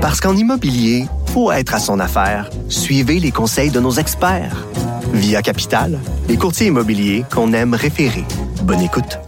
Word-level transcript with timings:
Parce 0.00 0.18
qu'en 0.18 0.34
immobilier, 0.34 1.04
faut 1.26 1.52
être 1.52 1.74
à 1.74 1.78
son 1.78 2.00
affaire. 2.00 2.48
Suivez 2.70 3.20
les 3.20 3.32
conseils 3.32 3.68
de 3.68 3.80
nos 3.80 3.92
experts. 3.92 4.66
Via 5.12 5.42
Capital, 5.42 5.98
les 6.26 6.38
courtiers 6.38 6.68
immobiliers 6.68 7.26
qu'on 7.30 7.52
aime 7.52 7.74
référer. 7.74 8.24
Bonne 8.62 8.80
écoute. 8.80 9.18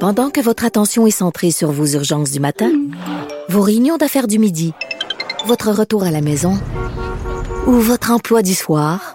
Pendant 0.00 0.30
que 0.30 0.40
votre 0.40 0.64
attention 0.64 1.06
est 1.06 1.12
centrée 1.12 1.52
sur 1.52 1.70
vos 1.70 1.86
urgences 1.86 2.32
du 2.32 2.40
matin, 2.40 2.72
vos 3.48 3.60
réunions 3.60 3.96
d'affaires 3.96 4.26
du 4.26 4.40
midi, 4.40 4.72
votre 5.46 5.70
retour 5.70 6.02
à 6.02 6.10
la 6.10 6.20
maison 6.20 6.58
ou 7.68 7.74
votre 7.74 8.10
emploi 8.10 8.42
du 8.42 8.54
soir, 8.54 9.14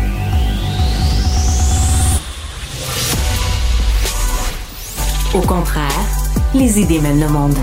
Au 5.33 5.39
contraire, 5.39 5.87
les 6.53 6.77
idées 6.77 6.99
mènent 6.99 7.21
le 7.21 7.29
monde. 7.29 7.55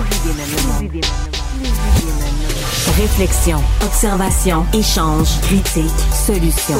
Réflexion, 2.96 3.58
observation, 3.84 4.64
échange, 4.72 5.28
critique, 5.42 5.84
solution. 6.26 6.78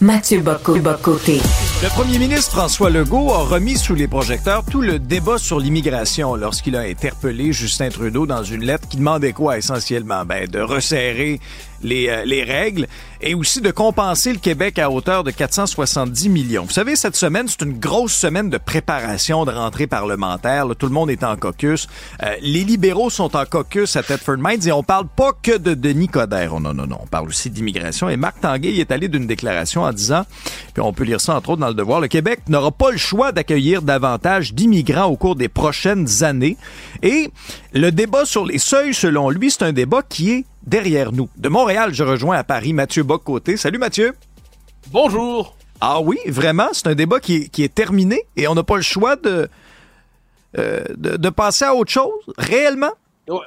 Mathieu 0.00 0.40
Bocoté. 0.40 1.40
Le 1.82 1.88
premier 1.88 2.18
ministre 2.18 2.52
François 2.52 2.88
Legault 2.88 3.30
a 3.32 3.44
remis 3.44 3.76
sous 3.76 3.94
les 3.94 4.08
projecteurs 4.08 4.64
tout 4.64 4.80
le 4.80 4.98
débat 4.98 5.36
sur 5.36 5.60
l'immigration 5.60 6.34
lorsqu'il 6.34 6.74
a 6.76 6.80
interpellé 6.80 7.52
Justin 7.52 7.90
Trudeau 7.90 8.24
dans 8.24 8.42
une 8.42 8.64
lettre 8.64 8.88
qui 8.88 8.96
demandait 8.96 9.32
quoi 9.32 9.58
essentiellement? 9.58 10.24
Ben, 10.24 10.46
de 10.48 10.60
resserrer 10.60 11.40
les, 11.82 12.08
euh, 12.08 12.24
les 12.24 12.42
règles 12.42 12.86
et 13.20 13.34
aussi 13.34 13.60
de 13.60 13.70
compenser 13.70 14.32
le 14.32 14.38
Québec 14.38 14.78
à 14.78 14.90
hauteur 14.90 15.24
de 15.24 15.30
470 15.30 16.28
millions. 16.28 16.64
Vous 16.64 16.72
savez, 16.72 16.96
cette 16.96 17.16
semaine, 17.16 17.46
c'est 17.48 17.62
une 17.62 17.78
grosse 17.78 18.12
semaine 18.12 18.50
de 18.50 18.58
préparation 18.58 19.44
de 19.44 19.52
rentrée 19.52 19.86
parlementaire. 19.86 20.66
tout 20.78 20.86
le 20.86 20.92
monde 20.92 21.10
est 21.10 21.24
en 21.24 21.36
caucus. 21.36 21.88
Euh, 22.22 22.34
les 22.42 22.64
libéraux 22.64 23.10
sont 23.10 23.36
en 23.36 23.44
caucus 23.44 23.96
à 23.96 24.02
Thetford 24.02 24.38
Mines 24.38 24.66
et 24.66 24.72
on 24.72 24.82
parle 24.82 25.06
pas 25.08 25.32
que 25.42 25.56
de 25.56 25.74
Denis 25.74 26.08
Coderre. 26.08 26.54
Oh, 26.54 26.60
non, 26.60 26.74
non, 26.74 26.86
non. 26.86 26.98
On 27.02 27.06
parle 27.06 27.28
aussi 27.28 27.50
d'immigration. 27.50 28.08
Et 28.08 28.16
Marc 28.16 28.40
Tanguay 28.40 28.72
y 28.72 28.80
est 28.80 28.90
allé 28.90 29.08
d'une 29.08 29.26
déclaration 29.26 29.82
en 29.82 29.92
disant, 29.92 30.24
puis 30.74 30.82
on 30.82 30.92
peut 30.92 31.04
lire 31.04 31.20
ça 31.20 31.36
entre 31.36 31.50
autres 31.50 31.60
dans 31.60 31.68
le 31.68 31.74
devoir, 31.74 32.00
le 32.00 32.08
Québec 32.08 32.40
n'aura 32.48 32.70
pas 32.70 32.90
le 32.90 32.98
choix 32.98 33.32
d'accueillir 33.32 33.82
davantage 33.82 34.52
d'immigrants 34.54 35.06
au 35.06 35.16
cours 35.16 35.36
des 35.36 35.48
prochaines 35.48 36.22
années. 36.22 36.56
Et 37.02 37.30
le 37.72 37.90
débat 37.90 38.24
sur 38.24 38.44
les 38.44 38.58
seuils, 38.58 38.94
selon 38.94 39.30
lui, 39.30 39.50
c'est 39.50 39.64
un 39.64 39.72
débat 39.72 40.02
qui 40.08 40.30
est 40.30 40.44
derrière 40.66 41.12
nous. 41.12 41.28
De 41.36 41.48
Montréal, 41.48 41.94
je 41.94 42.04
rejoins 42.04 42.36
à 42.36 42.44
Paris 42.44 42.72
Mathieu 42.72 43.02
Bock-Côté. 43.02 43.56
Salut 43.56 43.78
Mathieu. 43.78 44.14
Bonjour. 44.88 45.56
Ah 45.80 46.00
oui, 46.00 46.18
vraiment, 46.26 46.68
c'est 46.72 46.86
un 46.86 46.94
débat 46.94 47.20
qui 47.20 47.36
est, 47.36 47.48
qui 47.48 47.62
est 47.62 47.74
terminé 47.74 48.22
et 48.36 48.48
on 48.48 48.54
n'a 48.54 48.62
pas 48.62 48.76
le 48.76 48.82
choix 48.82 49.16
de, 49.16 49.48
euh, 50.58 50.84
de, 50.96 51.16
de 51.16 51.28
passer 51.28 51.64
à 51.64 51.74
autre 51.74 51.90
chose, 51.90 52.22
réellement? 52.38 52.92
Ouais. 53.28 53.38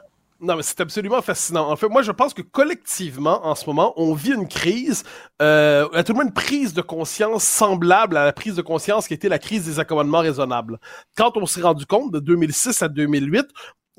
Non, 0.41 0.55
mais 0.55 0.63
c'est 0.63 0.79
absolument 0.79 1.21
fascinant. 1.21 1.69
En 1.69 1.75
fait, 1.75 1.89
moi, 1.89 2.01
je 2.01 2.13
pense 2.13 2.33
que 2.33 2.41
collectivement, 2.41 3.45
en 3.45 3.55
ce 3.55 3.65
moment, 3.65 3.93
on 3.97 4.13
vit 4.13 4.31
une 4.31 4.47
crise, 4.47 5.03
euh, 5.41 5.89
à 5.93 6.01
tout 6.03 6.13
le 6.13 6.15
moins 6.15 6.25
une 6.25 6.33
prise 6.33 6.73
de 6.73 6.81
conscience 6.81 7.43
semblable 7.43 8.15
à 8.15 8.23
la 8.23 8.31
prise 8.31 8.55
de 8.55 8.61
conscience 8.61 9.09
qui 9.09 9.13
était 9.13 9.27
la 9.27 9.39
crise 9.39 9.65
des 9.65 9.79
accommodements 9.79 10.19
raisonnables. 10.19 10.79
Quand 11.17 11.35
on 11.35 11.45
s'est 11.45 11.61
rendu 11.61 11.85
compte 11.85 12.13
de 12.13 12.19
2006 12.19 12.81
à 12.81 12.87
2008 12.87 13.47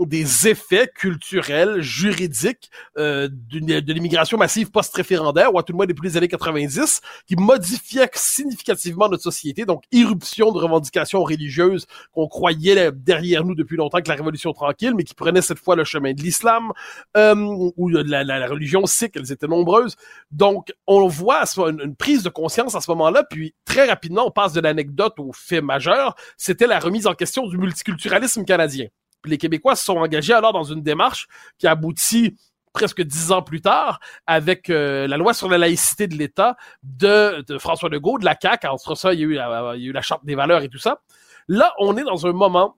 des 0.07 0.49
effets 0.49 0.89
culturels, 0.95 1.81
juridiques 1.81 2.71
euh, 2.99 3.29
de 3.31 3.93
l'immigration 3.93 4.39
massive 4.39 4.71
post-référendaire, 4.71 5.53
ou 5.55 5.59
à 5.59 5.63
tout 5.63 5.73
le 5.73 5.77
moins 5.77 5.87
depuis 5.87 6.09
les 6.09 6.17
années 6.17 6.29
90, 6.29 7.01
qui 7.27 7.37
modifiaient 7.37 8.09
significativement 8.15 9.09
notre 9.09 9.23
société. 9.23 9.65
Donc, 9.65 9.85
irruption 9.93 10.53
de 10.53 10.59
revendications 10.59 11.23
religieuses 11.23 11.87
qu'on 12.13 12.29
croyait 12.29 12.91
derrière 12.93 13.45
nous 13.45 13.55
depuis 13.55 13.77
longtemps 13.77 14.01
que 14.01 14.09
la 14.09 14.15
Révolution 14.15 14.53
tranquille, 14.53 14.95
mais 14.97 15.05
qui 15.05 15.15
prenaient 15.15 15.43
cette 15.43 15.59
fois 15.59 15.77
le 15.77 15.85
chemin 15.85 16.13
de 16.13 16.23
l'islam, 16.23 16.73
euh, 17.17 17.35
ou 17.77 17.91
de 17.91 18.03
la, 18.03 18.25
la- 18.25 18.39
la 18.39 18.47
religion 18.49 18.87
sikh, 18.87 19.13
elles 19.17 19.33
étaient 19.33 19.47
nombreuses. 19.49 19.97
Donc, 20.31 20.73
on 20.87 21.07
voit 21.09 21.45
une, 21.69 21.81
une 21.85 21.97
prise 21.97 22.23
de 22.23 22.29
conscience 22.29 22.75
à 22.75 22.81
ce 22.81 22.91
moment-là, 22.93 23.25
puis 23.29 23.55
très 23.65 23.87
rapidement, 23.87 24.27
on 24.27 24.31
passe 24.31 24.53
de 24.53 24.61
l'anecdote 24.61 25.15
au 25.19 25.33
fait 25.33 25.61
majeur, 25.61 26.15
c'était 26.37 26.67
la 26.67 26.79
remise 26.79 27.07
en 27.07 27.15
question 27.15 27.47
du 27.47 27.59
multiculturalisme 27.59 28.45
canadien. 28.45 28.87
Les 29.25 29.39
Québécois 29.39 29.77
se 29.77 29.85
sont 29.85 29.97
engagés 29.97 30.33
alors 30.33 30.53
dans 30.53 30.65
une 30.65 30.83
démarche 30.83 31.29
qui 31.59 31.67
aboutit 31.67 32.37
presque 32.73 33.03
dix 33.03 33.33
ans 33.33 33.43
plus 33.43 33.61
tard, 33.61 34.01
avec 34.27 34.71
euh, 34.71 35.07
la 35.09 35.17
loi 35.17 35.35
sur 35.35 35.49
la 35.49 35.59
laïcité 35.59 36.07
de 36.07 36.15
l'État 36.15 36.57
de, 36.83 37.43
de 37.43 37.59
François 37.59 37.89
Legault, 37.89 38.19
de 38.19 38.25
la 38.25 38.37
CAQ. 38.41 38.69
Entre 38.69 38.95
ça, 38.95 39.13
il 39.13 39.21
y 39.21 39.23
a 39.25 39.77
eu 39.77 39.93
la 39.93 40.03
Charte 40.03 40.25
des 40.25 40.35
valeurs 40.35 40.63
et 40.63 40.69
tout 40.69 40.79
ça. 40.79 41.01
Là, 41.49 41.75
on 41.79 41.97
est 41.97 42.05
dans 42.05 42.27
un 42.27 42.33
moment 42.33 42.77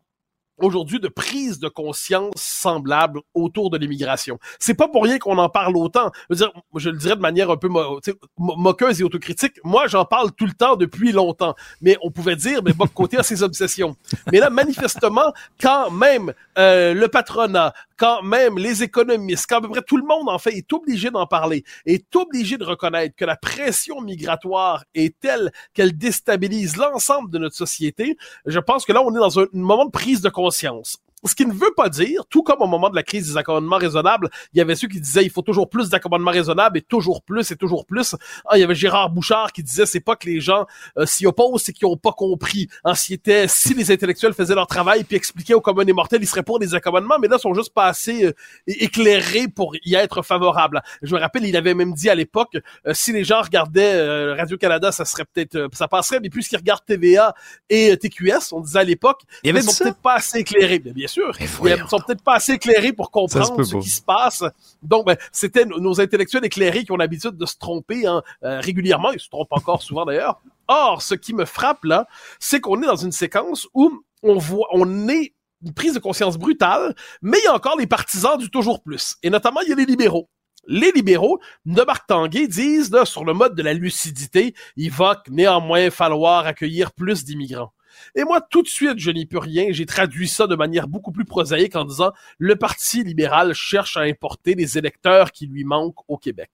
aujourd'hui 0.59 1.01
de 1.01 1.09
prise 1.09 1.59
de 1.59 1.69
conscience 1.69 2.35
semblable 2.37 3.21
autour 3.35 3.71
de 3.71 3.79
l'immigration. 3.79 4.39
C'est 4.59 4.75
pas 4.75 4.89
pour 4.89 5.05
rien 5.05 5.19
qu'on 5.19 5.39
en 5.39 5.49
parle 5.49 5.77
autant. 5.77 6.11
Je 6.31 6.35
veux 6.35 6.37
dire, 6.37 6.53
je 6.77 6.91
le 6.91 6.97
dirais 6.99 7.17
de 7.17 7.21
manière 7.21 7.51
un 7.51 7.57
peu 7.57 7.69
mo- 7.69 8.01
moqueuse 8.37 9.01
et 9.01 9.05
autocritique. 9.05 9.55
Moi, 9.65 9.87
j'en 9.87 10.05
parle 10.05 10.33
tout 10.33 10.47
le 10.47 10.53
temps 10.53 10.77
depuis 10.77 11.13
longtemps. 11.13 11.55
Mais 11.81 11.97
on 12.03 12.11
pouvait 12.11 12.37
dire, 12.37 12.63
mais 12.63 12.73
Boc 12.73 12.93
Côté 12.93 13.17
a 13.19 13.23
ses 13.23 13.43
obsessions. 13.43 13.97
Mais 14.31 14.39
là, 14.41 14.51
manifestement, 14.51 15.33
quand 15.61 15.91
même 15.91 16.33
euh, 16.59 16.95
le 16.95 17.09
patronat, 17.09 17.73
quand 17.97 18.23
même 18.23 18.59
les 18.59 18.83
économistes, 18.83 19.47
quand 19.49 19.59
à 19.59 19.61
peu 19.63 19.69
près 19.69 19.83
tout 19.83 19.97
le 19.97 20.05
monde 20.05 20.29
en 20.29 20.39
fait 20.39 20.55
est 20.57 20.73
obligé 20.73 21.11
d'en 21.11 21.27
parler, 21.27 21.65
est 21.87 22.15
obligé 22.17 22.59
de 22.59 22.65
reconnaître 22.65 23.15
que 23.17 23.25
la 23.25 23.37
pression 23.37 24.01
migratoire 24.01 24.85
est 24.95 25.19
telle 25.21 25.53
qu'elle 25.75 25.97
déstabilise 25.97 26.77
l'ensemble 26.77 27.31
de 27.31 27.39
notre 27.39 27.57
société. 27.57 28.17
Je 28.47 28.59
pense 28.59 28.85
que 28.85 28.93
là, 28.93 29.03
on 29.03 29.15
est 29.15 29.19
dans 29.19 29.41
un 29.41 29.47
moment 29.53 29.87
de 29.87 29.91
prise 29.91 30.21
de 30.21 30.29
conscience. 30.29 30.42
conscience 30.43 30.97
Ce 31.25 31.35
qui 31.35 31.47
ne 31.47 31.53
veut 31.53 31.73
pas 31.77 31.89
dire, 31.89 32.27
tout 32.29 32.43
comme 32.43 32.61
au 32.61 32.67
moment 32.67 32.91
de 32.91 32.97
la 32.97 33.05
crise 33.05 33.29
des 33.29 33.37
accommodements 33.37 33.79
raisonnables, 33.79 34.29
il 34.53 34.59
y 34.59 34.61
avait 34.61 34.75
ceux 34.75 34.89
qui 34.89 35.01
disaient 35.01 35.23
il 35.23 35.31
faut 35.31 35.43
toujours 35.43 35.69
plus 35.69 35.89
d'accommodements 35.89 36.33
raisonnables 36.33 36.79
et 36.79 36.83
toujours 36.83 37.23
plus 37.23 37.51
et 37.53 37.57
toujours 37.57 37.87
plus. 37.87 38.17
Ah, 38.47 38.57
il 38.57 38.61
y 38.61 38.65
avait 38.65 38.75
Gérard 38.75 39.11
Bouchard 39.11 39.53
qui 39.53 39.63
disait 39.63 39.87
c'est 39.87 40.01
pas 40.01 40.17
que 40.17 40.27
les 40.27 40.41
gens 40.41 40.67
euh, 40.99 41.07
s'y 41.07 41.27
opposent, 41.27 41.63
c'est 41.63 41.73
qu'ils 41.73 41.87
ont 41.87 41.97
pas 41.97 42.13
compris. 42.13 42.69
Hein, 42.85 42.95
si, 42.95 43.15
était, 43.15 43.47
si 43.47 43.73
les 43.75 43.93
intellectuels 43.93 44.35
faisaient 44.35 44.55
leur 44.55 44.67
travail 44.67 45.05
puis 45.05 45.17
expliquaient 45.17 45.55
aux 45.55 45.61
communs 45.61 45.87
et 45.87 45.93
mortels, 45.93 46.23
ils 46.23 46.27
seraient 46.27 46.43
pour 46.43 46.59
des 46.59 46.75
accommodements, 46.75 47.19
mais 47.21 47.29
là, 47.29 47.37
ils 47.39 47.43
sont 47.43 47.55
juste 47.55 47.73
pas 47.73 47.87
assez 47.87 48.25
euh, 48.25 48.33
éclairés 48.67 49.47
pour 49.47 49.77
y 49.85 49.95
être 49.95 50.23
favorables. 50.23 50.83
Je 51.03 51.15
me 51.15 51.21
rappelle, 51.21 51.45
il 51.45 51.57
avait 51.57 51.75
même 51.75 51.95
dit 51.95 52.11
à 52.11 52.17
l'époque, 52.17 52.57
euh, 52.87 52.95
si 52.95 53.13
les 53.13 53.23
gens 53.23 53.43
regardaient 53.43 54.33
Radio-Canada, 54.35 54.91
ça 54.91 55.05
serait 55.05 55.25
peut-être, 55.25 55.69
ça 55.73 55.87
passerait, 55.87 56.19
mais 56.21 56.31
puisqu'ils 56.31 56.57
regardent 56.57 56.85
TVA 56.85 57.35
et 57.69 57.97
TQS, 57.97 58.53
on 58.53 58.61
disait 58.61 58.81
à 58.81 58.85
l'époque, 58.85 59.23
ils 59.45 59.63
sont 59.63 59.71
ça? 59.71 59.85
peut-être 59.85 60.01
pas 60.01 60.15
assez 60.15 60.39
éclairés. 60.39 60.79
Bien, 60.79 60.93
bien 60.93 61.09
sûr. 61.13 61.33
Mais 61.65 61.71
Ils 61.85 61.89
sont 61.89 61.99
peut-être 62.07 62.23
pas 62.23 62.35
assez 62.35 62.53
éclairés 62.53 62.93
pour 62.93 63.11
comprendre 63.11 63.57
ce 63.65 63.71
qui 63.83 63.91
se 63.91 64.03
passe. 64.03 64.45
Donc, 64.83 65.07
ben, 65.07 65.17
c'était 65.31 65.65
nos- 65.65 65.79
nos 65.81 66.01
intellectuels 66.01 66.45
éclairés 66.45 66.85
qui 66.85 66.93
ont 66.93 66.97
l'habitude 66.97 67.37
de 67.37 67.47
se 67.47 67.57
tromper 67.59 68.07
hein, 68.07 68.23
euh, 68.45 68.61
régulièrement. 68.61 69.13
Ils 69.13 69.21
se 69.21 69.29
trompent 69.29 69.53
encore 69.53 69.83
souvent 69.83 70.05
d'ailleurs. 70.05 70.41
Or, 70.69 71.03
ce 71.03 71.15
qui 71.15 71.35
me 71.35 71.45
frappe 71.45 71.85
là, 71.85 72.07
c'est 72.41 72.61
qu'on 72.61 72.83
est 72.83 72.87
dans 72.87 72.97
une 72.97 73.13
séquence 73.13 73.69
où 73.75 74.03
on 74.23 74.39
voit, 74.39 74.67
on 74.73 75.09
est 75.09 75.35
une 75.65 75.73
prise 75.75 75.95
de 75.95 75.99
conscience 76.01 76.39
brutale, 76.39 76.95
mais 77.21 77.39
il 77.41 77.45
y 77.45 77.47
a 77.47 77.55
encore 77.55 77.77
les 77.79 77.87
partisans 77.87 78.37
du 78.37 78.51
toujours 78.51 78.83
plus. 78.83 79.17
Et 79.23 79.31
notamment, 79.31 79.61
il 79.61 79.69
y 79.69 79.73
a 79.73 79.77
les 79.77 79.85
libéraux. 79.85 80.29
Les 80.67 80.93
libéraux 80.93 81.41
de 81.67 81.83
Marc 81.83 82.07
Tanguay 82.07 82.47
disent, 82.47 82.91
là, 82.93 83.05
sur 83.05 83.25
le 83.25 83.33
mode 83.35 83.55
de 83.57 83.63
la 83.63 83.73
lucidité, 83.75 84.55
il 84.77 84.91
va 84.93 85.21
néanmoins 85.29 85.91
falloir 85.91 86.47
accueillir 86.47 86.93
plus 86.93 87.25
d'immigrants. 87.25 87.73
Et 88.15 88.25
moi, 88.25 88.41
tout 88.41 88.63
de 88.63 88.69
suite, 88.69 88.99
je 88.99 89.11
n'y 89.11 89.27
peux 89.27 89.39
rien. 89.39 89.67
J'ai 89.71 89.87
traduit 89.87 90.29
ça 90.29 90.47
de 90.47 90.55
manière 90.55 90.89
beaucoup 90.89 91.13
plus 91.13 91.25
prosaïque 91.25 91.77
en 91.77 91.85
disant 91.85 92.13
le 92.39 92.57
Parti 92.57 93.03
libéral 93.03 93.55
cherche 93.55 93.97
à 93.97 94.03
importer 94.03 94.55
les 94.55 94.79
électeurs 94.79 95.33
qui 95.33 95.47
lui 95.47 95.65
manquent 95.65 96.09
au 96.09 96.19
Québec. 96.19 96.51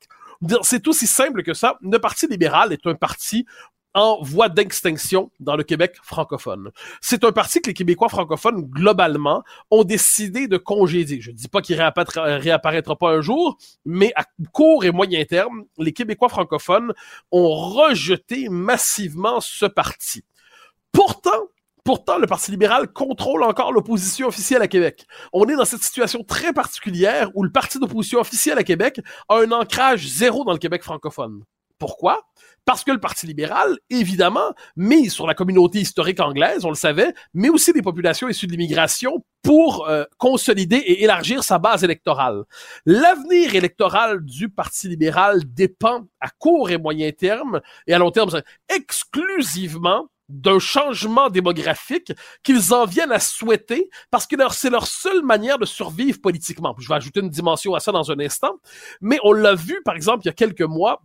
C'est 0.63 0.87
aussi 0.87 1.07
simple 1.07 1.43
que 1.43 1.55
ça. 1.55 1.79
Le 1.83 1.99
Parti 1.99 2.27
libéral 2.29 2.73
est 2.73 2.87
un 2.87 2.95
parti 2.95 3.45
en 3.95 4.23
voie 4.23 4.49
d'extinction 4.49 5.31
dans 5.41 5.57
le 5.57 5.65
Québec 5.65 5.97
francophone. 6.03 6.71
C'est 7.01 7.25
un 7.25 7.33
parti 7.33 7.61
que 7.61 7.69
les 7.69 7.75
Québécois 7.75 8.09
francophones, 8.09 8.63
globalement, 8.63 9.43
ont 9.71 9.83
décidé 9.83 10.47
de 10.47 10.57
congédier. 10.57 11.21
Je 11.21 11.31
ne 11.31 11.37
dis 11.37 11.49
pas 11.49 11.63
qu'il 11.63 11.81
réapparaîtra 11.81 12.97
pas 12.97 13.11
un 13.11 13.21
jour, 13.21 13.59
mais 13.85 14.13
à 14.15 14.25
court 14.53 14.85
et 14.85 14.93
moyen 14.93 15.25
terme, 15.25 15.65
les 15.79 15.93
Québécois 15.93 16.29
francophones 16.29 16.93
ont 17.33 17.49
rejeté 17.49 18.49
massivement 18.49 19.41
ce 19.41 19.67
parti. 19.67 20.23
Pourtant, 20.93 21.49
Pourtant, 21.89 22.19
le 22.19 22.27
Parti 22.27 22.51
libéral 22.51 22.93
contrôle 22.93 23.43
encore 23.43 23.73
l'opposition 23.73 24.29
officielle 24.29 24.61
à 24.61 24.69
Québec. 24.69 25.07
On 25.33 25.47
est 25.47 25.57
dans 25.57 25.65
cette 25.65 25.83
situation 25.83 26.23
très 26.23 26.53
particulière 26.53 27.31
où 27.35 27.43
le 27.43 27.51
parti 27.51 27.79
d'opposition 27.79 28.21
officielle 28.21 28.59
à 28.59 28.63
Québec 28.63 29.01
a 29.31 29.39
un 29.39 29.51
ancrage 29.53 30.07
zéro 30.07 30.45
dans 30.45 30.53
le 30.53 30.59
Québec 30.59 30.83
francophone. 30.83 31.45
Pourquoi? 31.79 32.29
Parce 32.67 32.85
que 32.85 32.91
le 32.91 33.01
Parti 33.01 33.27
libéral, 33.27 33.79
évidemment, 33.89 34.53
mise 34.77 35.15
sur 35.15 35.27
la 35.27 35.33
communauté 35.33 35.81
historique 35.81 36.21
anglaise, 36.21 36.67
on 36.67 36.69
le 36.69 36.75
savait, 36.75 37.15
mais 37.33 37.49
aussi 37.49 37.73
des 37.73 37.81
populations 37.81 38.29
issues 38.29 38.49
de 38.49 38.53
l'immigration 38.53 39.25
pour 39.43 39.89
euh, 39.89 40.05
consolider 40.19 40.77
et 40.77 41.05
élargir 41.05 41.43
sa 41.43 41.59
base 41.59 41.85
électorale. 41.85 42.43
L'avenir 42.85 43.55
électoral 43.55 44.23
du 44.23 44.51
Parti 44.51 44.89
libéral 44.89 45.41
dépend 45.55 46.07
à 46.21 46.29
court 46.29 46.71
et 46.71 46.77
moyen 46.77 47.11
terme 47.13 47.63
et 47.87 47.95
à 47.95 47.99
long 47.99 48.11
terme 48.11 48.43
exclusivement 48.69 50.11
d'un 50.29 50.59
changement 50.59 51.31
démographique 51.31 52.13
qu'ils 52.43 52.75
en 52.75 52.85
viennent 52.85 53.13
à 53.13 53.21
souhaiter 53.21 53.91
parce 54.11 54.27
que 54.27 54.37
c'est 54.53 54.71
leur 54.71 54.87
seule 54.87 55.23
manière 55.23 55.59
de 55.59 55.65
survivre 55.65 56.21
politiquement. 56.21 56.75
Je 56.79 56.89
vais 56.89 56.95
ajouter 56.95 57.21
une 57.21 57.31
dimension 57.31 57.75
à 57.75 57.81
ça 57.81 57.93
dans 57.93 58.11
un 58.11 58.19
instant, 58.21 58.61
mais 59.01 59.19
on 59.25 59.33
l'a 59.33 59.55
vu 59.55 59.81
par 59.85 59.95
exemple 59.95 60.23
il 60.25 60.27
y 60.27 60.31
a 60.31 60.35
quelques 60.35 60.63
mois 60.63 61.03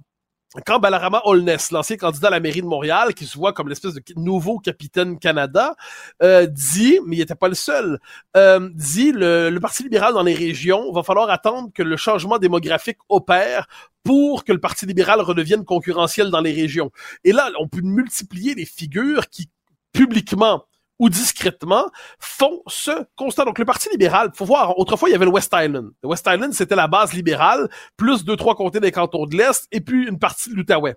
quand 0.65 0.79
Balarama 0.79 1.21
Holness, 1.25 1.71
l'ancien 1.71 1.97
candidat 1.97 2.27
à 2.27 2.31
la 2.31 2.39
mairie 2.39 2.61
de 2.61 2.67
Montréal, 2.67 3.13
qui 3.13 3.25
se 3.25 3.38
voit 3.38 3.53
comme 3.53 3.69
l'espèce 3.69 3.94
de 3.94 4.01
nouveau 4.15 4.59
capitaine 4.59 5.17
Canada, 5.17 5.75
euh, 6.21 6.45
dit, 6.45 7.00
mais 7.05 7.15
il 7.15 7.19
n'était 7.19 7.35
pas 7.35 7.47
le 7.47 7.55
seul, 7.55 8.00
euh, 8.38 8.69
dit 8.73 9.11
le, 9.11 9.50
le, 9.50 9.59
Parti 9.59 9.83
libéral 9.83 10.13
dans 10.13 10.23
les 10.23 10.35
régions, 10.35 10.91
va 10.91 11.03
falloir 11.03 11.29
attendre 11.29 11.69
que 11.73 11.81
le 11.81 11.97
changement 11.97 12.38
démographique 12.38 12.97
opère 13.09 13.67
pour 14.03 14.44
que 14.44 14.51
le 14.51 14.59
Parti 14.59 14.85
libéral 14.85 15.21
redevienne 15.21 15.63
concurrentiel 15.65 16.29
dans 16.29 16.41
les 16.41 16.51
régions. 16.51 16.91
Et 17.23 17.31
là, 17.31 17.49
on 17.59 17.67
peut 17.67 17.81
multiplier 17.81 18.53
les 18.53 18.65
figures 18.65 19.29
qui 19.29 19.49
publiquement 19.94 20.65
ou 21.00 21.10
discrètement 21.10 21.86
font 22.19 22.62
ce 22.68 22.92
constat. 23.16 23.45
Donc 23.45 23.60
le 23.60 23.66
Parti 23.66 23.90
libéral, 23.90 24.31
faut 24.36 24.45
voir, 24.45 24.78
autrefois 24.78 25.10
il 25.10 25.12
y 25.12 25.16
avait 25.16 25.25
le 25.25 25.31
West 25.31 25.54
Island. 25.54 25.92
Le 26.01 26.10
West 26.10 26.28
Island, 26.31 26.54
c'était 26.54 26.75
la 26.75 26.88
base 26.88 27.13
libérale, 27.13 27.69
plus 27.98 28.24
deux, 28.24 28.36
trois 28.36 28.56
comtés 28.56 28.80
des 28.80 28.92
cantons 28.92 29.25
de 29.25 29.36
l'Est, 29.36 29.68
et 29.72 29.81
puis 29.81 30.07
une 30.07 30.19
partie 30.19 30.50
de 30.50 30.56
l'Outaouais. 30.56 30.95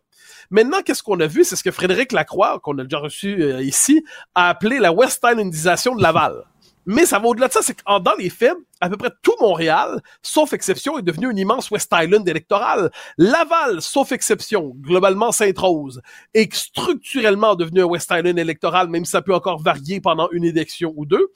Maintenant, 0.51 0.83
qu'est-ce 0.85 1.03
qu'on 1.03 1.19
a 1.21 1.27
vu? 1.27 1.45
C'est 1.45 1.57
ce 1.57 1.65
que 1.65 1.71
Frédéric 1.71 2.13
Lacroix, 2.13 2.61
qu'on 2.61 2.79
a 2.79 2.85
déjà 2.85 2.99
reçu 2.99 3.43
euh, 3.43 3.63
ici, 3.63 4.05
a 4.35 4.49
appelé 4.49 4.79
la 4.79 4.93
West 4.93 5.25
Islandisation 5.25 5.97
de 5.97 6.03
Laval. 6.03 6.45
Mais 6.87 7.05
ça 7.05 7.19
va 7.19 7.27
au-delà 7.27 7.49
de 7.49 7.53
ça, 7.53 7.63
c'est 7.63 7.75
que 7.75 7.83
dans 7.85 8.15
les 8.17 8.31
faits, 8.31 8.55
à 8.81 8.89
peu 8.89 8.97
près 8.97 9.11
tout 9.23 9.35
Montréal, 9.41 10.01
sauf 10.23 10.53
exception, 10.53 10.99
est 10.99 11.03
devenu 11.03 11.31
une 11.31 11.39
immense 11.39 11.71
West 11.71 11.93
Island 11.93 12.29
électorale. 12.29 12.91
Laval, 13.19 13.83
sauf 13.83 14.13
exception, 14.13 14.73
globalement 14.81 15.33
Sainte-Rose, 15.33 16.01
est 16.33 16.55
structurellement 16.55 17.57
devenu 17.57 17.83
un 17.83 17.87
West 17.87 18.11
Island 18.13 18.39
électoral, 18.39 18.89
même 18.89 19.05
si 19.05 19.11
ça 19.11 19.23
peut 19.23 19.35
encore 19.35 19.61
varier 19.61 20.01
pendant 20.01 20.29
une 20.31 20.45
élection 20.45 20.93
ou 20.97 21.07
deux. 21.07 21.33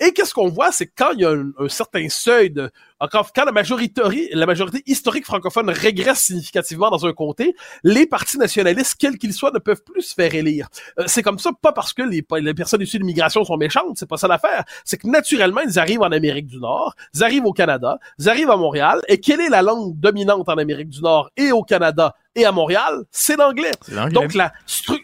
Et 0.00 0.12
qu'est-ce 0.12 0.34
qu'on 0.34 0.48
voit, 0.48 0.72
c'est 0.72 0.86
quand 0.86 1.10
il 1.14 1.20
y 1.20 1.24
a 1.24 1.30
un, 1.30 1.68
certain 1.68 2.08
seuil 2.08 2.50
de, 2.50 2.70
quand, 3.10 3.24
quand 3.34 3.44
la 3.44 3.52
majorité, 3.52 4.02
la 4.32 4.46
majorité 4.46 4.82
historique 4.86 5.24
francophone 5.24 5.70
régresse 5.70 6.20
significativement 6.20 6.90
dans 6.90 7.06
un 7.06 7.12
comté, 7.12 7.54
les 7.82 8.06
partis 8.06 8.38
nationalistes, 8.38 8.96
quels 8.98 9.18
qu'ils 9.18 9.32
soient, 9.32 9.50
ne 9.52 9.58
peuvent 9.58 9.82
plus 9.82 10.02
se 10.02 10.14
faire 10.14 10.34
élire. 10.34 10.68
Euh, 10.98 11.04
c'est 11.06 11.22
comme 11.22 11.38
ça, 11.38 11.50
pas 11.60 11.72
parce 11.72 11.92
que 11.92 12.02
les, 12.02 12.24
les 12.40 12.54
personnes 12.54 12.82
issues 12.82 12.98
de 12.98 13.02
l'immigration 13.02 13.44
sont 13.44 13.56
méchantes, 13.56 13.96
c'est 13.96 14.08
pas 14.08 14.16
ça 14.16 14.28
l'affaire. 14.28 14.64
C'est 14.84 14.96
que 14.96 15.06
naturellement, 15.06 15.60
ils 15.60 15.78
arrivent 15.78 16.02
en 16.02 16.12
Amérique 16.12 16.46
du 16.46 16.58
Nord, 16.58 16.94
ils 17.14 17.22
arrivent 17.22 17.46
au 17.46 17.52
Canada, 17.52 17.98
ils 18.18 18.28
arrivent 18.28 18.50
à 18.50 18.56
Montréal, 18.56 19.00
et 19.08 19.18
quelle 19.18 19.40
est 19.40 19.48
la 19.50 19.62
langue 19.62 19.98
dominante 19.98 20.48
en 20.48 20.54
Amérique 20.54 20.88
du 20.88 21.00
Nord 21.00 21.30
et 21.36 21.52
au 21.52 21.62
Canada 21.62 22.14
et 22.34 22.44
à 22.44 22.52
Montréal, 22.52 23.04
c'est 23.10 23.36
l'anglais. 23.36 23.72
Donc 24.10 24.34
la, 24.34 24.52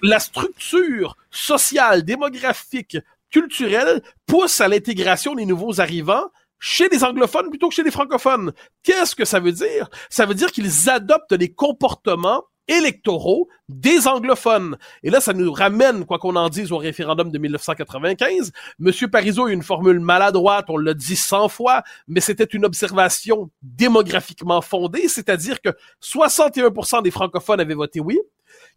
la 0.03 0.19
structure 0.19 1.17
sociale, 1.31 2.03
démographique, 2.03 2.97
culturelle 3.31 4.03
pousse 4.27 4.61
à 4.61 4.69
l'intégration 4.69 5.35
des 5.35 5.47
nouveaux 5.47 5.81
arrivants 5.81 6.29
chez 6.59 6.89
les 6.89 7.05
anglophones 7.05 7.51
plutôt 7.51 7.69
que 7.69 7.75
chez 7.75 7.83
les 7.83 7.91
francophones. 7.91 8.53
Qu'est-ce 8.83 9.15
que 9.15 9.25
ça 9.25 9.41
veut 9.41 9.53
dire? 9.53 9.89
Ça 10.11 10.27
veut 10.27 10.35
dire 10.35 10.51
qu'ils 10.51 10.91
adoptent 10.91 11.35
des 11.35 11.53
comportements 11.53 12.45
électoraux 12.69 13.49
des 13.69 14.07
anglophones. 14.07 14.77
Et 15.03 15.11
là, 15.11 15.21
ça 15.21 15.33
nous 15.33 15.51
ramène, 15.51 16.05
quoi 16.05 16.19
qu'on 16.19 16.37
en 16.37 16.49
dise, 16.49 16.71
au 16.71 16.77
référendum 16.77 17.31
de 17.31 17.39
1995. 17.39 18.53
Monsieur 18.79 19.09
Parizeau 19.09 19.47
a 19.47 19.53
une 19.53 19.63
formule 19.63 20.01
maladroite, 20.01 20.67
on 20.69 20.77
l'a 20.77 20.95
dit 20.95 21.17
cent 21.17 21.49
fois, 21.49 21.83
mais 22.07 22.21
c'était 22.21 22.45
une 22.45 22.65
observation 22.65 23.51
démographiquement 23.63 24.61
fondée, 24.61 25.09
c'est-à-dire 25.09 25.61
que 25.61 25.71
61% 26.03 27.03
des 27.03 27.11
francophones 27.11 27.61
avaient 27.61 27.75
voté 27.75 28.01
oui, 28.01 28.19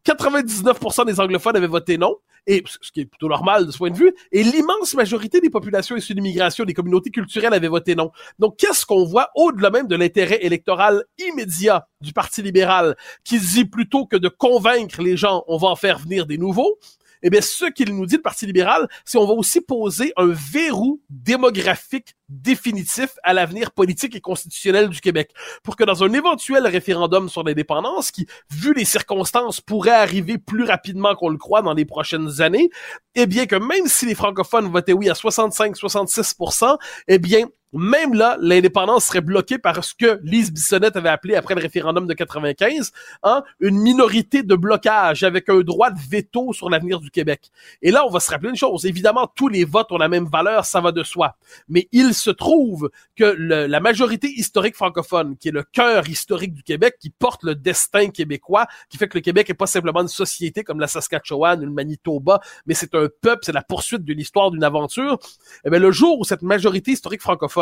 99% 0.06 1.06
des 1.06 1.20
anglophones 1.20 1.56
avaient 1.56 1.68
voté 1.68 1.98
non, 1.98 2.18
et 2.48 2.64
ce 2.66 2.92
qui 2.92 3.02
est 3.02 3.06
plutôt 3.06 3.28
normal 3.28 3.68
de 3.68 3.72
ce 3.72 3.78
point 3.78 3.92
de 3.92 3.98
vue, 3.98 4.14
et 4.32 4.44
l'immense 4.44 4.94
majorité 4.96 5.42
des 5.42 5.50
populations 5.50 5.96
issues 5.96 6.16
d'immigration, 6.16 6.66
des 6.66 6.74
communautés 6.74 7.12
culturelles 7.12 7.54
avaient 7.54 7.68
voté 7.68 7.96
non. 7.96 8.12
Donc, 8.40 8.58
qu'est-ce 8.58 8.86
qu'on 8.86 9.06
voit 9.06 9.30
au-delà 9.36 9.70
même 9.70 9.88
de 9.88 9.96
l'intérêt 9.96 10.40
électoral 10.44 11.04
immédiat 11.20 11.88
du 12.02 12.14
Parti 12.14 12.42
libéral, 12.42 12.96
qui 13.24 13.40
dit 13.40 13.66
plutôt 13.66 14.06
que 14.06 14.18
de 14.18 14.28
convaincre 14.28 15.02
les 15.02 15.18
gens, 15.18 15.44
on 15.48 15.58
va 15.58 15.68
en 15.68 15.76
faire 15.76 16.00
venir 16.00 16.26
des 16.26 16.38
nouveaux, 16.38 16.80
eh 17.24 17.30
bien, 17.30 17.42
ce 17.42 17.66
qu'il 17.66 17.96
nous 17.96 18.06
dit, 18.06 18.16
le 18.16 18.22
Parti 18.22 18.46
libéral, 18.46 18.88
c'est 19.06 19.18
on 19.18 19.26
va 19.26 19.34
aussi 19.34 19.62
poser 19.62 20.14
un 20.18 20.28
verrou 20.28 21.02
démographique 21.10 22.16
définitif 22.30 23.10
à 23.24 23.34
l'avenir 23.34 23.72
politique 23.72 24.16
et 24.16 24.22
constitutionnel 24.22 24.90
du 24.90 25.02
Québec. 25.02 25.32
Pour 25.64 25.76
que 25.76 25.84
dans 25.84 26.04
un 26.04 26.14
éventuel 26.14 26.66
référendum 26.66 27.30
sur 27.30 27.44
l'indépendance, 27.44 28.12
qui, 28.12 28.26
vu 28.50 28.74
les 28.74 28.86
circonstances, 28.86 29.62
pourrait 29.62 29.92
arriver 29.92 30.38
plus 30.38 30.64
rapidement 30.64 31.16
qu'on 31.16 31.30
le 31.30 31.38
croit 31.38 31.62
dans 31.62 31.74
les 31.74 31.86
prochaines 31.86 32.42
années, 32.42 32.70
eh 33.16 33.26
bien 33.26 33.46
que 33.46 33.56
même 33.56 33.88
si 33.88 34.06
les 34.06 34.16
francophones 34.16 34.70
votaient 34.70 34.94
oui 34.94 35.10
à 35.10 35.14
65-66%, 35.14 36.78
eh 37.08 37.20
bien, 37.20 37.48
même 37.74 38.14
là, 38.14 38.38
l'indépendance 38.42 39.06
serait 39.06 39.22
bloquée 39.22 39.58
par 39.58 39.84
ce 39.84 39.94
que 39.94 40.20
Lise 40.24 40.52
Bissonnette 40.52 40.96
avait 40.96 41.10
appelé 41.10 41.36
après 41.36 41.56
le 41.56 41.62
référendum 41.62 42.06
de 42.06 42.14
95, 42.14 42.92
hein, 43.24 43.44
une 43.60 43.78
minorité 43.78 44.44
de 44.44 44.56
blocage 44.56 45.24
avec 45.24 45.50
un 45.50 45.62
droit 45.62 45.90
de 45.90 46.00
veto 46.10 46.54
sur 46.54 46.70
l'avenir 46.70 47.00
du 47.00 47.10
Québec. 47.10 47.52
Et 47.82 47.92
là, 47.92 48.06
on 48.06 48.10
va 48.10 48.20
se 48.20 48.30
rappeler 48.30 48.50
une 48.50 48.56
chose. 48.56 48.86
Évidemment, 48.86 49.28
tous 49.34 49.48
les 49.48 49.64
votes 49.64 49.92
ont 49.92 49.98
la 49.98 50.10
même 50.10 50.26
valeur, 50.26 50.66
ça 50.66 50.82
va 50.82 50.92
de 50.92 51.04
soi. 51.04 51.38
Mais 51.70 51.88
il 51.92 52.14
se 52.14 52.30
trouve 52.30 52.90
que 53.16 53.24
la 53.24 53.80
majorité 53.80 54.28
historique 54.28 54.76
francophone, 54.76 55.38
qui 55.38 55.50
est 55.50 55.54
le 55.54 55.64
cœur 55.64 56.10
historique 56.10 56.54
du 56.54 56.64
Québec, 56.64 56.96
qui 57.00 57.10
porte 57.10 57.44
le 57.44 57.56
destin 57.56 58.10
québécois, 58.10 58.68
qui 58.90 58.98
fait 58.98 59.08
que 59.08 59.18
le 59.18 59.22
Québec 59.22 59.50
est 59.50 59.56
pas 59.56 59.68
simplement 59.68 60.02
une 60.02 60.08
société 60.08 60.64
comme 60.64 60.80
la 60.80 60.88
Saskatchewan, 60.88 61.62
une 61.62 61.74
Manitoba, 61.74 62.42
mais 62.66 62.74
c'est 62.74 62.96
un 62.96 63.08
peuple, 63.22 63.40
c'est 63.44 63.54
la 63.54 63.64
poursuite 63.64 64.04
de 64.04 64.14
l'histoire 64.14 64.52
d'une 64.52 64.64
aventure. 64.64 65.20
Eh 65.66 65.70
bien, 65.70 65.80
le 65.80 65.92
jour 65.92 66.20
où 66.20 66.24
cette 66.26 66.42
majorité 66.42 66.92
historique 66.92 67.22
francophone 67.22 67.61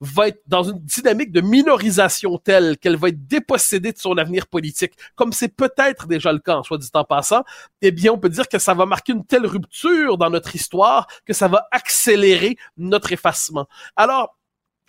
va 0.00 0.28
être 0.28 0.42
dans 0.46 0.62
une 0.62 0.78
dynamique 0.78 1.32
de 1.32 1.40
minorisation 1.40 2.38
telle 2.38 2.78
qu'elle 2.78 2.96
va 2.96 3.08
être 3.08 3.26
dépossédée 3.26 3.92
de 3.92 3.98
son 3.98 4.16
avenir 4.16 4.46
politique, 4.46 4.92
comme 5.16 5.32
c'est 5.32 5.48
peut-être 5.48 6.06
déjà 6.06 6.32
le 6.32 6.38
cas, 6.38 6.62
soit 6.62 6.78
dit 6.78 6.88
en 6.94 7.04
passant, 7.04 7.44
eh 7.82 7.90
bien, 7.90 8.12
on 8.12 8.18
peut 8.18 8.28
dire 8.28 8.48
que 8.48 8.58
ça 8.58 8.74
va 8.74 8.86
marquer 8.86 9.12
une 9.12 9.24
telle 9.24 9.46
rupture 9.46 10.16
dans 10.16 10.30
notre 10.30 10.54
histoire 10.54 11.06
que 11.26 11.32
ça 11.32 11.48
va 11.48 11.66
accélérer 11.72 12.56
notre 12.76 13.12
effacement. 13.12 13.66
Alors, 13.96 14.38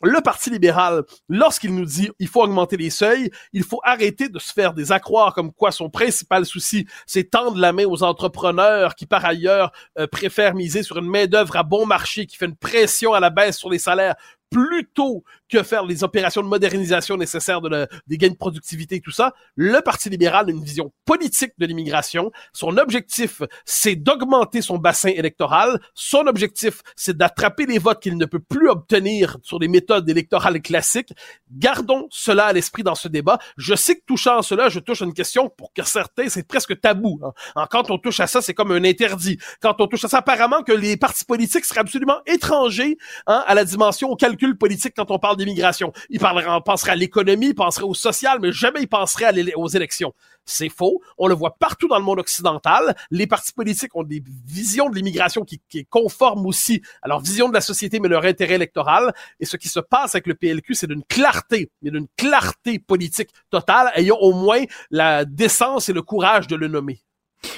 le 0.02 0.22
Parti 0.22 0.50
libéral, 0.50 1.04
lorsqu'il 1.28 1.76
nous 1.76 1.84
dit 1.84 2.10
il 2.20 2.30
faut 2.30 2.42
augmenter 2.42 2.78
les 2.78 2.90
seuils, 2.90 3.30
il 3.52 3.64
faut 3.64 3.82
arrêter 3.84 4.30
de 4.30 4.40
se 4.40 4.54
faire 4.54 4.74
des 4.74 4.94
accroires 4.94 5.34
comme 5.34 5.52
quoi 5.52 5.72
son 5.72 5.90
principal 5.90 6.46
souci, 6.46 6.88
c'est 7.06 7.30
tendre 7.30 7.58
la 7.58 7.74
main 7.74 7.86
aux 7.86 8.02
entrepreneurs 8.04 8.96
qui, 8.96 9.06
par 9.06 9.26
ailleurs, 9.26 9.74
euh, 9.98 10.08
préfèrent 10.08 10.56
miser 10.56 10.84
sur 10.84 10.98
une 11.00 11.10
main-d'œuvre 11.10 11.58
à 11.58 11.64
bon 11.64 11.86
marché 11.86 12.28
qui 12.28 12.38
fait 12.38 12.46
une 12.46 12.56
pression 12.56 13.14
à 13.14 13.20
la 13.20 13.30
baisse 13.30 13.58
sur 13.58 13.70
les 13.70 13.80
salaires 13.80 14.16
plutôt 14.50 15.24
que 15.50 15.64
faire 15.64 15.86
les 15.86 16.04
opérations 16.04 16.42
de 16.42 16.48
modernisation 16.48 17.18
nécessaires 17.18 17.62
de 17.62 17.88
des 18.08 18.18
gains 18.18 18.30
de 18.30 18.36
productivité 18.36 18.96
et 18.96 19.02
tout 19.02 19.12
ça, 19.12 19.34
le 19.56 19.82
Parti 19.82 20.10
libéral 20.10 20.48
a 20.48 20.52
une 20.52 20.64
vision 20.64 20.92
politique 21.06 21.54
de 21.58 21.66
l'immigration. 21.66 22.32
Son 22.54 22.78
objectif, 22.78 23.42
c'est 23.66 23.96
d'augmenter 23.96 24.62
son 24.62 24.78
bassin 24.78 25.10
électoral. 25.10 25.80
Son 25.94 26.28
objectif, 26.28 26.82
c'est 26.96 27.18
d'attraper 27.18 27.66
les 27.66 27.80
votes 27.80 28.02
qu'il 28.02 28.18
ne 28.18 28.26
peut 28.26 28.40
plus 28.40 28.70
obtenir 28.70 29.38
sur 29.42 29.60
des 29.60 29.68
méthodes 29.68 30.08
électorales 30.10 30.62
classiques. 30.62 31.14
Gardons 31.52 32.08
cela 32.12 32.46
à 32.46 32.54
l'esprit 32.54 32.84
dans 32.84 32.96
ce 32.96 33.08
débat. 33.08 33.40
Je 33.58 33.76
sais 33.76 33.96
que 33.96 34.04
touchant 34.06 34.40
à 34.40 34.44
cela, 34.44 34.70
je 34.70 34.80
touche 34.80 35.02
à 35.02 35.06
une 35.06 35.14
question 35.14 35.50
pour 35.50 35.74
que 35.74 35.84
certains, 35.84 36.30
c'est 36.30 36.48
presque 36.48 36.80
tabou. 36.80 37.20
Hein. 37.24 37.66
Quand 37.72 37.90
on 37.92 37.98
touche 37.98 38.20
à 38.20 38.28
ça, 38.28 38.42
c'est 38.42 38.54
comme 38.54 38.72
un 38.72 38.84
interdit. 38.84 39.40
Quand 39.62 39.80
on 39.80 39.88
touche 39.88 40.06
à 40.06 40.08
ça, 40.08 40.20
apparemment 40.20 40.64
que 40.64 40.72
les 40.72 40.98
partis 40.98 41.26
politiques 41.26 41.66
seraient 41.66 41.82
absolument 41.82 42.20
étrangers 42.26 42.98
hein, 43.28 43.44
à 43.48 43.56
la 43.56 43.66
dimension, 43.66 44.10
au 44.10 44.16
calcul 44.16 44.58
politique 44.58 44.94
quand 44.96 45.12
on 45.12 45.20
parle 45.20 45.38
d'immigration. 45.40 45.92
Il 46.10 46.20
parlerait, 46.20 46.50
on 46.50 46.62
penserait 46.62 46.92
à 46.92 46.96
l'économie, 46.96 47.48
il 47.48 47.56
penserait 47.56 47.86
au 47.86 47.94
social, 47.94 48.40
mais 48.42 48.52
jamais 48.52 48.82
il 48.82 48.88
penserait 48.88 49.34
aux 49.56 49.68
élections. 49.68 50.14
C'est 50.46 50.70
faux. 50.70 51.02
On 51.18 51.28
le 51.28 51.36
voit 51.36 51.56
partout 51.58 51.88
dans 51.88 51.98
le 51.98 52.04
monde 52.04 52.20
occidental. 52.20 52.96
Les 53.12 53.28
partis 53.28 53.52
politiques 53.52 53.96
ont 53.96 54.04
des 54.04 54.24
visions 54.46 54.90
de 54.90 54.96
l'immigration 54.96 55.44
qui, 55.44 55.62
qui 55.70 55.86
conforment 55.86 56.46
aussi 56.46 56.82
à 57.02 57.08
leur 57.08 57.20
vision 57.20 57.50
de 57.50 57.54
la 57.54 57.62
société, 57.62 58.00
mais 58.00 58.08
leur 58.08 58.26
intérêt 58.26 58.56
électoral. 58.56 59.14
Et 59.40 59.46
ce 59.46 59.58
qui 59.58 59.68
se 59.68 59.80
passe 59.80 60.16
avec 60.16 60.28
le 60.28 60.36
PLQ, 60.36 60.76
c'est 60.76 60.88
d'une 60.88 61.04
clarté, 61.04 61.72
mais 61.82 61.92
d'une 61.92 62.08
clarté 62.18 62.80
politique 62.80 63.30
totale, 63.50 63.92
ayant 63.96 64.18
au 64.18 64.34
moins 64.34 64.64
la 64.92 65.26
décence 65.26 65.90
et 65.90 65.94
le 65.94 66.02
courage 66.02 66.48
de 66.48 66.56
le 66.56 66.68
nommer. 66.68 67.02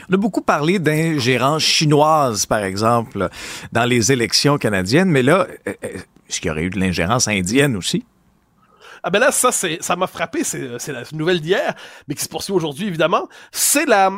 On 0.09 0.13
a 0.13 0.17
beaucoup 0.17 0.41
parlé 0.41 0.79
d'ingérence 0.79 1.63
chinoise, 1.63 2.45
par 2.45 2.63
exemple, 2.63 3.29
dans 3.71 3.85
les 3.85 4.11
élections 4.11 4.57
canadiennes, 4.57 5.09
mais 5.09 5.23
là, 5.23 5.47
euh, 5.67 5.73
euh, 5.83 5.97
est-ce 6.31 6.39
qu'il 6.39 6.47
y 6.47 6.51
aurait 6.51 6.63
eu 6.63 6.69
de 6.69 6.79
l'ingérence 6.79 7.27
indienne 7.27 7.75
aussi? 7.75 8.05
Ah 9.03 9.09
ben 9.09 9.19
là, 9.19 9.31
ça, 9.31 9.51
ça 9.51 9.95
m'a 9.95 10.07
frappé, 10.07 10.43
c'est, 10.43 10.88
la 10.88 11.03
nouvelle 11.11 11.41
d'hier, 11.41 11.75
mais 12.07 12.15
qui 12.15 12.23
se 12.23 12.29
poursuit 12.29 12.53
aujourd'hui, 12.53 12.88
évidemment. 12.88 13.27
C'est 13.51 13.85
la, 13.85 14.11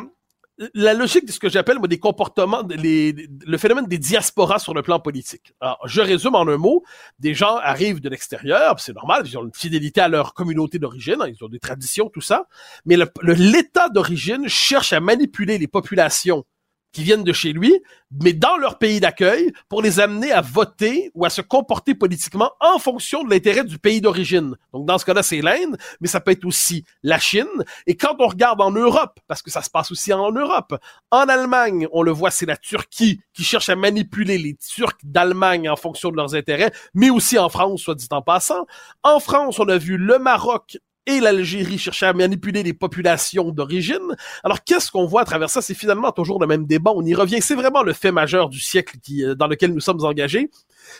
logique 0.72 1.26
de 1.26 1.32
ce 1.32 1.40
que 1.40 1.48
j'appelle 1.48 1.78
moi, 1.78 1.88
des 1.88 1.98
comportements, 1.98 2.62
le 2.68 3.56
phénomène 3.56 3.86
des 3.86 3.98
diasporas 3.98 4.60
sur 4.60 4.74
le 4.74 4.82
plan 4.82 5.00
politique. 5.00 5.54
Alors, 5.60 5.80
je 5.86 6.02
résume 6.02 6.36
en 6.36 6.46
un 6.46 6.58
mot, 6.58 6.84
des 7.18 7.34
gens 7.34 7.56
arrivent 7.56 8.00
de 8.00 8.08
l'extérieur, 8.10 8.78
c'est 8.78 8.94
normal, 8.94 9.22
ils 9.24 9.36
ont 9.36 9.44
une 9.44 9.54
fidélité 9.54 10.00
à 10.02 10.08
leur 10.08 10.34
communauté 10.34 10.78
d'origine, 10.78 11.16
hein, 11.20 11.28
ils 11.28 11.42
ont 11.42 11.48
des 11.48 11.58
traditions, 11.58 12.10
tout 12.10 12.20
ça, 12.20 12.46
mais 12.84 12.96
l'État 13.22 13.88
d'origine 13.88 14.48
cherche 14.48 14.92
à 14.92 15.00
manipuler 15.00 15.58
les 15.58 15.66
populations 15.66 16.44
qui 16.94 17.02
viennent 17.02 17.24
de 17.24 17.32
chez 17.32 17.52
lui, 17.52 17.82
mais 18.22 18.32
dans 18.32 18.56
leur 18.56 18.78
pays 18.78 19.00
d'accueil, 19.00 19.52
pour 19.68 19.82
les 19.82 19.98
amener 19.98 20.30
à 20.30 20.40
voter 20.40 21.10
ou 21.14 21.24
à 21.24 21.30
se 21.30 21.42
comporter 21.42 21.94
politiquement 21.94 22.52
en 22.60 22.78
fonction 22.78 23.24
de 23.24 23.30
l'intérêt 23.30 23.64
du 23.64 23.78
pays 23.78 24.00
d'origine. 24.00 24.54
Donc 24.72 24.86
dans 24.86 24.96
ce 24.96 25.04
cas-là, 25.04 25.24
c'est 25.24 25.42
l'Inde, 25.42 25.76
mais 26.00 26.06
ça 26.06 26.20
peut 26.20 26.30
être 26.30 26.44
aussi 26.44 26.84
la 27.02 27.18
Chine. 27.18 27.64
Et 27.86 27.96
quand 27.96 28.14
on 28.20 28.28
regarde 28.28 28.60
en 28.60 28.70
Europe, 28.70 29.18
parce 29.26 29.42
que 29.42 29.50
ça 29.50 29.60
se 29.60 29.70
passe 29.70 29.90
aussi 29.90 30.12
en 30.12 30.30
Europe, 30.30 30.74
en 31.10 31.28
Allemagne, 31.28 31.88
on 31.92 32.02
le 32.02 32.12
voit, 32.12 32.30
c'est 32.30 32.46
la 32.46 32.56
Turquie 32.56 33.20
qui 33.32 33.42
cherche 33.42 33.68
à 33.68 33.76
manipuler 33.76 34.38
les 34.38 34.54
Turcs 34.54 34.98
d'Allemagne 35.02 35.68
en 35.68 35.76
fonction 35.76 36.10
de 36.10 36.16
leurs 36.16 36.36
intérêts, 36.36 36.72
mais 36.94 37.10
aussi 37.10 37.38
en 37.38 37.48
France, 37.48 37.82
soit 37.82 37.96
dit 37.96 38.08
en 38.12 38.22
passant. 38.22 38.66
En 39.02 39.18
France, 39.18 39.58
on 39.58 39.68
a 39.68 39.78
vu 39.78 39.96
le 39.96 40.20
Maroc 40.20 40.78
et 41.06 41.20
l'Algérie 41.20 41.78
cherchaient 41.78 42.06
à 42.06 42.12
manipuler 42.12 42.62
les 42.62 42.72
populations 42.72 43.50
d'origine. 43.50 44.16
Alors 44.42 44.64
qu'est-ce 44.64 44.90
qu'on 44.90 45.06
voit 45.06 45.22
à 45.22 45.24
travers 45.24 45.50
ça? 45.50 45.62
C'est 45.62 45.74
finalement 45.74 46.12
toujours 46.12 46.40
le 46.40 46.46
même 46.46 46.66
débat. 46.66 46.92
On 46.94 47.04
y 47.04 47.14
revient. 47.14 47.40
C'est 47.40 47.54
vraiment 47.54 47.82
le 47.82 47.92
fait 47.92 48.12
majeur 48.12 48.48
du 48.48 48.60
siècle 48.60 48.96
qui, 49.02 49.24
euh, 49.24 49.34
dans 49.34 49.46
lequel 49.46 49.72
nous 49.72 49.80
sommes 49.80 50.04
engagés 50.04 50.50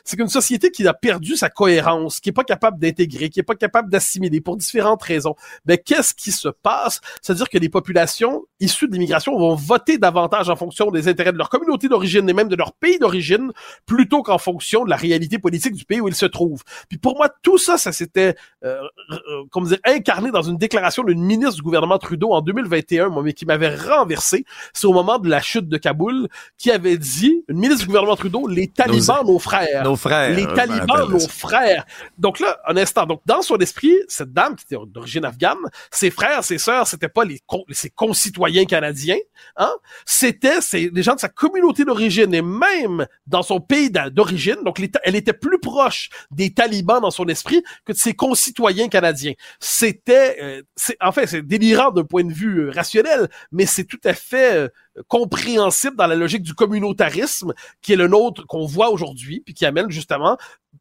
c'est 0.05 0.17
qu'une 0.17 0.29
société 0.29 0.71
qui 0.71 0.87
a 0.87 0.95
perdu 0.95 1.37
sa 1.37 1.49
cohérence, 1.49 2.21
qui 2.21 2.31
est 2.31 2.33
pas 2.33 2.45
capable 2.45 2.79
d'intégrer, 2.79 3.31
qui 3.31 3.41
est 3.41 3.45
pas 3.45 3.55
capable 3.55 3.91
d'assimiler 3.91 4.41
pour 4.41 4.57
différentes 4.57 5.03
raisons, 5.03 5.35
ben 5.65 5.79
qu'est-ce 5.79 6.15
qui 6.15 6.33
se 6.33 6.49
passe? 6.49 7.01
C'est-à-dire 7.23 7.49
que 7.49 7.59
les 7.59 7.69
populations 7.69 8.45
issues 8.61 8.89
de 8.89 8.93
l'immigration 8.93 9.37
vont 9.39 9.55
voter 9.55 9.99
davantage 9.99 10.49
en 10.49 10.57
fonction 10.57 10.91
des 10.91 11.09
intérêts 11.09 11.33
de 11.33 11.39
leur 11.39 11.49
communauté 11.49 11.89
d'origine 11.89 12.29
et 12.29 12.33
même 12.33 12.49
de 12.49 12.57
leur 12.57 12.73
pays 12.73 12.99
d'origine 12.99 13.53
plutôt 13.87 14.23
qu'en 14.23 14.39
fonction 14.39 14.85
de 14.85 14.91
la 14.91 14.97
réalité 14.97 15.39
politique 15.39 15.75
du 15.75 15.85
pays 15.85 16.01
où 16.01 16.09
ils 16.09 16.15
se 16.15 16.27
trouvent. 16.27 16.63
Puis 16.89 16.99
pour 16.99 17.17
moi, 17.17 17.29
tout 17.43 17.59
ça, 17.59 17.79
ça 17.79 17.93
s'était, 17.93 18.35
euh, 18.65 18.81
euh 19.11 19.45
comment 19.51 19.67
dire, 19.67 19.79
incarné 19.85 20.31
dans 20.31 20.43
une 20.43 20.57
déclaration 20.57 21.03
d'une 21.03 21.23
ministre 21.23 21.57
du 21.57 21.63
gouvernement 21.63 21.99
Trudeau 21.99 22.33
en 22.33 22.41
2021, 22.41 23.09
moi, 23.09 23.23
mais 23.23 23.33
qui 23.33 23.47
m'avait 23.47 23.75
renversé. 23.75 24.45
C'est 24.73 24.87
au 24.87 24.93
moment 24.93 25.19
de 25.19 25.29
la 25.29 25.41
chute 25.41 25.69
de 25.69 25.77
Kaboul, 25.77 26.29
qui 26.59 26.71
avait 26.71 26.99
dit, 26.99 27.45
une 27.49 27.59
ministre 27.59 27.83
du 27.83 27.87
gouvernement 27.87 28.17
Trudeau, 28.17 28.47
les 28.47 28.69
talibans, 28.69 29.25
nos 29.27 29.39
frères, 29.39 29.74
nos 29.83 29.97
frères. 29.97 30.31
Les 30.31 30.47
talibans, 30.47 31.09
nos 31.09 31.19
frères. 31.19 31.85
Donc 32.19 32.41
là, 32.41 32.59
un 32.67 32.77
instant. 32.77 33.07
Donc, 33.07 33.23
dans 33.27 33.43
son 33.43 33.57
esprit, 33.59 33.95
cette 34.09 34.33
dame 34.33 34.57
qui 34.57 34.65
était 34.65 34.83
d'origine 34.87 35.25
afghane, 35.25 35.59
ses 35.91 36.11
frères, 36.11 36.45
ses 36.45 36.59
sœurs, 36.59 36.87
c'était 36.87 37.09
pas 37.09 37.25
les 37.25 37.41
ses 37.71 37.91
concitoyens 37.91 38.65
canadiens, 38.65 39.19
hein. 39.57 39.73
C'était, 40.07 40.59
des 40.91 41.03
gens 41.03 41.15
de 41.15 41.21
sa 41.21 41.29
communauté 41.29 41.85
d'origine 41.85 42.35
et 42.35 42.43
même 42.43 43.07
dans 43.27 43.43
son 43.43 43.61
pays 43.61 43.91
d'origine. 43.91 44.57
Donc, 44.65 44.81
elle 45.03 45.17
était 45.17 45.33
plus 45.33 45.59
proche 45.59 46.11
des 46.31 46.53
talibans 46.53 47.01
dans 47.01 47.11
son 47.11 47.27
esprit 47.27 47.63
que 47.85 47.93
de 47.93 47.99
ses 47.99 48.15
concitoyens 48.15 48.89
canadiens. 48.89 49.33
C'était, 49.61 50.37
euh, 50.43 50.63
c'est, 50.77 50.97
en 51.01 51.13
fait, 51.13 51.27
c'est 51.27 51.43
délirant 51.43 51.91
d'un 51.91 52.05
point 52.05 52.25
de 52.25 52.33
vue 52.33 52.67
euh, 52.67 52.71
rationnel, 52.71 53.29
mais 53.53 53.67
c'est 53.67 53.85
tout 53.85 54.01
à 54.05 54.15
fait 54.15 54.55
euh, 54.55 54.69
compréhensible 55.09 55.97
dans 55.97 56.07
la 56.07 56.15
logique 56.15 56.43
du 56.43 56.55
communautarisme 56.55 57.53
qui 57.83 57.93
est 57.93 57.97
le 57.97 58.09
nôtre 58.09 58.47
qu'on 58.47 58.67
voit 58.67 58.91
aujourd'hui, 58.91 59.41
puis 59.45 59.55
qui 59.55 59.67
amène 59.67 59.91
justement 59.91 60.37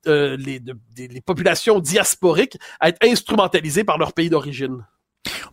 euh, 0.08 0.38
les, 0.38 0.62
les 0.98 1.22
populations 1.22 1.80
diasporiques 1.80 2.58
à 2.80 2.90
être 2.90 3.04
instrumentalisées 3.04 3.84
par 3.84 3.98
leur 3.98 4.14
pays 4.14 4.30
d'origine. 4.30 4.86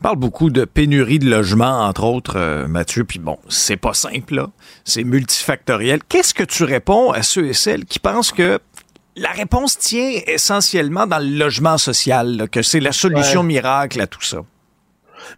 On 0.00 0.02
parle 0.02 0.16
beaucoup 0.16 0.50
de 0.50 0.64
pénurie 0.64 1.18
de 1.18 1.28
logements, 1.28 1.80
entre 1.86 2.04
autres, 2.04 2.36
euh, 2.36 2.66
Mathieu, 2.66 3.04
puis 3.04 3.18
bon, 3.18 3.38
c'est 3.48 3.76
pas 3.76 3.94
simple, 3.94 4.34
là. 4.34 4.50
C'est 4.84 5.04
multifactoriel. 5.04 6.00
Qu'est-ce 6.08 6.34
que 6.34 6.42
tu 6.42 6.64
réponds 6.64 7.10
à 7.12 7.22
ceux 7.22 7.46
et 7.46 7.52
celles 7.52 7.84
qui 7.84 7.98
pensent 7.98 8.32
que 8.32 8.58
la 9.16 9.30
réponse 9.30 9.78
tient 9.78 10.20
essentiellement 10.26 11.06
dans 11.06 11.18
le 11.18 11.36
logement 11.36 11.76
social, 11.76 12.48
que 12.50 12.62
c'est 12.62 12.80
la 12.80 12.92
solution 12.92 13.42
miracle 13.42 14.00
à 14.00 14.06
tout 14.06 14.22
ça? 14.22 14.38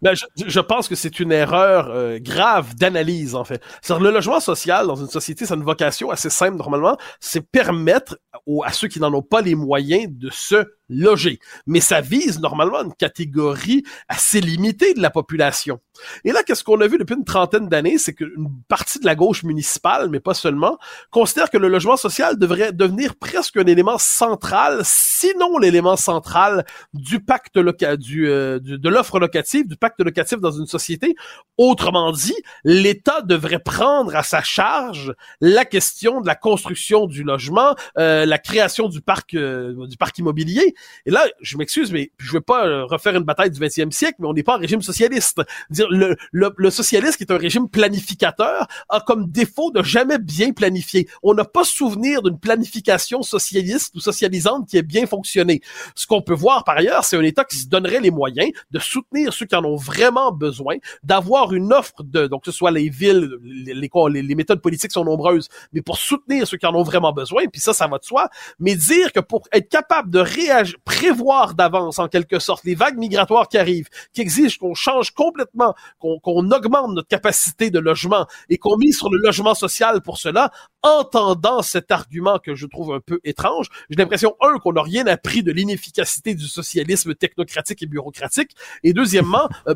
Ben, 0.02 0.14
je, 0.14 0.24
je, 0.46 0.60
pense 0.60 0.88
que 0.88 0.94
c'est 0.94 1.20
une 1.20 1.32
erreur 1.32 1.90
euh, 1.90 2.18
grave 2.20 2.74
d'analyse, 2.76 3.34
en 3.34 3.44
fait. 3.44 3.62
le 3.88 4.10
logement 4.10 4.40
social 4.40 4.86
dans 4.86 4.96
une 4.96 5.08
société, 5.08 5.46
c'est 5.46 5.54
une 5.54 5.62
vocation 5.62 6.10
assez 6.10 6.30
simple 6.30 6.56
normalement, 6.56 6.96
c'est 7.20 7.40
permettre 7.40 8.18
aux, 8.46 8.62
à 8.64 8.72
ceux 8.72 8.88
qui 8.88 9.00
n'en 9.00 9.12
ont 9.12 9.22
pas 9.22 9.40
les 9.40 9.54
moyens 9.54 10.06
de 10.08 10.30
se 10.30 10.64
loger. 10.92 11.40
Mais 11.66 11.80
ça 11.80 12.00
vise 12.00 12.40
normalement 12.40 12.82
une 12.82 12.94
catégorie 12.94 13.84
assez 14.08 14.40
limitée 14.40 14.94
de 14.94 15.00
la 15.00 15.10
population. 15.10 15.80
Et 16.24 16.32
là, 16.32 16.42
qu'est-ce 16.42 16.64
qu'on 16.64 16.80
a 16.80 16.86
vu 16.86 16.98
depuis 16.98 17.14
une 17.14 17.24
trentaine 17.24 17.68
d'années, 17.68 17.98
c'est 17.98 18.14
qu'une 18.14 18.50
partie 18.68 18.98
de 18.98 19.04
la 19.04 19.14
gauche 19.14 19.42
municipale, 19.42 20.08
mais 20.08 20.20
pas 20.20 20.34
seulement, 20.34 20.78
considère 21.10 21.50
que 21.50 21.58
le 21.58 21.68
logement 21.68 21.96
social 21.96 22.38
devrait 22.38 22.72
devenir 22.72 23.14
presque 23.16 23.56
un 23.56 23.66
élément 23.66 23.98
central, 23.98 24.80
sinon 24.84 25.58
l'élément 25.58 25.96
central 25.96 26.64
du 26.92 27.20
pacte 27.20 27.56
local, 27.56 27.96
du, 27.96 28.28
euh, 28.28 28.58
de 28.60 28.88
l'offre 28.88 29.18
locative, 29.18 29.68
du 29.68 29.76
pacte 29.76 30.00
locatif 30.00 30.40
dans 30.40 30.50
une 30.50 30.66
société. 30.66 31.14
Autrement 31.58 32.12
dit, 32.12 32.34
l'État 32.64 33.22
devrait 33.22 33.58
prendre 33.58 34.14
à 34.16 34.22
sa 34.22 34.42
charge 34.42 35.14
la 35.40 35.64
question 35.64 36.20
de 36.20 36.26
la 36.26 36.34
construction 36.34 37.06
du 37.06 37.22
logement, 37.22 37.74
euh, 37.98 38.26
la 38.26 38.38
création 38.38 38.88
du 38.88 39.00
parc, 39.00 39.34
euh, 39.34 39.86
du 39.86 39.96
parc 39.96 40.18
immobilier 40.18 40.74
et 41.06 41.10
là, 41.10 41.26
je 41.40 41.56
m'excuse, 41.56 41.92
mais 41.92 42.10
je 42.18 42.32
veux 42.32 42.40
pas 42.40 42.66
euh, 42.66 42.84
refaire 42.84 43.14
une 43.16 43.24
bataille 43.24 43.50
du 43.50 43.60
20e 43.60 43.90
siècle, 43.90 44.16
mais 44.20 44.28
on 44.28 44.32
n'est 44.32 44.42
pas 44.42 44.56
en 44.56 44.60
régime 44.60 44.82
socialiste. 44.82 45.42
Dire 45.70 45.86
le, 45.90 46.70
socialisme, 46.70 47.16
qui 47.16 47.24
est 47.24 47.32
un 47.32 47.38
régime 47.38 47.68
planificateur, 47.68 48.66
a 48.88 49.00
comme 49.00 49.30
défaut 49.30 49.70
de 49.70 49.82
jamais 49.82 50.18
bien 50.18 50.52
planifier. 50.52 51.08
On 51.22 51.34
n'a 51.34 51.44
pas 51.44 51.64
souvenir 51.64 52.22
d'une 52.22 52.38
planification 52.38 53.22
socialiste 53.22 53.94
ou 53.94 54.00
socialisante 54.00 54.68
qui 54.68 54.76
ait 54.76 54.82
bien 54.82 55.06
fonctionné. 55.06 55.60
Ce 55.94 56.06
qu'on 56.06 56.22
peut 56.22 56.34
voir 56.34 56.64
par 56.64 56.76
ailleurs, 56.76 57.04
c'est 57.04 57.16
un 57.16 57.22
État 57.22 57.44
qui 57.44 57.56
se 57.56 57.68
donnerait 57.68 58.00
les 58.00 58.10
moyens 58.10 58.50
de 58.70 58.78
soutenir 58.78 59.32
ceux 59.32 59.46
qui 59.46 59.54
en 59.54 59.64
ont 59.64 59.76
vraiment 59.76 60.32
besoin, 60.32 60.76
d'avoir 61.02 61.52
une 61.52 61.72
offre 61.72 62.02
de, 62.02 62.26
donc 62.26 62.44
que 62.44 62.50
ce 62.50 62.56
soit 62.56 62.70
les 62.70 62.88
villes, 62.88 63.30
les, 63.42 63.74
les, 63.74 64.22
les 64.22 64.34
méthodes 64.34 64.60
politiques 64.60 64.92
sont 64.92 65.04
nombreuses, 65.04 65.48
mais 65.72 65.82
pour 65.82 65.98
soutenir 65.98 66.46
ceux 66.46 66.56
qui 66.56 66.66
en 66.66 66.74
ont 66.74 66.82
vraiment 66.82 67.12
besoin, 67.12 67.44
puis 67.46 67.60
ça, 67.60 67.72
ça 67.72 67.86
va 67.86 67.98
de 67.98 68.04
soi, 68.04 68.28
mais 68.58 68.74
dire 68.74 69.12
que 69.12 69.20
pour 69.20 69.48
être 69.52 69.68
capable 69.68 70.10
de 70.10 70.18
réagir 70.18 70.61
prévoir 70.84 71.54
d'avance 71.54 71.98
en 71.98 72.08
quelque 72.08 72.38
sorte 72.38 72.64
les 72.64 72.74
vagues 72.74 72.98
migratoires 72.98 73.48
qui 73.48 73.58
arrivent, 73.58 73.88
qui 74.12 74.20
exigent 74.20 74.58
qu'on 74.58 74.74
change 74.74 75.12
complètement, 75.12 75.74
qu'on 75.98 76.50
augmente 76.50 76.92
notre 76.94 77.08
capacité 77.08 77.70
de 77.70 77.78
logement 77.78 78.26
et 78.48 78.58
qu'on 78.58 78.76
mise 78.76 78.98
sur 78.98 79.10
le 79.10 79.18
logement 79.18 79.54
social 79.54 80.00
pour 80.02 80.18
cela, 80.18 80.50
entendant 80.82 81.62
cet 81.62 81.90
argument 81.90 82.38
que 82.38 82.54
je 82.54 82.66
trouve 82.66 82.92
un 82.92 83.00
peu 83.00 83.20
étrange, 83.24 83.68
j'ai 83.90 83.96
l'impression, 83.96 84.36
un, 84.40 84.58
qu'on 84.58 84.72
n'a 84.72 84.82
rien 84.82 85.06
appris 85.06 85.42
de 85.42 85.52
l'inefficacité 85.52 86.34
du 86.34 86.46
socialisme 86.46 87.14
technocratique 87.14 87.82
et 87.82 87.86
bureaucratique, 87.86 88.50
et 88.82 88.92
deuxièmement, 88.92 89.48
euh, 89.68 89.74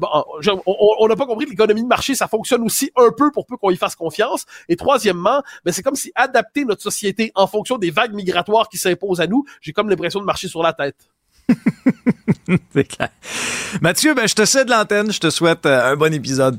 on 0.66 1.08
n'a 1.08 1.16
pas 1.16 1.26
compris 1.26 1.46
que 1.46 1.50
l'économie 1.50 1.82
de 1.82 1.88
marché, 1.88 2.14
ça 2.14 2.28
fonctionne 2.28 2.62
aussi 2.62 2.90
un 2.96 3.10
peu 3.16 3.30
pour 3.30 3.46
peu 3.46 3.56
qu'on 3.56 3.70
y 3.70 3.76
fasse 3.76 3.94
confiance, 3.94 4.46
et 4.68 4.76
troisièmement, 4.76 5.42
ben, 5.64 5.72
c'est 5.72 5.82
comme 5.82 5.96
si 5.96 6.12
adapter 6.14 6.64
notre 6.64 6.82
société 6.82 7.32
en 7.34 7.46
fonction 7.46 7.78
des 7.78 7.90
vagues 7.90 8.14
migratoires 8.14 8.68
qui 8.68 8.78
s'imposent 8.78 9.20
à 9.20 9.26
nous, 9.26 9.44
j'ai 9.60 9.72
comme 9.72 9.88
l'impression 9.88 10.20
de 10.20 10.24
marcher 10.24 10.48
sur 10.48 10.62
la 10.62 10.72
tête. 10.72 11.08
C'est 12.72 12.84
clair. 12.84 13.10
Mathieu, 13.80 14.14
ben, 14.14 14.26
je 14.26 14.34
te 14.34 14.44
cède 14.44 14.68
l'antenne. 14.68 15.12
Je 15.12 15.20
te 15.20 15.30
souhaite 15.30 15.66
euh, 15.66 15.92
un 15.92 15.96
bon 15.96 16.12
épisode. 16.12 16.58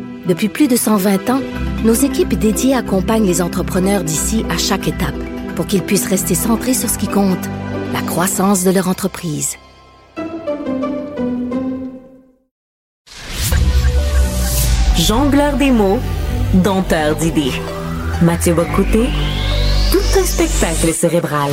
Depuis 0.31 0.47
plus 0.47 0.69
de 0.69 0.77
120 0.77 1.29
ans, 1.29 1.41
nos 1.83 1.93
équipes 1.93 2.35
dédiées 2.35 2.73
accompagnent 2.73 3.25
les 3.25 3.41
entrepreneurs 3.41 4.05
d'ici 4.05 4.45
à 4.49 4.57
chaque 4.57 4.87
étape 4.87 5.21
pour 5.57 5.67
qu'ils 5.67 5.81
puissent 5.81 6.07
rester 6.07 6.35
centrés 6.35 6.73
sur 6.73 6.89
ce 6.89 6.97
qui 6.97 7.09
compte, 7.09 7.49
la 7.91 7.99
croissance 8.01 8.63
de 8.63 8.71
leur 8.71 8.87
entreprise. 8.87 9.57
Jongleur 14.97 15.57
des 15.57 15.71
mots, 15.71 15.99
dompteur 16.53 17.17
d'idées. 17.17 17.51
Mathieu 18.21 18.53
Bocoté, 18.53 19.09
tout 19.91 20.17
un 20.17 20.23
spectacle 20.23 20.93
cérébral. 20.93 21.51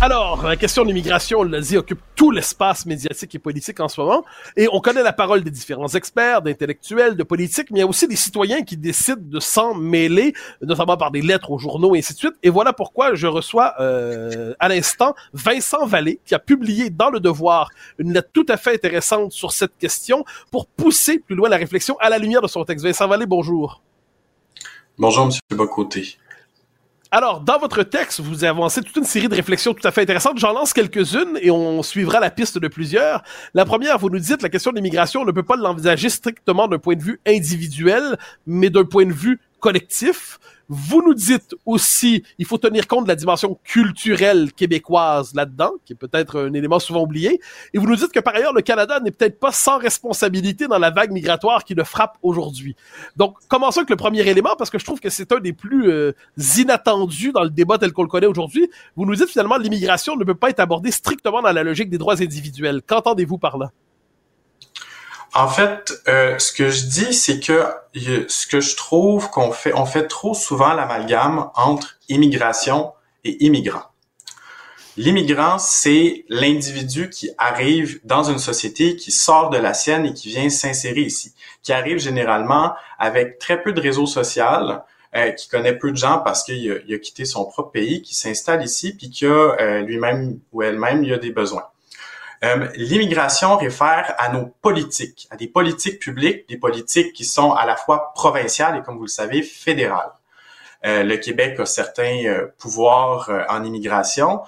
Alors, 0.00 0.42
la 0.44 0.56
question 0.56 0.82
de 0.82 0.88
l'immigration, 0.88 1.40
on 1.40 1.42
l'a 1.44 1.60
dit, 1.60 1.78
occupe 1.78 2.00
tout 2.14 2.30
l'espace 2.30 2.84
médiatique 2.84 3.34
et 3.36 3.38
politique 3.38 3.80
en 3.80 3.88
ce 3.88 4.00
moment. 4.00 4.24
Et 4.56 4.68
on 4.70 4.80
connaît 4.80 5.02
la 5.02 5.12
parole 5.12 5.42
des 5.42 5.50
différents 5.50 5.88
experts, 5.88 6.42
d'intellectuels, 6.42 7.16
de 7.16 7.22
politiques, 7.22 7.70
mais 7.70 7.78
il 7.78 7.80
y 7.80 7.84
a 7.84 7.86
aussi 7.86 8.06
des 8.06 8.16
citoyens 8.16 8.62
qui 8.62 8.76
décident 8.76 9.22
de 9.22 9.40
s'en 9.40 9.74
mêler, 9.74 10.34
notamment 10.60 10.96
par 10.96 11.10
des 11.10 11.22
lettres 11.22 11.50
aux 11.50 11.58
journaux 11.58 11.94
et 11.94 12.00
ainsi 12.00 12.12
de 12.12 12.18
suite. 12.18 12.34
Et 12.42 12.50
voilà 12.50 12.72
pourquoi 12.72 13.14
je 13.14 13.26
reçois 13.26 13.74
euh, 13.80 14.54
à 14.58 14.68
l'instant 14.68 15.14
Vincent 15.32 15.86
Vallée, 15.86 16.20
qui 16.26 16.34
a 16.34 16.38
publié 16.38 16.90
dans 16.90 17.08
Le 17.08 17.20
Devoir 17.20 17.70
une 17.98 18.12
lettre 18.12 18.28
tout 18.32 18.46
à 18.48 18.56
fait 18.56 18.74
intéressante 18.74 19.32
sur 19.32 19.52
cette 19.52 19.78
question 19.78 20.24
pour 20.50 20.66
pousser 20.66 21.18
plus 21.18 21.36
loin 21.36 21.48
la 21.48 21.56
réflexion 21.56 21.96
à 22.00 22.10
la 22.10 22.18
lumière 22.18 22.42
de 22.42 22.48
son 22.48 22.64
texte. 22.64 22.84
Vincent 22.84 23.08
Vallée, 23.08 23.26
bonjour. 23.26 23.80
Bonjour, 24.98 25.26
Monsieur 25.26 25.40
Bocoté. 25.50 26.18
Alors, 27.10 27.40
dans 27.40 27.58
votre 27.58 27.82
texte, 27.82 28.20
vous 28.20 28.44
avancez 28.44 28.82
toute 28.82 28.96
une 28.96 29.04
série 29.04 29.28
de 29.28 29.34
réflexions 29.34 29.72
tout 29.72 29.86
à 29.86 29.92
fait 29.92 30.02
intéressantes. 30.02 30.38
J'en 30.38 30.52
lance 30.52 30.72
quelques-unes 30.72 31.38
et 31.40 31.50
on 31.50 31.82
suivra 31.82 32.18
la 32.18 32.30
piste 32.30 32.58
de 32.58 32.66
plusieurs. 32.66 33.22
La 33.54 33.64
première, 33.64 33.98
vous 33.98 34.10
nous 34.10 34.18
dites, 34.18 34.42
la 34.42 34.48
question 34.48 34.72
de 34.72 34.76
l'immigration, 34.76 35.20
on 35.20 35.24
ne 35.24 35.30
peut 35.30 35.42
pas 35.42 35.56
l'envisager 35.56 36.08
strictement 36.08 36.66
d'un 36.66 36.78
point 36.78 36.96
de 36.96 37.02
vue 37.02 37.20
individuel, 37.26 38.16
mais 38.46 38.70
d'un 38.70 38.84
point 38.84 39.06
de 39.06 39.12
vue 39.12 39.38
collectif. 39.60 40.38
Vous 40.68 41.02
nous 41.02 41.14
dites 41.14 41.54
aussi, 41.66 42.22
il 42.38 42.46
faut 42.46 42.58
tenir 42.58 42.86
compte 42.86 43.04
de 43.04 43.08
la 43.08 43.16
dimension 43.16 43.58
culturelle 43.64 44.52
québécoise 44.52 45.34
là-dedans, 45.34 45.72
qui 45.84 45.92
est 45.92 45.96
peut-être 45.96 46.40
un 46.48 46.52
élément 46.54 46.78
souvent 46.78 47.02
oublié. 47.02 47.40
Et 47.72 47.78
vous 47.78 47.86
nous 47.86 47.96
dites 47.96 48.12
que 48.12 48.20
par 48.20 48.34
ailleurs, 48.34 48.52
le 48.52 48.62
Canada 48.62 49.00
n'est 49.00 49.10
peut-être 49.10 49.38
pas 49.38 49.52
sans 49.52 49.78
responsabilité 49.78 50.66
dans 50.66 50.78
la 50.78 50.90
vague 50.90 51.10
migratoire 51.10 51.64
qui 51.64 51.74
le 51.74 51.84
frappe 51.84 52.16
aujourd'hui. 52.22 52.76
Donc, 53.16 53.36
commençons 53.48 53.80
avec 53.80 53.90
le 53.90 53.96
premier 53.96 54.26
élément, 54.28 54.56
parce 54.56 54.70
que 54.70 54.78
je 54.78 54.84
trouve 54.84 55.00
que 55.00 55.10
c'est 55.10 55.30
un 55.32 55.40
des 55.40 55.52
plus 55.52 55.90
euh, 55.90 56.12
inattendus 56.58 57.32
dans 57.32 57.42
le 57.42 57.50
débat 57.50 57.78
tel 57.78 57.92
qu'on 57.92 58.02
le 58.02 58.08
connaît 58.08 58.26
aujourd'hui. 58.26 58.70
Vous 58.96 59.04
nous 59.06 59.14
dites 59.14 59.28
finalement, 59.28 59.56
l'immigration 59.56 60.16
ne 60.16 60.24
peut 60.24 60.34
pas 60.34 60.50
être 60.50 60.60
abordée 60.60 60.90
strictement 60.90 61.42
dans 61.42 61.52
la 61.52 61.62
logique 61.62 61.90
des 61.90 61.98
droits 61.98 62.20
individuels. 62.20 62.82
Qu'entendez-vous 62.86 63.38
par 63.38 63.58
là? 63.58 63.70
En 65.36 65.48
fait, 65.48 65.92
euh, 66.06 66.38
ce 66.38 66.52
que 66.52 66.70
je 66.70 66.86
dis, 66.86 67.12
c'est 67.12 67.40
que 67.40 67.66
ce 68.28 68.46
que 68.46 68.60
je 68.60 68.76
trouve 68.76 69.30
qu'on 69.30 69.50
fait, 69.50 69.74
on 69.74 69.84
fait 69.84 70.06
trop 70.06 70.32
souvent 70.32 70.74
l'amalgame 70.74 71.50
entre 71.56 71.98
immigration 72.08 72.92
et 73.24 73.44
immigrant. 73.44 73.82
L'immigrant, 74.96 75.58
c'est 75.58 76.24
l'individu 76.28 77.10
qui 77.10 77.30
arrive 77.36 77.98
dans 78.04 78.22
une 78.22 78.38
société, 78.38 78.94
qui 78.94 79.10
sort 79.10 79.50
de 79.50 79.58
la 79.58 79.74
sienne 79.74 80.06
et 80.06 80.14
qui 80.14 80.28
vient 80.28 80.48
s'insérer 80.48 81.00
ici, 81.00 81.34
qui 81.64 81.72
arrive 81.72 81.98
généralement 81.98 82.74
avec 83.00 83.40
très 83.40 83.60
peu 83.60 83.72
de 83.72 83.80
réseau 83.80 84.06
social, 84.06 84.84
euh, 85.16 85.32
qui 85.32 85.48
connaît 85.48 85.76
peu 85.76 85.90
de 85.90 85.96
gens 85.96 86.18
parce 86.18 86.44
qu'il 86.44 86.70
a, 86.70 86.98
quitté 86.98 87.24
son 87.24 87.44
propre 87.44 87.72
pays, 87.72 88.02
qui 88.02 88.14
s'installe 88.14 88.62
ici, 88.62 88.96
puis 88.96 89.10
qui 89.10 89.26
a 89.26 89.56
euh, 89.60 89.80
lui-même 89.80 90.38
ou 90.52 90.62
elle-même, 90.62 91.02
il 91.02 91.12
a 91.12 91.18
des 91.18 91.32
besoins. 91.32 91.64
Euh, 92.44 92.68
l'immigration 92.74 93.56
réfère 93.56 94.14
à 94.18 94.28
nos 94.28 94.46
politiques, 94.60 95.26
à 95.30 95.36
des 95.36 95.46
politiques 95.46 95.98
publiques, 95.98 96.46
des 96.48 96.58
politiques 96.58 97.14
qui 97.14 97.24
sont 97.24 97.52
à 97.52 97.64
la 97.64 97.74
fois 97.74 98.12
provinciales 98.14 98.76
et, 98.76 98.82
comme 98.82 98.96
vous 98.96 99.04
le 99.04 99.08
savez, 99.08 99.42
fédérales. 99.42 100.12
Euh, 100.84 101.04
le 101.04 101.16
Québec 101.16 101.58
a 101.58 101.64
certains 101.64 102.26
euh, 102.26 102.46
pouvoirs 102.58 103.30
en 103.48 103.64
immigration. 103.64 104.42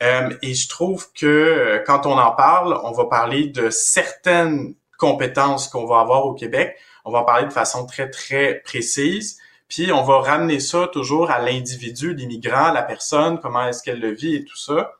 et 0.00 0.54
je 0.54 0.68
trouve 0.68 1.10
que 1.12 1.82
quand 1.86 2.06
on 2.06 2.18
en 2.18 2.32
parle, 2.32 2.78
on 2.84 2.92
va 2.92 3.06
parler 3.06 3.46
de 3.46 3.70
certaines 3.70 4.74
compétences 4.98 5.68
qu'on 5.68 5.86
va 5.86 6.00
avoir 6.00 6.26
au 6.26 6.34
Québec. 6.34 6.76
On 7.04 7.10
va 7.10 7.20
en 7.20 7.24
parler 7.24 7.46
de 7.46 7.52
façon 7.52 7.86
très, 7.86 8.10
très 8.10 8.60
précise. 8.64 9.38
Puis 9.68 9.90
on 9.92 10.02
va 10.02 10.20
ramener 10.20 10.60
ça 10.60 10.88
toujours 10.92 11.30
à 11.30 11.38
l'individu, 11.40 12.14
l'immigrant, 12.14 12.72
la 12.72 12.82
personne, 12.82 13.40
comment 13.40 13.66
est-ce 13.66 13.82
qu'elle 13.82 14.00
le 14.00 14.12
vit 14.12 14.36
et 14.36 14.44
tout 14.44 14.56
ça. 14.56 14.92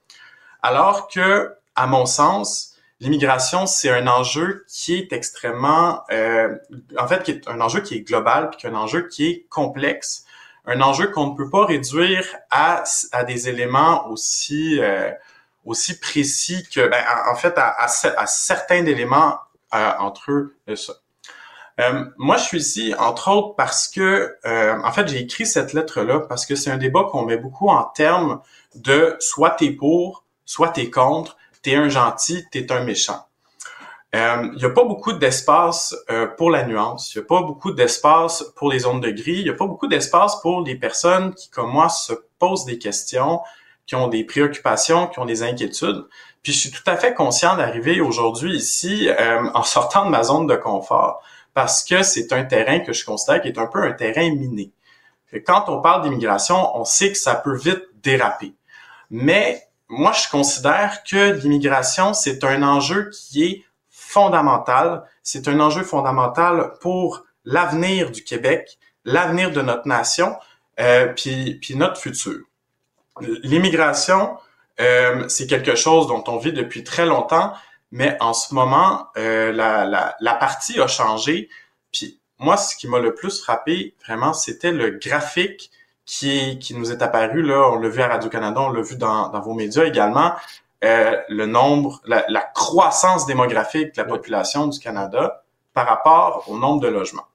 Alors 0.63 1.09
que 1.09 1.58
à 1.79 1.87
mon 1.87 2.07
sens, 2.07 2.75
l'immigration, 3.01 3.67
c'est 3.67 3.91
un 3.91 4.09
enjeu 4.09 4.65
qui 4.69 4.97
est 4.97 5.13
extrêmement, 5.13 6.03
euh, 6.11 6.55
en 6.99 7.07
fait, 7.07 7.23
qui 7.23 7.31
est 7.31 7.49
un 7.49 7.61
enjeu 7.61 7.81
qui 7.81 7.95
est 7.95 8.01
global, 8.01 8.51
puis 8.51 8.67
un 8.67 8.75
enjeu 8.75 9.07
qui 9.07 9.27
est 9.29 9.47
complexe, 9.49 10.25
un 10.67 10.81
enjeu 10.81 11.07
qu'on 11.13 11.29
ne 11.31 11.37
peut 11.37 11.49
pas 11.49 11.65
réduire 11.65 12.25
à, 12.51 12.83
à 13.13 13.23
des 13.23 13.49
éléments 13.49 14.09
aussi 14.09 14.81
euh, 14.81 15.11
aussi 15.65 16.01
précis 16.01 16.67
que, 16.75 16.89
ben, 16.89 17.05
en 17.31 17.37
fait, 17.37 17.55
à, 17.59 17.77
à, 17.79 18.27
certains 18.27 18.87
éléments 18.87 19.39
euh, 19.75 19.91
entre 19.99 20.33
eux 20.33 20.57
de 20.67 20.75
ça. 20.75 20.95
Euh, 21.81 22.07
moi, 22.17 22.39
je 22.39 22.45
suis 22.45 22.59
ici, 22.59 22.95
entre 22.99 23.31
autres, 23.31 23.55
parce 23.55 23.87
que, 23.87 24.37
euh, 24.47 24.81
en 24.83 24.91
fait, 24.93 25.07
j'ai 25.09 25.21
écrit 25.21 25.47
cette 25.47 25.75
lettre-là 25.75 26.21
parce 26.21 26.45
que 26.45 26.57
c'est 26.57 26.71
un 26.71 26.79
débat 26.79 27.05
qu'on 27.05 27.25
met 27.25 27.37
beaucoup 27.37 27.69
en 27.69 27.85
termes 27.85 28.41
de 28.75 29.17
soit 29.21 29.51
t'es 29.51 29.71
pour, 29.71 30.25
soit 30.45 30.71
t'es 30.71 30.91
contre, 30.91 31.37
t'es 31.63 31.75
un 31.75 31.89
gentil, 31.89 32.45
t'es 32.51 32.71
un 32.73 32.85
méchant. 32.85 33.25
Il 34.15 34.19
euh, 34.19 34.55
n'y 34.55 34.65
a 34.65 34.71
pas 34.71 34.85
beaucoup 34.85 35.13
d'espace 35.13 35.95
euh, 36.11 36.27
pour 36.27 36.51
la 36.51 36.65
nuance. 36.65 37.15
Il 37.15 37.19
n'y 37.19 37.25
a 37.25 37.27
pas 37.27 37.43
beaucoup 37.43 37.73
d'espace 37.73 38.43
pour 38.57 38.71
les 38.71 38.79
zones 38.81 39.01
de 39.01 39.11
gris. 39.11 39.37
Il 39.41 39.45
n'y 39.45 39.51
a 39.51 39.55
pas 39.55 39.67
beaucoup 39.67 39.87
d'espace 39.87 40.41
pour 40.41 40.63
les 40.63 40.77
personnes 40.77 41.35
qui, 41.35 41.51
comme 41.51 41.71
moi, 41.71 41.91
se 41.91 42.15
posent 42.39 42.65
des 42.65 42.79
questions, 42.79 43.41
qui 43.87 43.97
ont 43.97 44.09
des 44.09 44.25
préoccupations, 44.25 45.09
qui 45.09 45.19
ont 45.19 45.27
des 45.27 45.43
inquiétudes. 45.43 46.07
Puis 46.43 46.53
je 46.53 46.59
suis 46.59 46.71
tout 46.71 46.83
à 46.87 46.97
fait 46.97 47.13
conscient 47.13 47.57
d'arriver 47.57 48.01
aujourd'hui 48.01 48.57
ici 48.57 49.09
euh, 49.09 49.51
en 49.53 49.63
sortant 49.63 50.07
de 50.07 50.11
ma 50.11 50.23
zone 50.23 50.47
de 50.47 50.57
confort 50.57 51.23
parce 51.53 51.83
que 51.83 52.03
c'est 52.05 52.33
un 52.33 52.45
terrain 52.45 52.81
que 52.81 52.93
je 52.93 53.05
considère 53.05 53.43
qui 53.43 53.49
est 53.49 53.59
un 53.59 53.67
peu 53.67 53.83
un 53.83 53.93
terrain 53.93 54.31
miné. 54.31 54.71
quand 55.45 55.65
on 55.69 55.83
parle 55.83 56.03
d'immigration, 56.03 56.77
on 56.79 56.85
sait 56.85 57.11
que 57.11 57.19
ça 57.19 57.35
peut 57.35 57.57
vite 57.57 57.83
déraper. 57.95 58.55
Mais 59.11 59.68
moi, 59.89 60.13
je 60.13 60.29
considère 60.29 61.03
que 61.03 61.33
l'immigration, 61.33 62.13
c'est 62.13 62.45
un 62.45 62.63
enjeu 62.63 63.11
qui 63.11 63.45
est 63.45 63.65
fondamental. 63.89 65.05
C'est 65.23 65.49
un 65.49 65.59
enjeu 65.61 65.83
fondamental 65.83 66.73
pour 66.81 67.25
l'avenir 67.45 68.11
du 68.11 68.23
Québec, 68.23 68.79
l'avenir 69.05 69.51
de 69.51 69.63
notre 69.63 69.89
nation, 69.89 70.37
euh, 70.81 71.13
puis, 71.15 71.61
notre 71.75 71.99
futur. 72.01 72.41
L'immigration, 73.21 74.37
euh, 74.81 75.29
c'est 75.29 75.47
quelque 75.47 75.75
chose 75.75 76.07
dont 76.07 76.23
on 76.27 76.37
vit 76.37 76.53
depuis 76.53 76.85
très 76.85 77.07
longtemps, 77.07 77.53
mais 77.91 78.17
en 78.21 78.35
ce 78.35 78.55
moment, 78.55 79.09
euh, 79.17 79.51
la, 79.53 79.85
la, 79.85 80.17
la 80.21 80.35
partie 80.35 80.79
a 80.81 80.87
changé. 80.87 81.49
Puis 81.93 82.21
moi, 82.39 82.57
ce 82.57 82.77
qui 82.77 82.87
m'a 82.87 83.01
le 83.01 83.15
plus 83.15 83.43
frappé, 83.43 83.97
vraiment, 84.05 84.35
c'était 84.35 84.71
le 84.71 84.91
graphique 84.91 85.71
qui, 86.09 86.59
qui 86.59 86.75
nous 86.75 86.91
est 86.91 87.03
apparu, 87.03 87.43
là, 87.43 87.71
on 87.71 87.79
l'a 87.79 87.91
vu 87.91 88.01
à 88.01 88.09
Radio-Canada, 88.09 88.63
on 88.63 88.71
l'a 88.71 88.81
vu 88.81 88.97
dans, 88.97 89.29
dans 89.29 89.41
vos 89.41 89.53
médias 89.53 89.85
également, 89.85 90.33
euh, 90.83 91.15
le 91.29 91.45
nombre, 91.45 92.01
la, 92.07 92.25
la, 92.29 92.41
croissance 92.41 93.27
démographique 93.27 93.95
de 93.95 94.01
la 94.01 94.05
population 94.05 94.69
du 94.69 94.81
Canada 94.81 95.45
par 95.75 95.87
rapport 95.87 96.45
au 96.49 96.57
nombre 96.57 96.81
de 96.81 96.89
logements. 96.89 97.27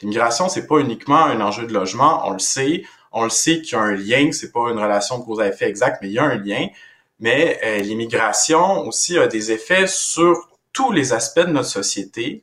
L'immigration, 0.00 0.48
c'est 0.48 0.66
pas 0.66 0.78
uniquement 0.78 1.24
un 1.24 1.42
enjeu 1.42 1.66
de 1.66 1.74
logement, 1.74 2.22
on 2.24 2.30
le 2.30 2.38
sait, 2.38 2.84
on 3.12 3.24
le 3.24 3.30
sait 3.30 3.60
qu'il 3.60 3.76
y 3.76 3.80
a 3.80 3.84
un 3.84 3.92
lien, 3.92 4.32
c'est 4.32 4.50
pas 4.50 4.70
une 4.70 4.78
relation 4.78 5.18
de 5.18 5.24
cause 5.24 5.40
à 5.40 5.48
effet 5.48 5.68
exact, 5.68 5.98
mais 6.00 6.08
il 6.08 6.14
y 6.14 6.18
a 6.18 6.24
un 6.24 6.36
lien. 6.36 6.68
Mais 7.20 7.60
euh, 7.64 7.78
l'immigration 7.80 8.80
aussi 8.86 9.18
a 9.18 9.26
des 9.26 9.52
effets 9.52 9.86
sur 9.86 10.48
tous 10.72 10.90
les 10.90 11.12
aspects 11.12 11.40
de 11.40 11.52
notre 11.52 11.68
société. 11.68 12.42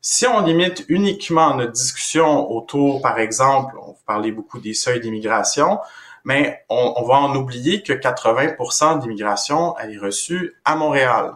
Si 0.00 0.26
on 0.26 0.40
limite 0.40 0.86
uniquement 0.88 1.54
notre 1.54 1.72
discussion 1.72 2.50
autour, 2.50 3.02
par 3.02 3.18
exemple, 3.18 3.76
parlait 4.12 4.32
beaucoup 4.32 4.60
des 4.60 4.74
seuils 4.74 5.00
d'immigration, 5.00 5.78
mais 6.24 6.64
on, 6.68 7.02
va 7.04 7.14
en 7.14 7.34
oublier 7.34 7.82
que 7.82 7.94
80% 7.94 9.00
d'immigration, 9.00 9.74
elle 9.78 9.94
est 9.94 9.98
reçue 9.98 10.54
à 10.66 10.76
Montréal. 10.76 11.32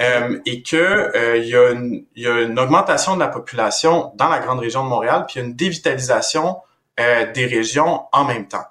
Euh, 0.00 0.38
et 0.44 0.62
que 0.62 0.76
euh, 0.76 1.38
il, 1.38 1.48
y 1.48 2.26
a 2.26 2.40
une, 2.42 2.58
augmentation 2.58 3.14
de 3.14 3.20
la 3.20 3.28
population 3.28 4.12
dans 4.14 4.28
la 4.28 4.40
grande 4.40 4.60
région 4.60 4.84
de 4.84 4.88
Montréal, 4.90 5.24
puis 5.26 5.40
une 5.40 5.54
dévitalisation 5.54 6.58
euh, 7.00 7.32
des 7.32 7.46
régions 7.46 8.02
en 8.12 8.24
même 8.24 8.46
temps. 8.46 8.66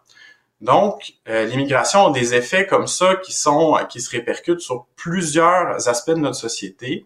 Donc, 0.61 1.13
l'immigration 1.27 2.07
a 2.07 2.11
des 2.11 2.33
effets 2.33 2.65
comme 2.65 2.87
ça 2.87 3.15
qui 3.17 3.33
sont 3.33 3.77
qui 3.89 3.99
se 3.99 4.09
répercutent 4.09 4.61
sur 4.61 4.85
plusieurs 4.95 5.89
aspects 5.89 6.11
de 6.11 6.19
notre 6.19 6.37
société. 6.37 7.05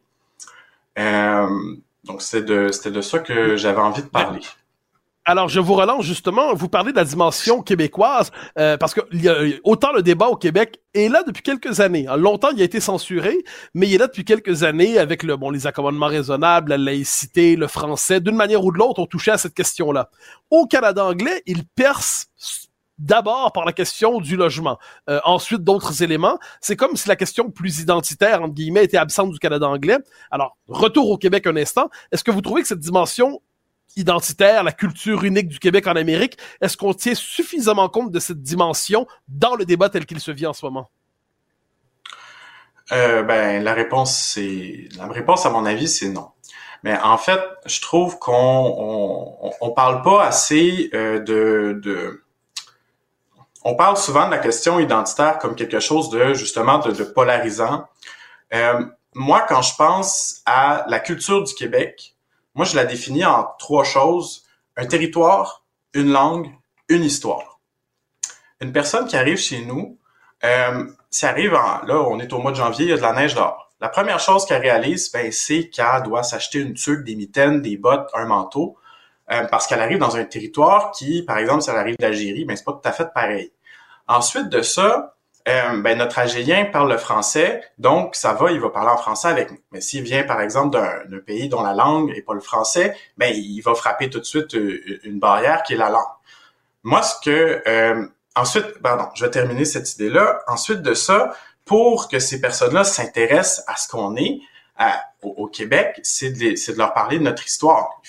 Donc, 0.95 2.21
c'était 2.21 2.45
de, 2.45 2.71
c'était 2.71 2.91
de 2.91 3.01
ça 3.01 3.19
que 3.19 3.57
j'avais 3.57 3.81
envie 3.81 4.03
de 4.03 4.07
parler. 4.07 4.41
Alors, 5.25 5.47
je 5.47 5.59
vous 5.59 5.75
relance 5.75 6.05
justement, 6.05 6.53
vous 6.55 6.69
parlez 6.69 6.91
de 6.91 6.97
la 6.97 7.03
dimension 7.03 7.61
québécoise, 7.61 8.31
euh, 8.57 8.77
parce 8.77 8.93
que 8.93 9.01
y 9.11 9.27
a, 9.27 9.35
autant 9.63 9.91
le 9.91 10.01
débat 10.01 10.27
au 10.27 10.35
Québec 10.35 10.79
est 10.93 11.07
là 11.07 11.23
depuis 11.23 11.43
quelques 11.43 11.81
années. 11.81 12.07
longtemps, 12.17 12.49
il 12.51 12.61
a 12.61 12.63
été 12.63 12.79
censuré, 12.79 13.37
mais 13.75 13.87
il 13.87 13.95
est 13.95 13.97
là 13.99 14.07
depuis 14.07 14.25
quelques 14.25 14.63
années 14.63 14.97
avec 14.97 15.21
le 15.23 15.37
bon 15.37 15.51
les 15.51 15.67
accommodements 15.67 16.07
raisonnables, 16.07 16.71
la 16.71 16.77
laïcité, 16.77 17.55
le 17.55 17.67
français. 17.67 18.21
D'une 18.21 18.35
manière 18.35 18.63
ou 18.63 18.71
de 18.71 18.77
l'autre, 18.77 18.99
on 18.99 19.05
touchait 19.05 19.31
à 19.31 19.37
cette 19.37 19.53
question-là. 19.53 20.09
Au 20.49 20.65
Canada 20.65 21.05
anglais, 21.05 21.43
il 21.45 21.63
perce 21.67 22.29
d'abord 22.97 23.51
par 23.53 23.65
la 23.65 23.73
question 23.73 24.19
du 24.19 24.35
logement, 24.35 24.77
euh, 25.09 25.19
ensuite 25.23 25.63
d'autres 25.63 26.03
éléments. 26.03 26.37
C'est 26.61 26.75
comme 26.75 26.95
si 26.95 27.07
la 27.07 27.15
question 27.15 27.49
plus 27.49 27.79
identitaire, 27.79 28.41
entre 28.41 28.53
guillemets, 28.53 28.83
était 28.83 28.97
absente 28.97 29.31
du 29.31 29.39
Canada 29.39 29.67
anglais. 29.67 29.97
Alors, 30.31 30.57
retour 30.67 31.09
au 31.09 31.17
Québec 31.17 31.47
un 31.47 31.55
instant. 31.55 31.89
Est-ce 32.11 32.23
que 32.23 32.31
vous 32.31 32.41
trouvez 32.41 32.61
que 32.61 32.67
cette 32.67 32.79
dimension 32.79 33.41
identitaire, 33.95 34.63
la 34.63 34.71
culture 34.71 35.23
unique 35.23 35.47
du 35.47 35.59
Québec 35.59 35.87
en 35.87 35.95
Amérique. 35.95 36.37
Est-ce 36.61 36.77
qu'on 36.77 36.93
tient 36.93 37.15
suffisamment 37.15 37.89
compte 37.89 38.11
de 38.11 38.19
cette 38.19 38.41
dimension 38.41 39.07
dans 39.27 39.55
le 39.55 39.65
débat 39.65 39.89
tel 39.89 40.05
qu'il 40.05 40.19
se 40.19 40.31
vit 40.31 40.45
en 40.45 40.53
ce 40.53 40.65
moment? 40.65 40.89
Euh, 42.91 43.23
ben, 43.23 43.63
la 43.63 43.73
réponse, 43.73 44.17
c'est 44.17 44.89
la 44.97 45.07
réponse 45.07 45.45
à 45.45 45.49
mon 45.49 45.65
avis, 45.65 45.87
c'est 45.87 46.09
non. 46.09 46.29
Mais 46.83 46.97
en 46.97 47.17
fait, 47.17 47.41
je 47.65 47.81
trouve 47.81 48.17
qu'on 48.19 49.37
on, 49.61 49.69
parle 49.71 50.01
pas 50.01 50.23
assez 50.23 50.89
euh, 50.93 51.19
de, 51.19 51.79
de 51.83 52.23
on 53.63 53.75
parle 53.75 53.97
souvent 53.97 54.25
de 54.25 54.31
la 54.31 54.37
question 54.37 54.79
identitaire 54.79 55.39
comme 55.39 55.55
quelque 55.55 55.81
chose 55.81 56.09
de 56.09 56.33
justement 56.33 56.79
de, 56.79 56.91
de 56.91 57.03
polarisant. 57.03 57.85
Euh, 58.53 58.85
moi, 59.13 59.45
quand 59.47 59.61
je 59.61 59.75
pense 59.75 60.41
à 60.45 60.85
la 60.87 60.99
culture 60.99 61.43
du 61.43 61.53
Québec, 61.53 62.15
moi, 62.59 62.65
je 62.65 62.75
la 62.75 62.83
définis 62.83 63.23
en 63.23 63.47
trois 63.57 63.85
choses. 63.85 64.43
Un 64.75 64.85
territoire, 64.85 65.63
une 65.93 66.11
langue, 66.11 66.51
une 66.89 67.05
histoire. 67.05 67.61
Une 68.59 68.73
personne 68.73 69.07
qui 69.07 69.15
arrive 69.15 69.37
chez 69.37 69.63
nous, 69.63 69.97
euh, 70.43 70.85
arrive 71.21 71.53
en, 71.53 71.85
là, 71.85 72.01
on 72.01 72.19
est 72.19 72.33
au 72.33 72.39
mois 72.39 72.51
de 72.51 72.57
janvier, 72.57 72.87
il 72.87 72.89
y 72.89 72.91
a 72.91 72.97
de 72.97 73.01
la 73.01 73.13
neige 73.13 73.33
dehors. 73.33 73.71
La 73.79 73.87
première 73.87 74.19
chose 74.19 74.45
qu'elle 74.45 74.61
réalise, 74.61 75.09
ben, 75.09 75.31
c'est 75.31 75.69
qu'elle 75.69 76.03
doit 76.03 76.23
s'acheter 76.23 76.59
une 76.59 76.73
tuque, 76.73 77.05
des 77.05 77.15
mitaines, 77.15 77.61
des 77.61 77.77
bottes, 77.77 78.09
un 78.13 78.25
manteau, 78.25 78.75
euh, 79.31 79.45
parce 79.45 79.65
qu'elle 79.65 79.79
arrive 79.79 79.99
dans 79.99 80.17
un 80.17 80.25
territoire 80.25 80.91
qui, 80.91 81.23
par 81.23 81.37
exemple, 81.37 81.61
si 81.61 81.69
elle 81.69 81.77
arrive 81.77 81.95
d'Algérie, 81.97 82.43
ben, 82.43 82.57
c'est 82.57 82.65
pas 82.65 82.73
tout 82.73 82.89
à 82.89 82.91
fait 82.91 83.07
pareil. 83.13 83.53
Ensuite 84.09 84.49
de 84.49 84.61
ça, 84.61 85.15
euh, 85.47 85.81
ben, 85.81 85.97
notre 85.97 86.19
Algérien 86.19 86.65
parle 86.65 86.91
le 86.91 86.97
français, 86.97 87.63
donc 87.77 88.15
ça 88.15 88.33
va, 88.33 88.51
il 88.51 88.59
va 88.59 88.69
parler 88.69 88.91
en 88.91 88.97
français 88.97 89.29
avec 89.29 89.51
nous. 89.51 89.57
Mais 89.71 89.81
s'il 89.81 90.03
vient, 90.03 90.23
par 90.23 90.41
exemple, 90.41 90.77
d'un 90.77 91.19
pays 91.19 91.49
dont 91.49 91.63
la 91.63 91.73
langue 91.73 92.11
n'est 92.11 92.21
pas 92.21 92.33
le 92.33 92.41
français, 92.41 92.95
ben, 93.17 93.33
il 93.33 93.61
va 93.61 93.73
frapper 93.73 94.09
tout 94.09 94.19
de 94.19 94.25
suite 94.25 94.53
euh, 94.55 94.99
une 95.03 95.19
barrière 95.19 95.63
qui 95.63 95.73
est 95.73 95.77
la 95.77 95.89
langue. 95.89 96.03
Moi, 96.83 97.01
ce 97.01 97.15
que... 97.23 97.63
Euh, 97.67 98.05
ensuite, 98.35 98.79
pardon, 98.81 99.05
je 99.15 99.25
vais 99.25 99.31
terminer 99.31 99.65
cette 99.65 99.93
idée-là. 99.93 100.41
Ensuite 100.47 100.81
de 100.81 100.93
ça, 100.93 101.33
pour 101.65 102.09
que 102.09 102.19
ces 102.19 102.41
personnes-là 102.41 102.83
s'intéressent 102.83 103.63
à 103.67 103.75
ce 103.75 103.87
qu'on 103.87 104.15
est 104.15 104.39
au, 105.21 105.47
Québec, 105.47 105.99
c'est 106.03 106.31
de, 106.31 106.71
de, 106.71 106.77
leur 106.77 106.93
parler 106.93 107.19
de 107.19 107.23
notre 107.23 107.45
histoire. 107.45 108.01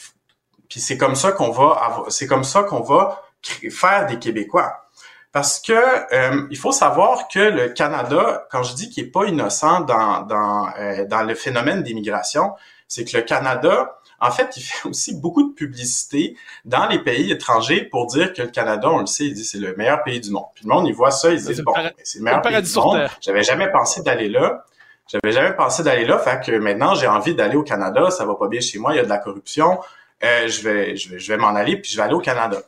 Puis 0.68 0.78
c'est 0.78 0.96
comme 0.96 1.16
ça 1.16 1.32
qu'on 1.32 1.50
va, 1.50 2.04
c'est 2.08 2.28
comme 2.28 2.44
ça 2.44 2.62
qu'on 2.62 2.80
va 2.80 3.22
faire 3.42 4.06
des 4.06 4.18
Québécois. 4.18 4.88
Parce 5.32 5.60
que 5.60 5.72
euh, 5.72 6.46
il 6.50 6.58
faut 6.58 6.72
savoir 6.72 7.28
que 7.28 7.38
le 7.38 7.68
Canada, 7.68 8.46
quand 8.50 8.64
je 8.64 8.74
dis 8.74 8.90
qu'il 8.90 9.04
est 9.04 9.10
pas 9.10 9.26
innocent 9.26 9.80
dans 9.80 10.22
dans, 10.22 10.68
euh, 10.78 11.06
dans 11.06 11.22
le 11.22 11.34
phénomène 11.34 11.82
d'immigration, 11.82 12.52
c'est 12.88 13.04
que 13.04 13.16
le 13.16 13.22
Canada, 13.22 14.00
en 14.20 14.32
fait, 14.32 14.56
il 14.56 14.62
fait 14.62 14.88
aussi 14.88 15.14
beaucoup 15.14 15.48
de 15.48 15.54
publicité 15.54 16.36
dans 16.64 16.86
les 16.88 16.98
pays 16.98 17.30
étrangers 17.30 17.84
pour 17.84 18.06
dire 18.06 18.32
que 18.32 18.42
le 18.42 18.48
Canada, 18.48 18.90
on 18.90 18.98
le 18.98 19.06
sait, 19.06 19.26
il 19.26 19.34
dit 19.34 19.44
c'est 19.44 19.60
le 19.60 19.76
meilleur 19.76 20.02
pays 20.02 20.20
du 20.20 20.30
monde. 20.30 20.46
Puis 20.54 20.64
le 20.64 20.74
monde, 20.74 20.88
il 20.88 20.94
voit 20.94 21.12
ça, 21.12 21.30
il 21.30 21.40
dit 21.40 21.62
bon, 21.62 21.72
c'est 22.02 22.18
le 22.18 22.24
meilleur 22.24 22.42
pays 22.42 22.60
du 22.60 22.74
monde. 22.74 23.08
J'avais 23.20 23.44
jamais 23.44 23.70
pensé 23.70 24.02
d'aller 24.02 24.28
là. 24.28 24.64
J'avais 25.06 25.32
jamais 25.32 25.54
pensé 25.54 25.82
d'aller 25.82 26.04
là, 26.04 26.18
fait 26.18 26.40
que 26.44 26.52
maintenant 26.52 26.94
j'ai 26.94 27.08
envie 27.08 27.34
d'aller 27.34 27.56
au 27.56 27.64
Canada. 27.64 28.10
Ça 28.10 28.24
va 28.24 28.34
pas 28.34 28.46
bien 28.46 28.60
chez 28.60 28.78
moi, 28.78 28.92
il 28.92 28.96
y 28.96 29.00
a 29.00 29.04
de 29.04 29.08
la 29.08 29.18
corruption. 29.18 29.80
Euh, 30.22 30.46
je 30.48 30.62
vais, 30.62 30.96
je 30.96 31.08
vais, 31.10 31.18
je 31.18 31.32
vais 31.32 31.38
m'en 31.38 31.48
aller 31.48 31.76
puis 31.76 31.90
je 31.90 31.96
vais 31.96 32.02
aller 32.02 32.14
au 32.14 32.20
Canada. 32.20 32.58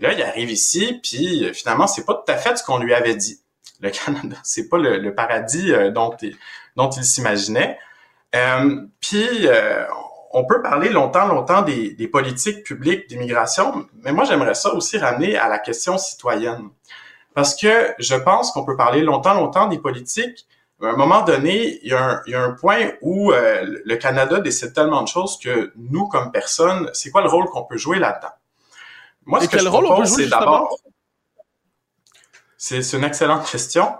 Là, 0.00 0.12
il 0.12 0.22
arrive 0.22 0.50
ici, 0.50 1.00
puis 1.02 1.44
euh, 1.44 1.52
finalement, 1.52 1.86
c'est 1.86 2.04
pas 2.04 2.14
tout 2.14 2.30
à 2.30 2.36
fait 2.36 2.56
ce 2.56 2.62
qu'on 2.62 2.78
lui 2.78 2.94
avait 2.94 3.16
dit. 3.16 3.40
Le 3.80 3.90
Canada, 3.90 4.36
c'est 4.44 4.68
pas 4.68 4.78
le, 4.78 5.14
paradis 5.14 5.72
euh, 5.72 5.90
dont, 5.90 6.16
il, 6.22 7.04
s'imaginait. 7.04 7.78
Euh, 8.34 8.82
puis, 9.00 9.48
on 10.32 10.44
peut 10.44 10.60
parler 10.62 10.90
longtemps, 10.90 11.26
longtemps 11.26 11.62
des, 11.62 12.08
politiques 12.12 12.64
publiques 12.64 13.08
d'immigration, 13.08 13.86
mais 14.02 14.12
moi, 14.12 14.24
j'aimerais 14.24 14.54
ça 14.54 14.72
aussi 14.74 14.98
ramener 14.98 15.36
à 15.36 15.48
la 15.48 15.58
question 15.58 15.98
citoyenne. 15.98 16.68
Parce 17.34 17.56
que 17.56 17.94
je 17.98 18.14
pense 18.14 18.50
qu'on 18.50 18.64
peut 18.64 18.76
parler 18.76 19.00
longtemps, 19.00 19.34
longtemps 19.34 19.66
des 19.66 19.78
politiques, 19.78 20.46
à 20.82 20.88
un 20.88 20.96
moment 20.96 21.22
donné, 21.22 21.80
il 21.82 21.90
y 21.90 21.94
a 21.94 22.04
un, 22.04 22.22
il 22.26 22.32
y 22.32 22.34
a 22.34 22.42
un 22.42 22.52
point 22.52 22.92
où 23.00 23.32
le 23.32 23.96
Canada 23.96 24.38
décide 24.38 24.74
tellement 24.74 25.02
de 25.02 25.08
choses 25.08 25.38
que 25.38 25.72
nous, 25.76 26.06
comme 26.06 26.30
personne, 26.30 26.90
c'est 26.92 27.10
quoi 27.10 27.22
le 27.22 27.28
rôle 27.28 27.46
qu'on 27.46 27.64
peut 27.64 27.78
jouer 27.78 27.98
là-dedans? 27.98 28.34
Moi, 29.28 29.40
ce 29.42 29.48
que 29.48 29.58
je 29.58 29.68
propose, 29.68 30.16
c'est 30.16 30.26
d'abord... 30.26 30.76
C'est 32.56 32.92
une 32.94 33.04
excellente 33.04 33.48
question. 33.48 33.94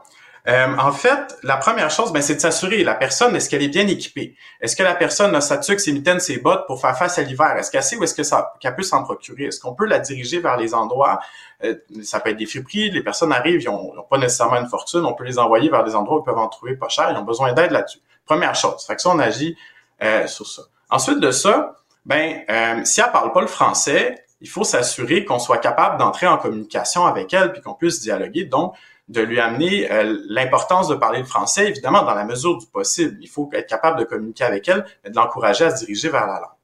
Euh, 0.49 0.77
en 0.79 0.93
fait, 0.93 1.37
la 1.43 1.59
première 1.59 1.91
chose, 1.91 2.11
ben, 2.13 2.23
c'est 2.23 2.37
de 2.37 2.41
s'assurer 2.41 2.83
la 2.83 2.95
personne, 2.95 3.37
est-ce 3.37 3.51
qu'elle 3.51 3.63
est 3.63 3.69
bien 3.69 3.87
équipée? 3.87 4.35
Est-ce 4.61 4.75
que 4.75 4.83
la 4.83 4.95
personne 4.95 5.35
a 5.37 5.43
sa 5.43 5.59
tuque, 5.59 5.79
ses 5.79 5.93
mitaines, 5.93 6.21
ses 6.21 6.39
bottes 6.39 6.67
pour 6.67 6.81
faire 6.81 6.97
face 6.97 7.19
à 7.19 7.23
l'hiver? 7.23 7.55
Est-ce 7.59 7.71
qu'elle 7.71 7.83
sait 7.83 7.97
où 7.97 8.05
est-ce 8.05 8.15
que 8.15 8.23
ça, 8.23 8.55
qu'elle 8.59 8.75
peut 8.75 8.83
s'en 8.83 9.05
procurer? 9.05 9.45
Est-ce 9.45 9.61
qu'on 9.61 9.75
peut 9.75 9.85
la 9.85 9.99
diriger 9.99 10.41
vers 10.41 10.57
les 10.57 10.75
endroits? 10.75 11.21
Euh, 11.63 11.75
ça 12.03 12.19
peut 12.21 12.31
être 12.31 12.39
des 12.39 12.47
friperies, 12.47 12.91
les 12.91 13.03
personnes 13.03 13.33
arrivent, 13.33 13.63
ils 13.63 13.69
n'ont 13.69 14.07
pas 14.09 14.17
nécessairement 14.17 14.57
une 14.57 14.69
fortune, 14.69 15.05
on 15.05 15.13
peut 15.13 15.25
les 15.25 15.39
envoyer 15.39 15.69
vers 15.69 15.85
des 15.85 15.95
endroits 15.95 16.17
où 16.17 16.23
ils 16.23 16.25
peuvent 16.25 16.39
en 16.39 16.49
trouver 16.49 16.77
pas 16.77 16.89
cher, 16.89 17.11
ils 17.11 17.17
ont 17.19 17.25
besoin 17.25 17.53
d'aide 17.53 17.71
là-dessus. 17.71 18.01
Première 18.25 18.55
chose. 18.55 18.85
Fait 18.87 18.97
que 18.97 19.03
ça, 19.03 19.11
on 19.11 19.19
agit 19.19 19.57
euh, 20.03 20.27
sur 20.27 20.47
ça. 20.47 20.63
Ensuite 20.89 21.21
de 21.21 21.31
ça, 21.31 21.77
ben, 22.07 22.41
euh, 22.49 22.85
si 22.85 23.03
elle 23.03 23.13
parle 23.13 23.33
pas 23.33 23.43
le 23.43 23.49
français, 23.49 24.25
il 24.41 24.49
faut 24.49 24.65
s'assurer 24.65 25.25
qu'on 25.25 25.39
soit 25.39 25.59
capable 25.59 25.99
d'entrer 25.99 26.27
en 26.27 26.39
communication 26.39 27.07
avec 27.07 27.33
elle 27.35 27.53
puis 27.53 27.61
qu'on 27.61 27.75
puisse 27.75 28.01
dialoguer. 28.01 28.45
Donc, 28.45 28.75
de 29.09 29.23
lui 29.23 29.41
amener 29.41 29.91
euh, 29.91 30.19
l'importance 30.29 30.89
de 30.89 30.95
parler 30.95 31.21
le 31.21 31.25
français, 31.25 31.69
évidemment, 31.69 32.03
dans 32.03 32.15
la 32.15 32.25
mesure 32.25 32.59
du 32.59 32.67
possible. 32.67 33.17
Il 33.21 33.29
faut 33.29 33.49
être 33.55 33.69
capable 33.69 33.99
de 33.99 34.05
communiquer 34.05 34.45
avec 34.45 34.69
elle, 34.69 34.85
mais 35.03 35.11
de 35.11 35.17
l'encourager 35.17 35.65
à 35.65 35.75
se 35.75 35.85
diriger 35.85 36.11
vers 36.11 36.27
la 36.27 36.41
langue. 36.41 36.59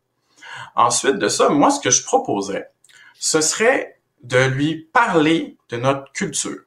Ensuite 0.76 1.16
de 1.16 1.28
ça, 1.28 1.48
moi, 1.48 1.70
ce 1.70 1.80
que 1.80 1.90
je 1.90 2.04
proposerais, 2.04 2.70
ce 3.18 3.40
serait 3.40 3.98
de 4.22 4.44
lui 4.44 4.88
parler 4.92 5.56
de 5.70 5.76
notre 5.78 6.12
culture 6.12 6.63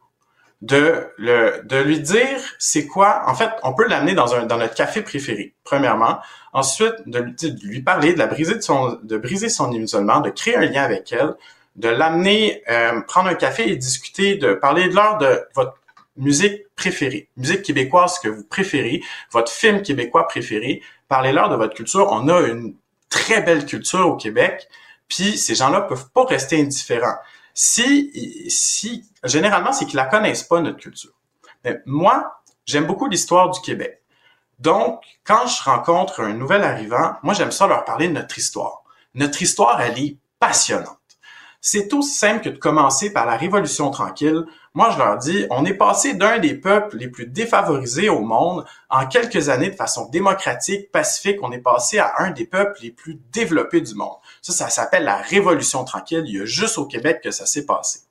de 0.62 1.08
le 1.18 1.62
de 1.66 1.78
lui 1.78 2.00
dire 2.00 2.40
c'est 2.58 2.88
quoi 2.88 3.24
en 3.28 3.36
fait 3.36 3.50
on 3.64 3.74
peut 3.74 3.88
l'amener 3.88 4.14
dans 4.14 4.34
un 4.34 4.46
dans 4.46 4.58
notre 4.58 4.74
café 4.74 5.02
préféré 5.02 5.54
premièrement. 5.64 6.20
Ensuite 6.54 6.96
de 7.06 7.24
lui, 7.64 7.82
parler 7.84 8.14
de 8.14 8.26
briser 8.26 8.56
de 8.56 8.62
son 8.62 8.98
de 9.04 9.18
briser 9.18 9.50
son 9.50 9.72
isolement 9.72 10.20
de 10.20 10.32
créer 10.32 10.56
un 10.56 10.66
lien 10.66 10.84
avec 10.84 11.12
elle 11.12 11.36
de 11.76 11.90
l'amener 11.90 12.64
euh, 12.70 13.02
prendre 13.02 13.30
un 13.30 13.36
café 13.36 13.70
et 13.70 13.76
discuter 13.76 14.36
de 14.36 14.54
parler 14.56 14.90
de 14.90 14.96
l'heure 14.96 15.20
de 15.20 15.44
votre 15.54 15.76
musique 16.16 16.64
préférée. 16.76 17.30
Musique 17.38 17.62
québécoise 17.62 18.18
que 18.18 18.28
vous 18.28 18.44
préférez 18.44 19.02
votre 19.32 19.52
film 19.52 19.84
québécois 19.84 20.28
préféré. 20.28 20.82
Parlez-leur 21.08 21.50
de 21.50 21.56
votre 21.56 21.76
culture. 21.76 22.08
On 22.12 22.28
a 22.30 22.42
une 22.42 22.74
très 23.10 23.44
belle 23.44 23.68
culture 23.68 24.08
au 24.08 24.16
Québec 24.16 24.68
puis 25.10 25.38
ces 25.38 25.56
gens-là 25.56 25.82
peuvent 25.82 26.10
pas 26.14 26.26
rester 26.26 26.60
indifférents 26.60 27.18
si, 27.60 28.12
si 28.52 29.04
généralement, 29.24 29.74
c'est 29.74 29.86
qu'ils 29.86 29.96
la 29.96 30.06
connaissent 30.06 30.44
pas, 30.44 30.62
notre 30.62 30.78
culture. 30.78 31.14
Mais 31.64 31.82
moi, 31.88 32.44
j'aime 32.68 32.86
beaucoup 32.86 33.08
l'histoire 33.08 33.50
du 33.50 33.60
Québec. 33.62 34.04
Donc, 34.60 35.02
quand 35.24 35.48
je 35.48 35.64
rencontre 35.64 36.22
un 36.22 36.34
nouvel 36.34 36.64
arrivant, 36.64 37.16
moi, 37.24 37.34
j'aime 37.34 37.52
ça 37.52 37.66
leur 37.66 37.84
parler 37.84 38.10
de 38.10 38.14
notre 38.14 38.38
histoire. 38.38 38.84
Notre 39.16 39.42
histoire, 39.42 39.82
elle 39.82 39.98
est 39.98 40.18
passionnante. 40.38 40.97
C'est 41.70 41.94
aussi 41.94 42.16
simple 42.16 42.46
que 42.46 42.50
de 42.50 42.58
commencer 42.58 43.12
par 43.12 43.26
la 43.26 43.36
Révolution 43.36 43.92
tranquille. 43.92 44.46
Moi, 44.74 44.90
je 44.92 44.98
leur 44.98 45.18
dis, 45.18 45.46
on 45.50 45.66
est 45.66 45.74
passé 45.74 46.14
d'un 46.14 46.40
des 46.40 46.54
peuples 46.54 46.96
les 46.96 47.10
plus 47.10 47.28
défavorisés 47.28 48.08
au 48.08 48.22
monde. 48.22 48.64
En 48.90 49.06
quelques 49.06 49.50
années, 49.50 49.72
de 49.72 49.76
façon 49.76 50.08
démocratique, 50.08 50.90
pacifique, 50.94 51.40
on 51.42 51.52
est 51.52 51.58
passé 51.58 52.00
à 52.00 52.14
un 52.20 52.32
des 52.32 52.46
peuples 52.46 52.80
les 52.82 52.92
plus 52.92 53.20
développés 53.34 53.82
du 53.82 53.96
monde. 53.96 54.16
Ça, 54.42 54.54
ça 54.54 54.70
s'appelle 54.70 55.04
la 55.04 55.18
Révolution 55.18 55.84
tranquille. 55.84 56.24
Il 56.26 56.38
y 56.38 56.42
a 56.42 56.46
juste 56.46 56.78
au 56.78 56.86
Québec 56.86 57.20
que 57.22 57.32
ça 57.32 57.46
s'est 57.46 57.66
passé. 57.66 58.07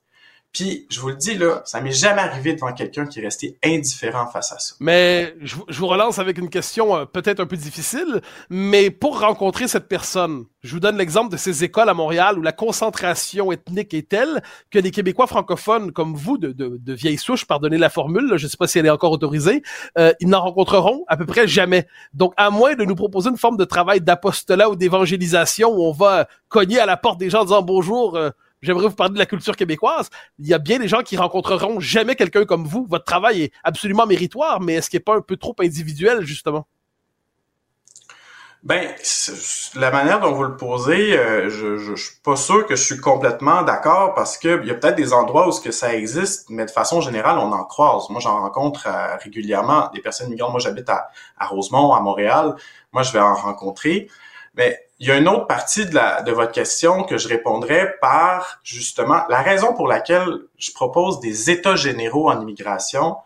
Puis, 0.53 0.87
je 0.89 0.99
vous 0.99 1.09
le 1.09 1.15
dis, 1.15 1.35
là, 1.35 1.61
ça 1.65 1.81
m'est 1.81 1.91
jamais 1.91 2.21
arrivé 2.21 2.53
devant 2.53 2.73
quelqu'un 2.73 3.05
qui 3.05 3.19
est 3.19 3.23
resté 3.23 3.59
indifférent 3.63 4.27
face 4.27 4.51
à 4.51 4.57
ça. 4.57 4.75
Mais 4.79 5.35
je, 5.41 5.55
vous 5.55 5.87
relance 5.87 6.19
avec 6.19 6.37
une 6.37 6.49
question 6.49 6.95
euh, 6.95 7.05
peut-être 7.05 7.39
un 7.39 7.45
peu 7.45 7.57
difficile, 7.57 8.21
mais 8.49 8.89
pour 8.89 9.19
rencontrer 9.19 9.67
cette 9.67 9.87
personne, 9.87 10.45
je 10.63 10.73
vous 10.73 10.79
donne 10.79 10.97
l'exemple 10.97 11.31
de 11.31 11.37
ces 11.37 11.63
écoles 11.63 11.89
à 11.89 11.93
Montréal 11.93 12.39
où 12.39 12.41
la 12.41 12.53
concentration 12.53 13.51
ethnique 13.51 13.93
est 13.93 14.09
telle 14.09 14.41
que 14.71 14.79
les 14.79 14.89
Québécois 14.89 15.27
francophones 15.27 15.91
comme 15.91 16.15
vous, 16.15 16.37
de, 16.37 16.51
de, 16.51 16.77
de 16.81 16.93
vieilles 16.93 17.17
souches, 17.17 17.45
pardonnez 17.45 17.77
la 17.77 17.89
formule, 17.89 18.33
je 18.37 18.45
ne 18.45 18.49
sais 18.49 18.57
pas 18.57 18.67
si 18.67 18.79
elle 18.79 18.87
est 18.87 18.91
encore 18.91 19.11
autorisée, 19.11 19.61
euh, 19.97 20.11
ils 20.19 20.27
n'en 20.27 20.41
rencontreront 20.41 21.03
à 21.07 21.17
peu 21.17 21.25
près 21.25 21.47
jamais. 21.47 21.87
Donc, 22.13 22.33
à 22.37 22.49
moins 22.49 22.75
de 22.75 22.83
nous 22.83 22.95
proposer 22.95 23.29
une 23.29 23.37
forme 23.37 23.57
de 23.57 23.65
travail 23.65 24.01
d'apostolat 24.01 24.69
ou 24.69 24.75
d'évangélisation 24.75 25.69
où 25.69 25.83
on 25.83 25.91
va 25.91 26.27
cogner 26.49 26.79
à 26.79 26.85
la 26.85 26.97
porte 26.97 27.19
des 27.19 27.29
gens 27.29 27.41
en 27.41 27.45
disant 27.45 27.61
bonjour, 27.61 28.15
euh, 28.15 28.31
j'aimerais 28.61 28.87
vous 28.87 28.95
parler 28.95 29.13
de 29.13 29.19
la 29.19 29.25
culture 29.25 29.55
québécoise. 29.55 30.09
Il 30.39 30.47
y 30.47 30.53
a 30.53 30.59
bien 30.59 30.79
des 30.79 30.87
gens 30.87 31.01
qui 31.01 31.17
rencontreront 31.17 31.79
jamais 31.79 32.15
quelqu'un 32.15 32.45
comme 32.45 32.65
vous. 32.65 32.85
Votre 32.89 33.05
travail 33.05 33.43
est 33.43 33.51
absolument 33.63 34.05
méritoire, 34.05 34.61
mais 34.61 34.75
est-ce 34.75 34.89
qu'il 34.89 34.97
n'est 34.97 35.03
pas 35.03 35.15
un 35.15 35.21
peu 35.21 35.37
trop 35.37 35.55
individuel, 35.59 36.25
justement? 36.25 36.67
Ben, 38.63 38.93
la 39.75 39.91
manière 39.91 40.19
dont 40.19 40.33
vous 40.33 40.43
le 40.43 40.57
posez, 40.57 41.17
euh, 41.17 41.49
je, 41.49 41.77
je, 41.77 41.95
suis 41.95 42.15
pas 42.23 42.35
sûr 42.35 42.65
que 42.65 42.75
je 42.75 42.83
suis 42.83 42.97
complètement 42.97 43.61
d'accord 43.61 44.15
parce 44.15 44.37
que 44.37 44.61
il 44.61 44.67
y 44.67 44.71
a 44.71 44.73
peut-être 44.73 44.95
des 44.95 45.13
endroits 45.13 45.47
où 45.47 45.51
ce 45.51 45.61
que 45.61 45.71
ça 45.71 45.93
existe, 45.93 46.49
mais 46.49 46.65
de 46.65 46.71
façon 46.71 46.99
générale, 46.99 47.37
on 47.37 47.51
en 47.53 47.63
croise. 47.63 48.09
Moi, 48.09 48.19
j'en 48.19 48.41
rencontre 48.41 48.87
euh, 48.87 49.15
régulièrement 49.23 49.89
des 49.93 50.01
personnes 50.01 50.29
migrantes. 50.29 50.51
Moi, 50.51 50.59
j'habite 50.59 50.89
à, 50.89 51.07
à 51.37 51.45
Rosemont, 51.45 51.93
à 51.93 52.01
Montréal. 52.01 52.55
Moi, 52.91 53.03
je 53.03 53.13
vais 53.13 53.19
en 53.19 53.35
rencontrer. 53.35 54.09
Mais 54.55 54.86
il 54.99 55.07
y 55.07 55.11
a 55.11 55.17
une 55.17 55.27
autre 55.27 55.45
partie 55.45 55.85
de, 55.85 55.93
la, 55.93 56.21
de 56.23 56.31
votre 56.31 56.51
question 56.51 57.03
que 57.03 57.17
je 57.17 57.27
répondrai 57.27 57.93
par 58.01 58.59
justement 58.63 59.23
la 59.29 59.41
raison 59.41 59.73
pour 59.73 59.87
laquelle 59.87 60.39
je 60.57 60.71
propose 60.71 61.19
des 61.19 61.51
états 61.51 61.75
généraux 61.75 62.29
en 62.29 62.41
immigration, 62.41 63.17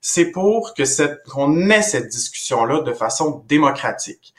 c'est 0.00 0.30
pour 0.30 0.74
que 0.74 0.84
cette 0.84 1.24
qu'on 1.28 1.70
ait 1.70 1.82
cette 1.82 2.08
discussion-là 2.08 2.80
de 2.80 2.92
façon 2.92 3.44
démocratique. 3.46 4.34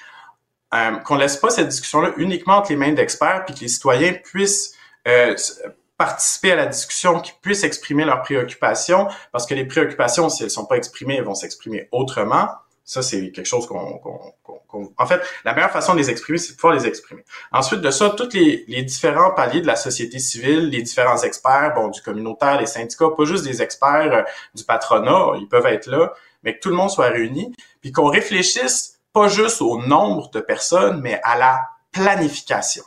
Euh, 0.74 0.98
qu'on 0.98 1.16
laisse 1.16 1.38
pas 1.38 1.50
cette 1.50 1.68
discussion-là 1.68 2.14
uniquement 2.18 2.58
entre 2.58 2.70
les 2.70 2.76
mains 2.76 2.92
d'experts, 2.92 3.46
puis 3.46 3.56
que 3.56 3.62
les 3.62 3.68
citoyens 3.68 4.14
puissent 4.14 4.76
euh, 5.08 5.36
participer 5.98 6.52
à 6.52 6.56
la 6.56 6.66
discussion, 6.68 7.20
qu'ils 7.20 7.36
puissent 7.42 7.64
exprimer 7.64 8.06
leurs 8.06 8.22
préoccupations, 8.22 9.08
parce 9.32 9.46
que 9.46 9.54
les 9.54 9.66
préoccupations, 9.66 10.30
si 10.30 10.44
elles 10.44 10.52
sont 10.52 10.66
pas 10.66 10.78
exprimées, 10.78 11.16
elles 11.18 11.24
vont 11.24 11.36
s'exprimer 11.36 11.90
autrement. 11.92 12.50
Ça, 12.90 13.04
c'est 13.04 13.30
quelque 13.30 13.46
chose 13.46 13.68
qu'on, 13.68 14.02
En 14.98 15.06
fait, 15.06 15.22
la 15.46 15.54
meilleure 15.54 15.70
façon 15.70 15.94
de 15.94 16.00
les 16.00 16.10
exprimer, 16.10 16.40
c'est 16.40 16.54
de 16.54 16.56
pouvoir 16.58 16.74
les 16.74 16.88
exprimer. 16.88 17.24
Ensuite 17.52 17.82
de 17.82 17.92
ça, 17.92 18.10
tous 18.10 18.34
les, 18.34 18.66
les, 18.68 18.82
différents 18.82 19.30
paliers 19.30 19.62
de 19.62 19.68
la 19.68 19.76
société 19.76 20.18
civile, 20.18 20.70
les 20.70 20.82
différents 20.82 21.22
experts, 21.22 21.74
bon, 21.76 21.90
du 21.90 22.02
communautaire, 22.02 22.58
des 22.58 22.66
syndicats, 22.66 23.10
pas 23.16 23.26
juste 23.26 23.44
des 23.44 23.62
experts 23.62 24.12
euh, 24.12 24.24
du 24.56 24.64
patronat, 24.64 25.34
ils 25.40 25.48
peuvent 25.48 25.68
être 25.68 25.86
là, 25.86 26.14
mais 26.42 26.56
que 26.56 26.62
tout 26.62 26.70
le 26.70 26.76
monde 26.78 26.90
soit 26.90 27.10
réuni, 27.10 27.54
puis 27.80 27.92
qu'on 27.92 28.08
réfléchisse 28.08 29.00
pas 29.14 29.28
juste 29.28 29.62
au 29.62 29.80
nombre 29.84 30.32
de 30.32 30.40
personnes, 30.40 31.00
mais 31.00 31.22
à 31.24 31.38
la 31.38 31.62
planification. 31.92 32.84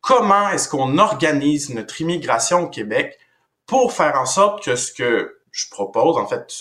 Comment 0.00 0.50
est-ce 0.50 0.68
qu'on 0.68 0.96
organise 0.96 1.70
notre 1.70 2.00
immigration 2.00 2.60
au 2.60 2.68
Québec 2.68 3.18
pour 3.66 3.92
faire 3.92 4.14
en 4.16 4.26
sorte 4.26 4.64
que 4.64 4.76
ce 4.76 4.92
que 4.92 5.39
je 5.52 5.68
propose, 5.70 6.16
en 6.16 6.26
fait, 6.26 6.52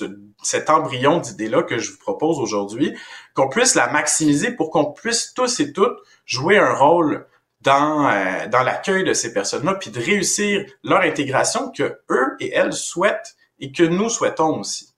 cet 0.42 0.70
embryon 0.70 1.20
d'idée-là 1.20 1.64
que 1.64 1.78
je 1.78 1.92
vous 1.92 2.00
propose 2.00 2.40
aujourd'hui, 2.40 2.98
qu'on 3.34 3.50
puisse 3.50 3.76
la 3.76 3.90
maximiser 3.92 4.52
pour 4.52 4.72
qu'on 4.72 4.92
puisse 4.92 5.34
tous 5.34 5.60
et 5.60 5.74
toutes 5.74 5.98
jouer 6.26 6.58
un 6.58 6.74
rôle 6.74 7.28
dans, 7.62 8.10
euh, 8.10 8.48
dans 8.48 8.64
l'accueil 8.64 9.04
de 9.04 9.14
ces 9.14 9.34
personnes-là, 9.34 9.76
puis 9.76 9.92
de 9.92 10.00
réussir 10.00 10.66
leur 10.84 11.02
intégration 11.02 11.72
que 11.72 12.00
eux 12.10 12.36
et 12.40 12.52
elles 12.54 12.74
souhaitent 12.74 13.36
et 13.60 13.72
que 13.72 13.84
nous 13.84 14.10
souhaitons 14.10 14.60
aussi. 14.60 14.94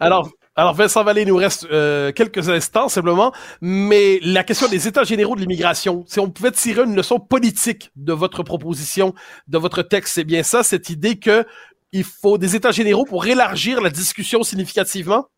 Alors, 0.00 0.30
alors 0.54 0.74
Vincent 0.74 1.04
Vallée, 1.04 1.22
il 1.22 1.28
nous 1.28 1.36
reste 1.36 1.66
euh, 1.70 2.12
quelques 2.12 2.48
instants 2.48 2.88
simplement, 2.88 3.32
mais 3.60 4.18
la 4.22 4.44
question 4.44 4.68
des 4.68 4.88
états 4.88 5.04
généraux 5.04 5.36
de 5.36 5.40
l'immigration, 5.40 6.04
si 6.06 6.20
on 6.20 6.30
pouvait 6.30 6.50
tirer 6.50 6.82
une 6.82 6.96
leçon 6.96 7.20
politique 7.20 7.90
de 7.96 8.12
votre 8.12 8.42
proposition, 8.42 9.14
de 9.46 9.56
votre 9.56 9.82
texte, 9.82 10.14
c'est 10.14 10.24
bien 10.24 10.42
ça, 10.42 10.62
cette 10.62 10.90
idée 10.90 11.18
que 11.18 11.46
il 11.92 12.04
faut 12.04 12.38
des 12.38 12.56
états 12.56 12.70
généraux 12.70 13.04
pour 13.04 13.26
élargir 13.26 13.80
la 13.80 13.90
discussion 13.90 14.42
significativement? 14.42 15.28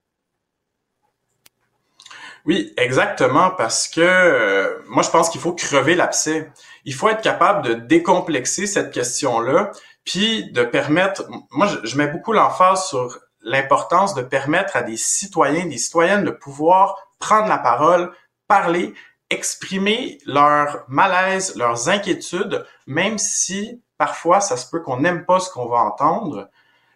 Oui, 2.46 2.72
exactement, 2.78 3.50
parce 3.50 3.86
que 3.86 4.00
euh, 4.00 4.78
moi 4.86 5.02
je 5.02 5.10
pense 5.10 5.28
qu'il 5.28 5.40
faut 5.40 5.52
crever 5.52 5.94
l'abcès. 5.94 6.50
Il 6.84 6.94
faut 6.94 7.08
être 7.08 7.20
capable 7.20 7.66
de 7.66 7.74
décomplexer 7.74 8.66
cette 8.66 8.92
question-là, 8.92 9.72
puis 10.04 10.50
de 10.52 10.64
permettre. 10.64 11.28
Moi, 11.50 11.68
je, 11.84 11.96
mets 11.96 12.06
beaucoup 12.06 12.32
l'emphase 12.32 12.86
sur 12.86 13.18
l'importance 13.42 14.14
de 14.14 14.22
permettre 14.22 14.76
à 14.76 14.82
des 14.82 14.96
citoyens, 14.96 15.66
des 15.66 15.78
citoyennes 15.78 16.24
de 16.24 16.30
pouvoir 16.30 16.96
prendre 17.18 17.48
la 17.48 17.58
parole, 17.58 18.10
parler, 18.48 18.94
exprimer 19.28 20.18
leur 20.26 20.84
malaise, 20.88 21.54
leurs 21.56 21.88
inquiétudes, 21.88 22.66
même 22.86 23.18
si 23.18 23.82
parfois, 24.00 24.40
ça 24.40 24.56
se 24.56 24.68
peut 24.68 24.80
qu'on 24.80 24.98
n'aime 24.98 25.26
pas 25.26 25.40
ce 25.40 25.50
qu'on 25.50 25.66
va 25.66 25.76
entendre. 25.76 26.48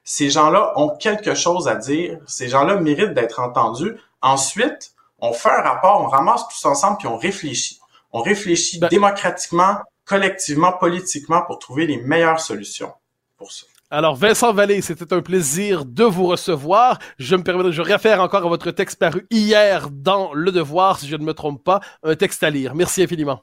Ces 0.05 0.31
gens-là 0.31 0.73
ont 0.77 0.97
quelque 0.97 1.35
chose 1.35 1.69
à 1.69 1.75
dire. 1.75 2.19
Ces 2.27 2.49
gens-là 2.49 2.77
méritent 2.77 3.13
d'être 3.13 3.41
entendus. 3.41 3.95
Ensuite, 4.23 4.95
on 5.19 5.35
fait 5.35 5.51
un 5.51 5.61
rapport, 5.61 6.01
on 6.01 6.07
ramasse 6.07 6.49
tous 6.49 6.65
ensemble, 6.65 6.97
puis 6.97 7.07
on 7.07 7.19
réfléchit. 7.19 7.79
On 8.13 8.23
réfléchit 8.23 8.79
ben- 8.79 8.89
démocratiquement, 8.89 9.77
collectivement, 10.07 10.73
politiquement 10.73 11.43
pour 11.43 11.59
trouver 11.59 11.87
les 11.87 12.01
meilleures 12.01 12.41
solutions 12.41 12.95
pour 13.37 13.53
ça. 13.53 13.67
Alors, 13.91 14.17
Vincent 14.17 14.55
Vallée, 14.55 14.81
c'était 14.81 15.13
un 15.13 15.21
plaisir 15.21 15.85
de 15.85 16.05
vous 16.05 16.25
recevoir. 16.25 16.99
Je 17.19 17.37
me 17.37 17.43
permets 17.43 17.65
de 17.65 17.71
je 17.71 17.83
réfère 17.83 18.23
encore 18.23 18.47
à 18.47 18.49
votre 18.49 18.71
texte 18.71 18.99
paru 18.99 19.27
hier 19.31 19.91
dans 19.91 20.33
Le 20.33 20.51
Devoir, 20.53 20.99
si 20.99 21.07
je 21.07 21.17
ne 21.17 21.25
me 21.25 21.35
trompe 21.35 21.63
pas, 21.63 21.81
un 22.03 22.17
texte 22.17 22.43
à 22.43 22.49
lire. 22.49 22.75
Merci 22.75 23.03
infiniment. 23.03 23.43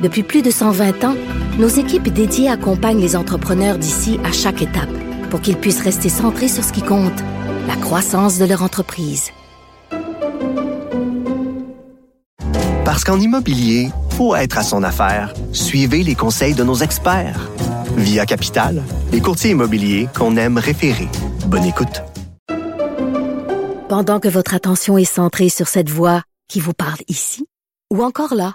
Depuis 0.00 0.22
plus 0.22 0.40
de 0.42 0.50
120 0.50 1.04
ans, 1.04 1.14
nos 1.58 1.68
équipes 1.68 2.08
dédiées 2.08 2.48
accompagnent 2.48 3.00
les 3.00 3.16
entrepreneurs 3.16 3.76
d'ici 3.76 4.18
à 4.24 4.32
chaque 4.32 4.62
étape 4.62 4.88
pour 5.28 5.40
qu'ils 5.40 5.58
puissent 5.58 5.82
rester 5.82 6.08
centrés 6.08 6.48
sur 6.48 6.64
ce 6.64 6.72
qui 6.72 6.82
compte, 6.82 7.20
la 7.68 7.76
croissance 7.76 8.38
de 8.38 8.46
leur 8.46 8.62
entreprise. 8.62 9.30
Parce 12.84 13.04
qu'en 13.04 13.20
immobilier, 13.20 13.90
pour 14.16 14.36
être 14.36 14.58
à 14.58 14.62
son 14.62 14.82
affaire, 14.82 15.34
suivez 15.52 16.02
les 16.02 16.14
conseils 16.14 16.54
de 16.54 16.64
nos 16.64 16.76
experts. 16.76 17.48
Via 17.96 18.24
Capital, 18.24 18.82
les 19.12 19.20
courtiers 19.20 19.50
immobiliers 19.50 20.08
qu'on 20.16 20.36
aime 20.36 20.58
référer. 20.58 21.08
Bonne 21.46 21.64
écoute. 21.64 22.02
Pendant 23.88 24.20
que 24.20 24.28
votre 24.28 24.54
attention 24.54 24.96
est 24.98 25.04
centrée 25.04 25.50
sur 25.50 25.68
cette 25.68 25.90
voix 25.90 26.22
qui 26.48 26.60
vous 26.60 26.72
parle 26.72 27.00
ici, 27.08 27.46
ou 27.92 28.02
encore 28.02 28.34
là, 28.34 28.54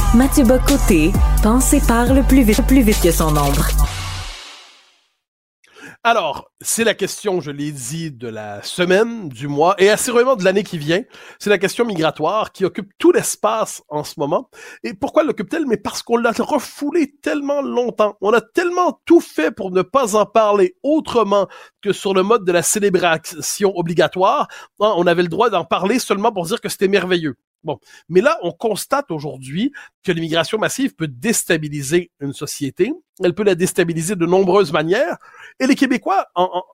Mathieu 0.13 0.43
Bocoté 0.43 1.13
pense 1.41 1.71
et 1.71 1.79
parle 1.79 2.21
plus 2.27 2.43
vite, 2.43 2.67
plus 2.67 2.81
vite 2.81 3.01
que 3.01 3.13
son 3.13 3.29
ombre. 3.29 3.65
Alors, 6.03 6.51
c'est 6.59 6.83
la 6.83 6.93
question, 6.95 7.39
je 7.39 7.49
l'ai 7.49 7.71
dit, 7.71 8.11
de 8.11 8.27
la 8.27 8.61
semaine, 8.61 9.29
du 9.29 9.47
mois 9.47 9.73
et 9.77 9.89
assurément 9.89 10.35
de 10.35 10.43
l'année 10.43 10.63
qui 10.63 10.77
vient. 10.77 11.01
C'est 11.39 11.49
la 11.49 11.57
question 11.57 11.85
migratoire 11.85 12.51
qui 12.51 12.65
occupe 12.65 12.91
tout 12.97 13.13
l'espace 13.13 13.83
en 13.87 14.03
ce 14.03 14.15
moment. 14.19 14.49
Et 14.83 14.93
pourquoi 14.93 15.23
l'occupe-t-elle? 15.23 15.65
Mais 15.65 15.77
parce 15.77 16.03
qu'on 16.03 16.17
l'a 16.17 16.33
refoulé 16.37 17.13
tellement 17.21 17.61
longtemps. 17.61 18.17
On 18.19 18.33
a 18.33 18.41
tellement 18.41 18.99
tout 19.05 19.21
fait 19.21 19.51
pour 19.51 19.71
ne 19.71 19.81
pas 19.81 20.17
en 20.17 20.25
parler 20.25 20.75
autrement 20.83 21.47
que 21.81 21.93
sur 21.93 22.13
le 22.13 22.23
mode 22.23 22.43
de 22.43 22.51
la 22.51 22.63
célébration 22.63 23.71
obligatoire. 23.77 24.49
Hein, 24.81 24.93
on 24.97 25.07
avait 25.07 25.23
le 25.23 25.29
droit 25.29 25.49
d'en 25.49 25.63
parler 25.63 25.99
seulement 25.99 26.33
pour 26.33 26.45
dire 26.47 26.59
que 26.59 26.67
c'était 26.67 26.89
merveilleux. 26.89 27.37
Bon, 27.63 27.79
mais 28.09 28.21
là, 28.21 28.39
on 28.41 28.51
constate 28.51 29.11
aujourd'hui 29.11 29.71
que 30.03 30.11
l'immigration 30.11 30.57
massive 30.57 30.95
peut 30.95 31.07
déstabiliser 31.07 32.11
une 32.19 32.33
société. 32.33 32.91
Elle 33.23 33.35
peut 33.35 33.43
la 33.43 33.55
déstabiliser 33.55 34.15
de 34.15 34.25
nombreuses 34.25 34.71
manières. 34.71 35.17
Et 35.59 35.67
les 35.67 35.75
Québécois 35.75 36.25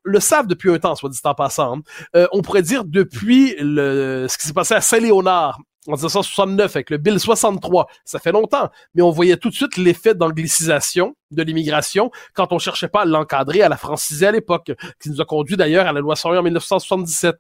le 0.03 0.19
savent 0.19 0.47
depuis 0.47 0.71
un 0.71 0.79
temps, 0.79 0.95
soit 0.95 1.09
dit 1.09 1.19
en 1.23 1.33
passant. 1.33 1.77
Hein. 1.77 1.81
Euh, 2.15 2.27
on 2.31 2.41
pourrait 2.41 2.61
dire 2.61 2.85
depuis 2.85 3.55
le, 3.59 4.27
ce 4.29 4.37
qui 4.37 4.47
s'est 4.47 4.53
passé 4.53 4.75
à 4.75 4.81
Saint-Léonard 4.81 5.59
en 5.87 5.95
1969 5.95 6.75
avec 6.75 6.89
le 6.89 6.97
Bill 6.97 7.19
63. 7.19 7.87
Ça 8.05 8.19
fait 8.19 8.31
longtemps, 8.31 8.69
mais 8.93 9.01
on 9.01 9.11
voyait 9.11 9.37
tout 9.37 9.49
de 9.49 9.55
suite 9.55 9.77
l'effet 9.77 10.13
d'anglicisation 10.13 11.15
de 11.31 11.43
l'immigration 11.43 12.11
quand 12.33 12.51
on 12.51 12.59
cherchait 12.59 12.87
pas 12.87 13.01
à 13.01 13.05
l'encadrer, 13.05 13.61
à 13.61 13.69
la 13.69 13.77
franciser 13.77 14.27
à 14.27 14.31
l'époque, 14.31 14.71
qui 15.01 15.09
nous 15.09 15.21
a 15.21 15.25
conduit 15.25 15.57
d'ailleurs 15.57 15.87
à 15.87 15.93
la 15.93 15.99
loi 15.99 16.15
101 16.15 16.39
en 16.39 16.43
1977. 16.43 17.35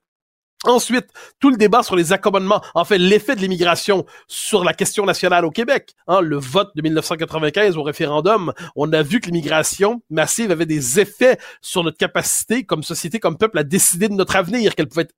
Ensuite, 0.63 1.05
tout 1.39 1.51
le 1.51 1.55
débat 1.55 1.83
sur 1.83 1.95
les 1.95 2.13
accommodements, 2.13 2.63
en 2.73 2.83
fait, 2.83 2.97
l'effet 2.97 3.35
de 3.35 3.41
l'immigration 3.41 4.05
sur 4.27 4.63
la 4.63 4.73
question 4.73 5.05
nationale 5.05 5.45
au 5.45 5.51
Québec. 5.51 5.93
Hein, 6.07 6.21
le 6.21 6.37
vote 6.37 6.71
de 6.75 6.81
1995 6.81 7.77
au 7.77 7.83
référendum, 7.83 8.51
on 8.75 8.91
a 8.91 9.03
vu 9.03 9.19
que 9.19 9.27
l'immigration 9.27 10.01
massive 10.09 10.49
avait 10.49 10.65
des 10.65 10.99
effets 10.99 11.37
sur 11.61 11.83
notre 11.83 11.97
capacité 11.97 12.63
comme 12.63 12.81
société, 12.81 13.19
comme 13.19 13.37
peuple, 13.37 13.59
à 13.59 13.63
décider 13.63 14.09
de 14.09 14.15
notre 14.15 14.35
avenir, 14.35 14.73
qu'elle 14.73 14.87
pouvait 14.87 15.03
être 15.03 15.13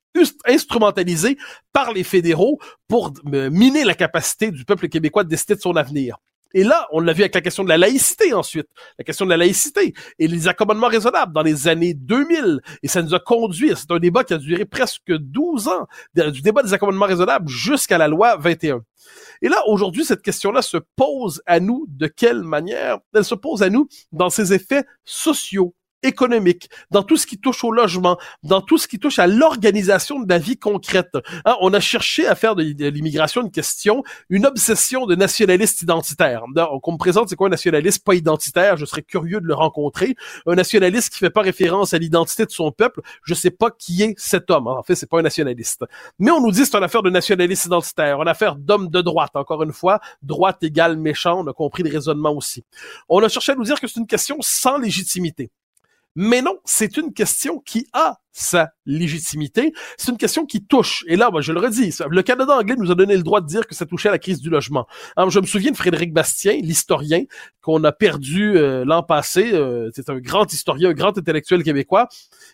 instrumentalisée 0.45 1.37
par 1.71 1.93
les 1.93 2.03
fédéraux 2.03 2.59
pour 2.89 3.13
euh, 3.33 3.49
miner 3.49 3.85
la 3.85 3.93
capacité 3.93 4.51
du 4.51 4.65
peuple 4.65 4.89
québécois 4.89 5.23
de 5.23 5.29
décider 5.29 5.55
de 5.55 5.61
son 5.61 5.77
avenir. 5.77 6.17
Et 6.53 6.63
là, 6.63 6.87
on 6.91 6.99
l'a 6.99 7.13
vu 7.13 7.21
avec 7.21 7.35
la 7.35 7.41
question 7.41 7.63
de 7.63 7.69
la 7.69 7.77
laïcité 7.77 8.33
ensuite, 8.33 8.67
la 8.97 9.03
question 9.03 9.25
de 9.25 9.29
la 9.29 9.37
laïcité 9.37 9.93
et 10.17 10.27
les 10.27 10.47
accommodements 10.47 10.87
raisonnables 10.87 11.33
dans 11.33 11.43
les 11.43 11.67
années 11.67 11.93
2000. 11.93 12.59
Et 12.83 12.87
ça 12.87 13.01
nous 13.01 13.13
a 13.13 13.19
conduit, 13.19 13.71
c'est 13.75 13.91
un 13.91 13.99
débat 13.99 14.23
qui 14.23 14.33
a 14.33 14.37
duré 14.37 14.65
presque 14.65 15.11
12 15.11 15.67
ans, 15.67 15.87
du 16.15 16.41
débat 16.41 16.63
des 16.63 16.73
accommodements 16.73 17.05
raisonnables 17.05 17.47
jusqu'à 17.47 17.97
la 17.97 18.07
loi 18.07 18.35
21. 18.37 18.81
Et 19.41 19.47
là, 19.47 19.61
aujourd'hui, 19.67 20.05
cette 20.05 20.21
question-là 20.21 20.61
se 20.61 20.77
pose 20.95 21.41
à 21.45 21.59
nous 21.59 21.85
de 21.87 22.07
quelle 22.07 22.43
manière? 22.43 22.99
Elle 23.13 23.23
se 23.23 23.35
pose 23.35 23.63
à 23.63 23.69
nous 23.69 23.87
dans 24.11 24.29
ses 24.29 24.53
effets 24.53 24.83
sociaux 25.05 25.73
économique, 26.03 26.69
dans 26.91 27.03
tout 27.03 27.17
ce 27.17 27.27
qui 27.27 27.39
touche 27.39 27.63
au 27.63 27.71
logement, 27.71 28.17
dans 28.43 28.61
tout 28.61 28.77
ce 28.77 28.87
qui 28.87 28.99
touche 28.99 29.19
à 29.19 29.27
l'organisation 29.27 30.19
de 30.19 30.29
la 30.29 30.37
vie 30.37 30.57
concrète. 30.57 31.17
Hein, 31.45 31.55
on 31.61 31.73
a 31.73 31.79
cherché 31.79 32.27
à 32.27 32.35
faire 32.35 32.55
de, 32.55 32.63
l'immigration 32.89 33.41
une 33.41 33.51
question, 33.51 34.03
une 34.29 34.45
obsession 34.45 35.05
de 35.05 35.15
nationaliste 35.15 35.81
identitaire. 35.81 36.43
Donc, 36.55 36.87
on 36.87 36.93
me 36.93 36.97
présente, 36.97 37.29
c'est 37.29 37.35
quoi 37.35 37.47
un 37.47 37.51
nationaliste 37.51 38.03
pas 38.03 38.15
identitaire? 38.15 38.77
Je 38.77 38.85
serais 38.85 39.01
curieux 39.01 39.41
de 39.41 39.45
le 39.45 39.53
rencontrer. 39.53 40.15
Un 40.45 40.55
nationaliste 40.55 41.13
qui 41.13 41.19
fait 41.19 41.29
pas 41.29 41.41
référence 41.41 41.93
à 41.93 41.97
l'identité 41.97 42.45
de 42.45 42.51
son 42.51 42.71
peuple, 42.71 43.01
je 43.23 43.33
sais 43.33 43.51
pas 43.51 43.69
qui 43.71 44.03
est 44.03 44.15
cet 44.17 44.51
homme. 44.51 44.67
En 44.67 44.83
fait, 44.83 44.95
c'est 44.95 45.09
pas 45.09 45.19
un 45.19 45.23
nationaliste. 45.23 45.83
Mais 46.17 46.31
on 46.31 46.41
nous 46.41 46.51
dit 46.51 46.65
c'est 46.65 46.75
une 46.75 46.83
affaire 46.83 47.03
de 47.03 47.09
nationaliste 47.09 47.65
identitaire, 47.65 48.21
une 48.21 48.27
affaire 48.27 48.55
d'homme 48.55 48.89
de 48.89 49.01
droite. 49.01 49.31
Encore 49.35 49.63
une 49.63 49.73
fois, 49.73 49.99
droite 50.21 50.63
égale 50.63 50.97
méchant, 50.97 51.41
on 51.41 51.47
a 51.47 51.53
compris 51.53 51.83
le 51.83 51.91
raisonnement 51.91 52.33
aussi. 52.33 52.63
On 53.07 53.21
a 53.23 53.27
cherché 53.27 53.51
à 53.51 53.55
nous 53.55 53.63
dire 53.63 53.79
que 53.79 53.87
c'est 53.87 53.99
une 53.99 54.07
question 54.07 54.37
sans 54.41 54.77
légitimité. 54.77 55.51
Mais 56.21 56.41
non, 56.41 56.59
c'est 56.65 56.97
une 56.97 57.13
question 57.13 57.59
qui 57.59 57.87
a 57.93 58.17
sa 58.33 58.71
légitimité. 58.85 59.71
C'est 59.97 60.11
une 60.11 60.17
question 60.17 60.45
qui 60.45 60.65
touche. 60.65 61.05
Et 61.07 61.15
là, 61.15 61.31
moi, 61.31 61.39
je 61.39 61.53
le 61.53 61.61
redis, 61.61 61.97
le 62.09 62.21
Canada 62.23 62.57
anglais 62.57 62.75
nous 62.77 62.91
a 62.91 62.95
donné 62.95 63.15
le 63.15 63.23
droit 63.23 63.39
de 63.39 63.45
dire 63.45 63.65
que 63.65 63.73
ça 63.73 63.85
touchait 63.85 64.09
à 64.09 64.11
la 64.11 64.19
crise 64.19 64.41
du 64.41 64.49
logement. 64.49 64.85
Je 65.17 65.39
me 65.39 65.45
souviens 65.45 65.71
de 65.71 65.77
Frédéric 65.77 66.11
Bastien, 66.11 66.59
l'historien 66.61 67.23
qu'on 67.61 67.81
a 67.85 67.93
perdu 67.93 68.57
euh, 68.57 68.83
l'an 68.83 69.01
passé. 69.01 69.51
Euh, 69.53 69.91
c'est 69.95 70.09
un 70.09 70.19
grand 70.19 70.51
historien, 70.51 70.89
un 70.89 70.93
grand 70.93 71.17
intellectuel 71.17 71.63
québécois. 71.63 72.09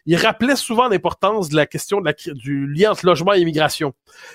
Il 0.06 0.16
rappelait 0.16 0.56
souvent 0.56 0.88
l'importance 0.88 1.50
de 1.50 1.56
la 1.56 1.66
question 1.66 2.04
du 2.36 2.68
lien 2.68 2.92
entre 2.92 3.08
logement 3.08 3.34
et 3.34 3.40
immigration. 3.40 3.94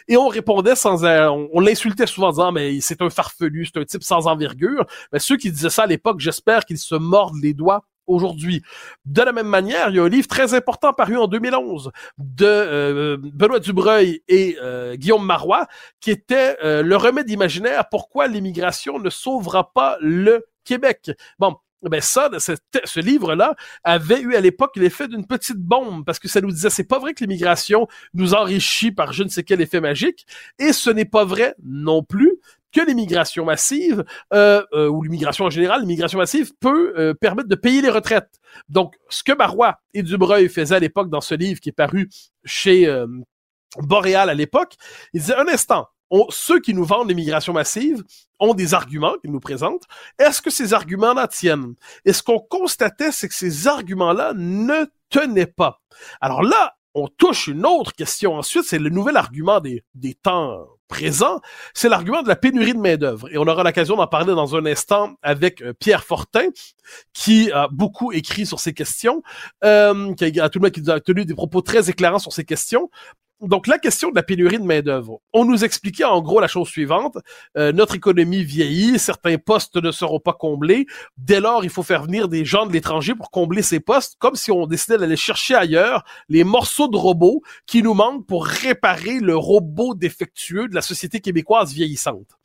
Et 0.08 0.16
on 0.16 0.26
répondait 0.26 0.74
sans... 0.74 1.04
Euh, 1.04 1.28
on, 1.52 1.60
l'insultait 1.60 2.08
souvent 2.08 2.28
en 2.28 2.32
disant, 2.32 2.50
mais 2.50 2.80
c'est 2.80 3.00
un 3.00 3.10
farfelu, 3.10 3.64
c'est 3.66 3.80
un 3.80 3.84
type 3.84 4.02
sans 4.02 4.26
envergure. 4.26 4.86
Mais 5.12 5.20
ceux 5.20 5.36
qui 5.36 5.52
disaient 5.52 5.70
ça 5.70 5.84
à 5.84 5.86
l'époque, 5.86 6.18
j'espère 6.18 6.64
qu'ils 6.64 6.78
se 6.78 6.96
mordent 6.96 7.40
les 7.40 7.54
doigts 7.54 7.84
aujourd'hui. 8.10 8.62
De 9.04 9.22
la 9.22 9.32
même 9.32 9.46
manière, 9.46 9.90
il 9.90 9.96
y 9.96 9.98
a 9.98 10.04
un 10.04 10.08
livre 10.08 10.28
très 10.28 10.54
important 10.54 10.92
paru 10.92 11.16
en 11.16 11.26
2011 11.26 11.90
de 12.18 12.44
euh, 12.46 13.16
Benoît 13.20 13.60
Dubreuil 13.60 14.22
et 14.28 14.56
euh, 14.62 14.96
Guillaume 14.96 15.24
Marois, 15.24 15.66
qui 16.00 16.10
était 16.10 16.56
euh, 16.62 16.82
le 16.82 16.96
remède 16.96 17.30
imaginaire 17.30 17.88
pourquoi 17.90 18.26
l'immigration 18.26 18.98
ne 18.98 19.10
sauvera 19.10 19.72
pas 19.72 19.96
le 20.00 20.46
Québec. 20.64 21.10
Bon, 21.38 21.56
ben 21.88 22.00
ça, 22.00 22.30
ce, 22.38 23.00
livre-là 23.00 23.54
avait 23.84 24.20
eu 24.20 24.34
à 24.34 24.40
l'époque 24.40 24.76
l'effet 24.76 25.08
d'une 25.08 25.26
petite 25.26 25.56
bombe 25.56 26.04
parce 26.04 26.18
que 26.18 26.28
ça 26.28 26.40
nous 26.40 26.50
disait 26.50 26.68
c'est 26.68 26.84
pas 26.84 26.98
vrai 26.98 27.14
que 27.14 27.20
l'immigration 27.20 27.88
nous 28.12 28.34
enrichit 28.34 28.92
par 28.92 29.12
je 29.12 29.22
ne 29.22 29.28
sais 29.28 29.44
quel 29.44 29.60
effet 29.62 29.80
magique 29.80 30.26
et 30.58 30.74
ce 30.74 30.90
n'est 30.90 31.06
pas 31.06 31.24
vrai 31.24 31.54
non 31.62 32.02
plus 32.02 32.38
que 32.72 32.80
l'immigration 32.80 33.44
massive, 33.44 34.04
euh, 34.32 34.62
euh, 34.72 34.88
ou 34.88 35.02
l'immigration 35.02 35.44
en 35.44 35.50
général, 35.50 35.80
l'immigration 35.80 36.18
massive 36.18 36.52
peut 36.60 36.94
euh, 36.96 37.14
permettre 37.14 37.48
de 37.48 37.54
payer 37.54 37.82
les 37.82 37.90
retraites. 37.90 38.40
Donc, 38.68 38.94
ce 39.08 39.22
que 39.22 39.32
Marois 39.32 39.80
et 39.94 40.02
Dubreuil 40.02 40.48
faisaient 40.48 40.76
à 40.76 40.80
l'époque 40.80 41.10
dans 41.10 41.20
ce 41.20 41.34
livre 41.34 41.60
qui 41.60 41.70
est 41.70 41.72
paru 41.72 42.08
chez 42.44 42.88
Boréal 43.78 44.30
à 44.30 44.34
l'époque, 44.34 44.74
ils 45.12 45.20
disaient 45.20 45.36
un 45.36 45.48
instant, 45.48 45.88
ceux 46.30 46.60
qui 46.60 46.74
nous 46.74 46.84
vendent 46.84 47.08
l'immigration 47.08 47.52
massive 47.52 48.02
ont 48.38 48.54
des 48.54 48.74
arguments 48.74 49.14
qu'ils 49.20 49.32
nous 49.32 49.40
présentent. 49.40 49.84
Est-ce 50.18 50.42
que 50.42 50.50
ces 50.50 50.74
arguments-là 50.74 51.28
tiennent? 51.28 51.74
Et 52.04 52.12
ce 52.12 52.22
qu'on 52.22 52.38
constatait, 52.38 53.12
c'est 53.12 53.28
que 53.28 53.34
ces 53.34 53.68
arguments-là 53.68 54.32
ne 54.34 54.86
tenaient 55.08 55.46
pas. 55.46 55.80
Alors 56.20 56.42
là, 56.42 56.74
on 56.94 57.06
touche 57.06 57.46
une 57.46 57.64
autre 57.66 57.92
question 57.92 58.34
ensuite, 58.34 58.64
c'est 58.64 58.78
le 58.78 58.90
nouvel 58.90 59.16
argument 59.16 59.60
des, 59.60 59.84
des 59.94 60.14
temps 60.14 60.66
présent, 60.88 61.40
c'est 61.72 61.88
l'argument 61.88 62.22
de 62.22 62.28
la 62.28 62.36
pénurie 62.36 62.74
de 62.74 62.78
main-d'œuvre. 62.78 63.32
Et 63.32 63.38
on 63.38 63.46
aura 63.46 63.62
l'occasion 63.62 63.96
d'en 63.96 64.08
parler 64.08 64.34
dans 64.34 64.56
un 64.56 64.66
instant 64.66 65.14
avec 65.22 65.62
euh, 65.62 65.72
Pierre 65.72 66.02
Fortin, 66.02 66.48
qui 67.14 67.50
a 67.52 67.68
beaucoup 67.68 68.10
écrit 68.12 68.44
sur 68.44 68.58
ces 68.58 68.74
questions, 68.74 69.22
euh, 69.64 70.12
qui 70.14 70.40
a, 70.40 70.48
tout 70.48 70.58
le 70.58 70.64
monde 70.64 70.72
qui 70.72 70.90
a 70.90 71.00
tenu 71.00 71.24
des 71.24 71.34
propos 71.34 71.62
très 71.62 71.88
éclairants 71.88 72.18
sur 72.18 72.32
ces 72.32 72.44
questions 72.44 72.90
donc 73.40 73.66
la 73.66 73.78
question 73.78 74.10
de 74.10 74.16
la 74.16 74.22
pénurie 74.22 74.58
de 74.58 74.64
main 74.64 74.80
d'œuvre. 74.80 75.20
On 75.32 75.44
nous 75.44 75.64
expliquait 75.64 76.04
en 76.04 76.20
gros 76.20 76.40
la 76.40 76.48
chose 76.48 76.68
suivante 76.68 77.18
euh, 77.56 77.72
notre 77.72 77.94
économie 77.94 78.44
vieillit, 78.44 78.98
certains 78.98 79.38
postes 79.38 79.76
ne 79.76 79.90
seront 79.90 80.20
pas 80.20 80.32
comblés. 80.32 80.86
Dès 81.16 81.40
lors, 81.40 81.64
il 81.64 81.70
faut 81.70 81.82
faire 81.82 82.04
venir 82.04 82.28
des 82.28 82.44
gens 82.44 82.66
de 82.66 82.72
l'étranger 82.72 83.14
pour 83.14 83.30
combler 83.30 83.62
ces 83.62 83.80
postes, 83.80 84.16
comme 84.18 84.34
si 84.34 84.50
on 84.50 84.66
décidait 84.66 84.98
d'aller 84.98 85.16
chercher 85.16 85.54
ailleurs 85.54 86.04
les 86.28 86.44
morceaux 86.44 86.88
de 86.88 86.96
robots 86.96 87.42
qui 87.66 87.82
nous 87.82 87.94
manquent 87.94 88.26
pour 88.26 88.46
réparer 88.46 89.20
le 89.20 89.36
robot 89.36 89.94
défectueux 89.94 90.68
de 90.68 90.74
la 90.74 90.82
société 90.82 91.20
québécoise 91.20 91.72
vieillissante. 91.72 92.38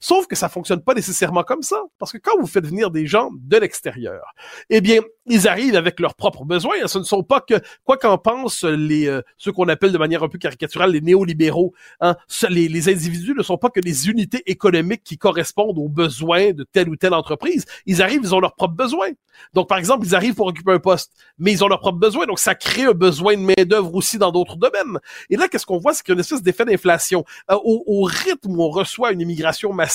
Sauf 0.00 0.26
que 0.26 0.36
ça 0.36 0.48
fonctionne 0.48 0.80
pas 0.80 0.94
nécessairement 0.94 1.42
comme 1.42 1.62
ça, 1.62 1.82
parce 1.98 2.12
que 2.12 2.18
quand 2.18 2.38
vous 2.38 2.46
faites 2.46 2.66
venir 2.66 2.90
des 2.90 3.06
gens 3.06 3.30
de 3.32 3.56
l'extérieur, 3.56 4.22
eh 4.70 4.80
bien, 4.80 5.00
ils 5.26 5.48
arrivent 5.48 5.74
avec 5.74 5.98
leurs 5.98 6.14
propres 6.14 6.44
besoins. 6.44 6.86
Ce 6.86 6.98
ne 6.98 7.04
sont 7.04 7.24
pas 7.24 7.40
que, 7.40 7.54
quoi 7.84 7.96
qu'en 7.96 8.16
pensent 8.16 8.64
les 8.64 9.08
euh, 9.08 9.22
ceux 9.36 9.52
qu'on 9.52 9.68
appelle 9.68 9.92
de 9.92 9.98
manière 9.98 10.22
un 10.22 10.28
peu 10.28 10.38
caricaturale 10.38 10.92
les 10.92 11.00
néolibéraux, 11.00 11.74
hein, 12.00 12.16
les, 12.48 12.68
les 12.68 12.88
individus 12.88 13.34
ne 13.36 13.42
sont 13.42 13.58
pas 13.58 13.70
que 13.70 13.80
des 13.80 14.08
unités 14.08 14.42
économiques 14.46 15.02
qui 15.04 15.18
correspondent 15.18 15.78
aux 15.78 15.88
besoins 15.88 16.52
de 16.52 16.64
telle 16.64 16.88
ou 16.88 16.96
telle 16.96 17.14
entreprise. 17.14 17.64
Ils 17.86 18.00
arrivent, 18.00 18.20
ils 18.22 18.34
ont 18.34 18.40
leurs 18.40 18.54
propres 18.54 18.74
besoins. 18.74 19.10
Donc, 19.54 19.68
par 19.68 19.78
exemple, 19.78 20.06
ils 20.06 20.14
arrivent 20.14 20.34
pour 20.34 20.46
occuper 20.46 20.72
un 20.72 20.78
poste, 20.78 21.12
mais 21.38 21.52
ils 21.52 21.64
ont 21.64 21.68
leurs 21.68 21.80
propres 21.80 21.98
besoins. 21.98 22.26
Donc, 22.26 22.38
ça 22.38 22.54
crée 22.54 22.84
un 22.84 22.92
besoin 22.92 23.36
de 23.36 23.42
main 23.42 23.64
d'œuvre 23.64 23.94
aussi 23.94 24.18
dans 24.18 24.32
d'autres 24.32 24.56
domaines. 24.56 24.98
Et 25.30 25.36
là, 25.36 25.48
qu'est-ce 25.48 25.66
qu'on 25.66 25.78
voit, 25.78 25.92
c'est 25.92 26.02
qu'il 26.02 26.12
y 26.12 26.14
a 26.14 26.16
une 26.16 26.20
espèce 26.20 26.42
d'effet 26.42 26.64
d'inflation. 26.64 27.24
Euh, 27.50 27.56
au, 27.62 27.84
au 27.86 28.02
rythme 28.02 28.56
où 28.56 28.62
on 28.62 28.70
reçoit 28.70 29.12
une 29.12 29.20
immigration 29.20 29.72
massive 29.72 29.87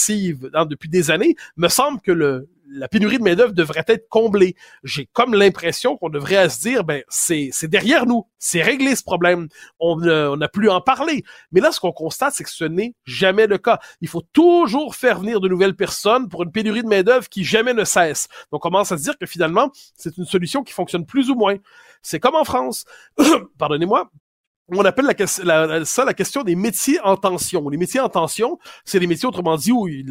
Depuis 0.70 0.90
des 0.90 1.12
années, 1.12 1.36
me 1.58 1.68
semble 1.68 2.02
que 2.02 2.48
la 2.74 2.88
pénurie 2.88 3.20
de 3.20 3.24
main-d'œuvre 3.24 3.54
devrait 3.54 3.84
être 3.88 4.10
comblée. 4.10 4.56
J'ai 4.84 5.06
comme 5.06 5.34
l'impression 5.34 5.98
qu'on 5.98 6.10
devrait 6.10 6.50
se 6.50 6.60
dire, 6.62 6.84
ben, 6.84 7.04
c'est, 7.08 7.52
derrière 7.64 8.06
nous. 8.06 8.28
C'est 8.40 8.62
réglé 8.62 8.96
ce 8.96 9.04
problème. 9.04 9.48
On 9.80 9.98
n'a 10.36 10.48
plus 10.48 10.70
à 10.70 10.76
en 10.76 10.82
parler. 10.82 11.24
Mais 11.52 11.62
là, 11.62 11.72
ce 11.72 11.80
qu'on 11.80 11.92
constate, 11.92 12.34
c'est 12.34 12.44
que 12.44 12.50
ce 12.50 12.66
n'est 12.66 12.96
jamais 13.06 13.48
le 13.48 13.58
cas. 13.58 13.80
Il 14.02 14.08
faut 14.08 14.24
toujours 14.34 14.96
faire 14.96 15.20
venir 15.20 15.40
de 15.40 15.48
nouvelles 15.48 15.76
personnes 15.76 16.30
pour 16.30 16.44
une 16.44 16.52
pénurie 16.52 16.84
de 16.84 16.88
main-d'œuvre 16.88 17.30
qui 17.30 17.44
jamais 17.44 17.74
ne 17.74 17.84
cesse. 17.84 18.28
Donc, 18.52 18.66
on 18.66 18.70
commence 18.70 18.92
à 18.92 18.98
se 18.98 19.04
dire 19.04 19.18
que 19.18 19.26
finalement, 19.26 19.72
c'est 19.96 20.18
une 20.18 20.26
solution 20.26 20.64
qui 20.64 20.74
fonctionne 20.74 21.06
plus 21.06 21.30
ou 21.30 21.36
moins. 21.36 21.58
C'est 22.02 22.20
comme 22.20 22.36
en 22.36 22.44
France. 22.44 22.86
Pardonnez-moi 23.58 24.10
on 24.70 24.86
appelle 24.86 25.06
la, 25.44 25.86
ça 25.86 26.06
la 26.06 26.14
question 26.14 26.44
des 26.44 26.56
métiers 26.56 27.00
en 27.02 27.18
tension. 27.18 27.68
Les 27.70 27.78
métiers 27.78 28.00
en 28.00 28.10
tension, 28.10 28.58
c'est 28.86 29.00
les 29.00 29.08
métiers, 29.08 29.28
autrement 29.28 29.58
dit, 29.58 29.72
où 29.72 29.88
il, 29.88 30.08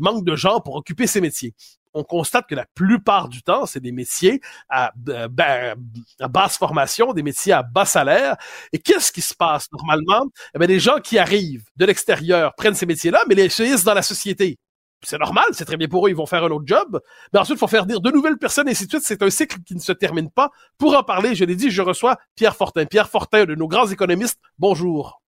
manque 0.00 0.24
de 0.24 0.36
gens 0.36 0.60
pour 0.60 0.76
occuper 0.76 1.06
ces 1.06 1.20
métiers. 1.20 1.54
On 1.96 2.02
constate 2.02 2.48
que 2.48 2.56
la 2.56 2.66
plupart 2.74 3.28
du 3.28 3.42
temps, 3.42 3.66
c'est 3.66 3.80
des 3.80 3.92
métiers 3.92 4.40
à, 4.68 4.92
à, 5.38 6.28
basse 6.28 6.58
formation, 6.58 7.12
des 7.12 7.22
métiers 7.22 7.52
à 7.52 7.62
bas 7.62 7.84
salaire. 7.84 8.36
Et 8.72 8.78
qu'est-ce 8.78 9.12
qui 9.12 9.20
se 9.20 9.34
passe 9.34 9.68
normalement? 9.72 10.26
Eh 10.54 10.58
bien, 10.58 10.66
les 10.66 10.80
gens 10.80 10.98
qui 10.98 11.18
arrivent 11.18 11.64
de 11.76 11.84
l'extérieur 11.84 12.54
prennent 12.56 12.74
ces 12.74 12.86
métiers-là, 12.86 13.20
mais 13.28 13.36
les 13.36 13.48
choisissent 13.48 13.84
dans 13.84 13.94
la 13.94 14.02
société 14.02 14.58
c'est 15.04 15.18
normal, 15.18 15.44
c'est 15.52 15.64
très 15.64 15.76
bien 15.76 15.88
pour 15.88 16.06
eux, 16.06 16.10
ils 16.10 16.16
vont 16.16 16.26
faire 16.26 16.44
un 16.44 16.50
autre 16.50 16.66
job. 16.66 17.00
Mais 17.32 17.38
ensuite, 17.38 17.56
il 17.56 17.60
faut 17.60 17.68
faire 17.68 17.86
dire 17.86 18.00
de 18.00 18.10
nouvelles 18.10 18.38
personnes, 18.38 18.68
et 18.68 18.72
ainsi 18.72 18.86
de 18.86 18.90
suite. 18.90 19.04
C'est 19.04 19.22
un 19.22 19.30
cycle 19.30 19.58
qui 19.66 19.74
ne 19.74 19.80
se 19.80 19.92
termine 19.92 20.30
pas. 20.30 20.50
Pour 20.78 20.96
en 20.96 21.02
parler, 21.02 21.34
je 21.34 21.44
l'ai 21.44 21.56
dit, 21.56 21.70
je 21.70 21.82
reçois 21.82 22.16
Pierre 22.34 22.56
Fortin. 22.56 22.86
Pierre 22.86 23.08
Fortin, 23.08 23.44
de 23.44 23.54
nos 23.54 23.68
grands 23.68 23.86
économistes, 23.86 24.40
bonjour. 24.58 25.22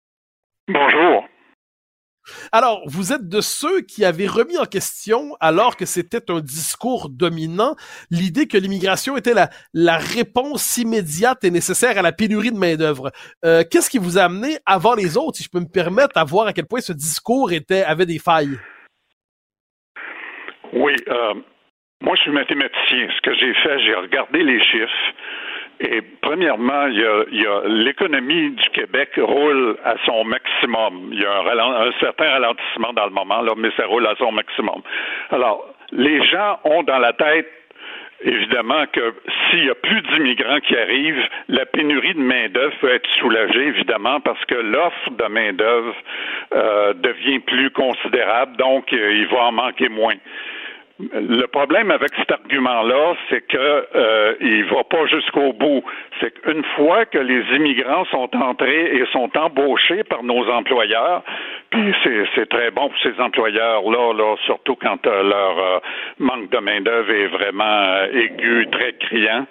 Bonjour. 0.69 1.25
Alors, 2.51 2.83
vous 2.87 3.13
êtes 3.13 3.29
de 3.29 3.41
ceux 3.41 3.83
qui 3.83 4.05
avaient 4.05 4.27
remis 4.27 4.59
en 4.59 4.65
question, 4.65 5.37
alors 5.39 5.77
que 5.77 5.87
c'était 5.87 6.31
un 6.31 6.41
discours 6.41 7.09
dominant, 7.09 7.77
l'idée 8.11 8.49
que 8.49 8.59
l'immigration 8.59 9.17
était 9.17 9.35
la, 9.35 9.49
la 9.73 9.97
réponse 9.97 10.77
immédiate 10.77 11.45
et 11.45 11.53
nécessaire 11.53 11.99
à 11.99 12.03
la 12.03 12.13
pénurie 12.13 12.51
de 12.51 12.59
main-d'œuvre. 12.59 13.13
Euh, 13.45 13.63
qu'est-ce 13.71 13.91
qui 13.91 13.99
vous 13.99 14.19
a 14.19 14.23
amené 14.23 14.59
avant 14.67 14.95
les 14.95 15.17
autres, 15.17 15.37
si 15.37 15.45
je 15.45 15.51
peux 15.51 15.61
me 15.61 15.69
permettre, 15.69 16.17
à 16.17 16.25
voir 16.25 16.49
à 16.49 16.53
quel 16.53 16.67
point 16.67 16.81
ce 16.81 16.93
discours 16.93 17.53
était, 17.53 17.85
avait 17.85 18.07
des 18.07 18.19
failles? 18.19 18.59
Oui, 20.77 20.95
euh, 21.09 21.35
moi 22.03 22.15
je 22.17 22.23
suis 22.23 22.31
mathématicien. 22.31 23.09
Ce 23.17 23.21
que 23.23 23.35
j'ai 23.35 23.55
fait, 23.55 23.79
j'ai 23.81 23.95
regardé 23.95 24.43
les 24.43 24.63
chiffres. 24.63 25.15
Et 25.81 26.03
premièrement, 26.21 26.87
il 26.87 26.99
y 26.99 27.47
a, 27.47 27.61
l'économie 27.67 28.51
du 28.51 28.69
Québec 28.71 29.11
roule 29.17 29.77
à 29.85 29.95
son 30.05 30.25
maximum. 30.25 31.11
Il 31.13 31.21
y 31.21 31.25
a 31.25 31.33
un, 31.33 31.89
un, 31.89 31.93
certain 32.01 32.31
ralentissement 32.31 32.93
dans 32.95 33.07
le 33.07 33.11
moment, 33.11 33.41
là, 33.41 33.53
mais 33.57 33.71
ça 33.77 33.87
roule 33.87 34.07
à 34.07 34.15
son 34.17 34.33
maximum. 34.33 34.83
Alors, 35.31 35.67
les 35.93 36.23
gens 36.25 36.59
ont 36.65 36.83
dans 36.83 36.99
la 36.99 37.13
tête 37.15 37.51
évidemment 38.23 38.87
que 38.93 39.15
s'il 39.51 39.67
y 39.67 39.71
a 39.71 39.75
plus 39.75 40.01
d'immigrants 40.03 40.61
qui 40.61 40.77
arrivent, 40.77 41.29
la 41.49 41.67
pénurie 41.67 42.15
de 42.15 42.21
main-d'œuvre 42.21 42.75
peut 42.81 42.93
être 42.93 43.09
soulagée, 43.19 43.67
évidemment, 43.67 44.21
parce 44.21 44.43
que 44.47 44.55
l'offre 44.55 45.11
de 45.11 45.25
main-d'œuvre 45.27 45.95
devient 46.95 47.41
plus 47.41 47.71
considérable, 47.71 48.57
donc 48.57 48.91
il 48.91 49.27
va 49.27 49.45
en 49.45 49.53
manquer 49.53 49.91
moins. 49.91 50.17
Le 50.99 51.45
problème 51.47 51.91
avec 51.91 52.11
cet 52.17 52.33
argument-là, 52.33 53.15
c'est 53.29 53.47
que 53.47 53.87
euh, 53.95 54.65
va 54.73 54.85
pas 54.85 55.05
jusqu'au 55.07 55.53
bout. 55.53 55.85
C'est 56.21 56.41
qu'une 56.41 56.65
fois 56.75 57.05
que 57.05 57.19
les 57.19 57.43
immigrants 57.55 58.07
sont 58.07 58.35
entrés 58.35 58.97
et 58.97 59.05
sont 59.13 59.31
embauchés 59.37 60.05
par 60.05 60.23
nos 60.23 60.49
employeurs, 60.49 61.23
puis 61.71 61.95
c'est 62.35 62.49
très 62.49 62.71
bon 62.71 62.89
pour 62.89 62.99
ces 63.03 63.21
employeurs-là, 63.21 64.15
là, 64.15 64.37
surtout 64.47 64.77
quand 64.77 65.07
euh, 65.07 65.23
leur 65.23 65.59
euh, 65.59 65.79
manque 66.19 66.51
de 66.51 66.59
main 66.59 66.81
d'œuvre 66.81 67.11
est 67.11 67.27
vraiment 67.27 67.65
euh, 67.65 68.07
aigu, 68.13 68.67
très 68.73 68.95
criant. 68.95 69.47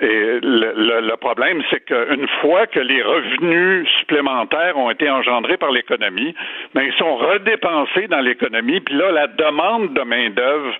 Et 0.00 0.40
le, 0.42 1.00
le, 1.00 1.16
problème, 1.16 1.62
c'est 1.70 1.84
qu'une 1.84 2.26
fois 2.40 2.66
que 2.66 2.80
les 2.80 3.02
revenus 3.02 3.86
supplémentaires 3.98 4.76
ont 4.78 4.90
été 4.90 5.10
engendrés 5.10 5.58
par 5.58 5.70
l'économie, 5.70 6.34
ben, 6.74 6.82
ils 6.82 6.94
sont 6.94 7.16
redépensés 7.16 8.08
dans 8.08 8.20
l'économie, 8.20 8.80
puis 8.80 8.94
là, 8.94 9.10
la 9.12 9.26
demande 9.26 9.92
de 9.92 10.00
main-d'œuvre 10.00 10.74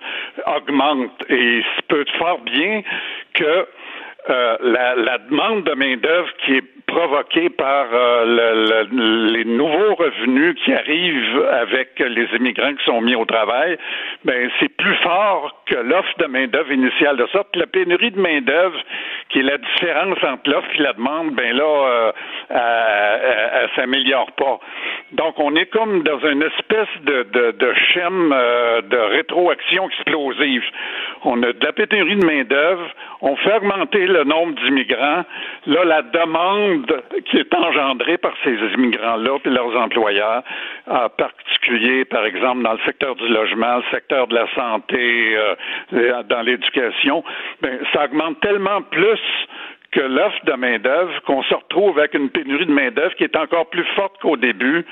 augmente. 0.47 1.11
Et 1.29 1.57
il 1.57 1.63
se 1.63 1.81
peut 1.87 2.05
fort 2.17 2.39
bien 2.39 2.81
que 3.35 3.67
euh, 4.29 4.57
la, 4.61 4.95
la, 4.95 5.17
demande 5.19 5.63
de 5.63 5.73
main-d'œuvre 5.73 6.29
qui 6.43 6.55
est 6.55 6.76
provoquée 6.97 7.49
par 7.51 7.85
euh, 7.93 8.25
le, 8.25 9.31
les 9.33 9.45
nouveaux 9.45 9.93
revenus 9.93 10.55
qui 10.65 10.73
arrivent 10.73 11.45
avec 11.61 11.99
les 11.99 12.25
immigrants 12.35 12.73
qui 12.73 12.85
sont 12.85 13.01
mis 13.01 13.13
au 13.13 13.25
travail, 13.25 13.77
ben 14.25 14.49
c'est 14.59 14.75
plus 14.75 14.95
fort 15.03 15.61
que 15.67 15.75
l'offre 15.75 16.17
de 16.17 16.25
main-d'œuvre 16.25 16.71
initiale. 16.71 17.17
De 17.17 17.27
sorte 17.27 17.53
que 17.53 17.59
la 17.59 17.67
pénurie 17.67 18.09
de 18.09 18.19
main-d'œuvre, 18.19 18.79
qui 19.29 19.39
est 19.39 19.43
la 19.43 19.59
différence 19.59 20.17
entre 20.23 20.49
l'offre 20.49 20.69
et 20.73 20.81
la 20.81 20.93
demande, 20.93 21.35
ben 21.35 21.55
là, 21.55 22.11
euh, 22.49 23.51
elle, 23.61 23.69
s'améliore 23.75 24.31
pas. 24.31 24.59
Donc, 25.11 25.35
on 25.37 25.55
est 25.55 25.67
comme 25.67 26.01
dans 26.01 26.19
une 26.19 26.41
espèce 26.41 27.03
de, 27.03 27.23
de, 27.31 27.51
de 27.51 27.73
schème 27.93 28.33
euh, 28.33 28.81
de 28.81 28.97
rétroaction 28.97 29.87
explosive. 29.87 30.63
On 31.25 31.43
a 31.43 31.53
de 31.53 31.65
la 31.65 31.73
pénurie 31.73 32.15
de 32.15 32.25
main-d'œuvre, 32.25 32.87
on 33.21 33.35
fait 33.35 33.55
augmenter 33.57 34.07
le 34.07 34.23
nombre 34.23 34.53
d'immigrants. 34.61 35.25
Là, 35.67 35.85
la 35.85 36.01
demande 36.01 36.86
qui 37.25 37.37
est 37.37 37.53
engendrée 37.53 38.17
par 38.17 38.33
ces 38.43 38.53
immigrants-là 38.53 39.37
et 39.45 39.49
leurs 39.49 39.75
employeurs, 39.75 40.43
en 40.87 41.09
particulier, 41.09 42.05
par 42.05 42.25
exemple, 42.25 42.63
dans 42.63 42.73
le 42.73 42.79
secteur 42.85 43.15
du 43.15 43.27
logement, 43.27 43.77
le 43.77 43.83
secteur 43.91 44.27
de 44.27 44.35
la 44.35 44.47
santé, 44.55 45.35
euh, 45.35 46.23
dans 46.23 46.41
l'éducation, 46.41 47.23
ben, 47.61 47.79
ça 47.93 48.05
augmente 48.05 48.39
tellement 48.41 48.81
plus 48.81 49.19
que 49.97 50.01
l'offre 50.01 50.45
de 50.45 50.53
main-d'œuvre, 50.53 51.11
qu'on 51.25 51.41
se 51.41 51.55
retrouve 51.55 51.97
avec 51.97 52.13
une 52.13 52.29
pénurie 52.29 52.67
de 52.67 52.71
main-d'œuvre 52.71 53.15
qui 53.15 53.23
est 53.23 53.35
encore 53.35 53.67
plus 53.69 53.85
forte 53.95 54.13
qu'au 54.21 54.37
début. 54.37 54.85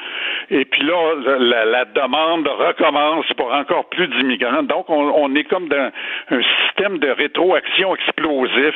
Et 0.50 0.66
puis 0.66 0.82
là, 0.82 1.14
la, 1.38 1.86
demande 1.86 2.48
recommence 2.48 3.26
pour 3.38 3.54
encore 3.54 3.88
plus 3.90 4.08
d'immigrants. 4.08 4.64
Donc, 4.64 4.90
on, 4.90 5.14
on, 5.16 5.36
est 5.36 5.44
comme 5.44 5.70
dans 5.70 5.92
un 6.32 6.42
système 6.66 6.98
de 6.98 7.10
rétroaction 7.10 7.96
explosif. 7.96 8.76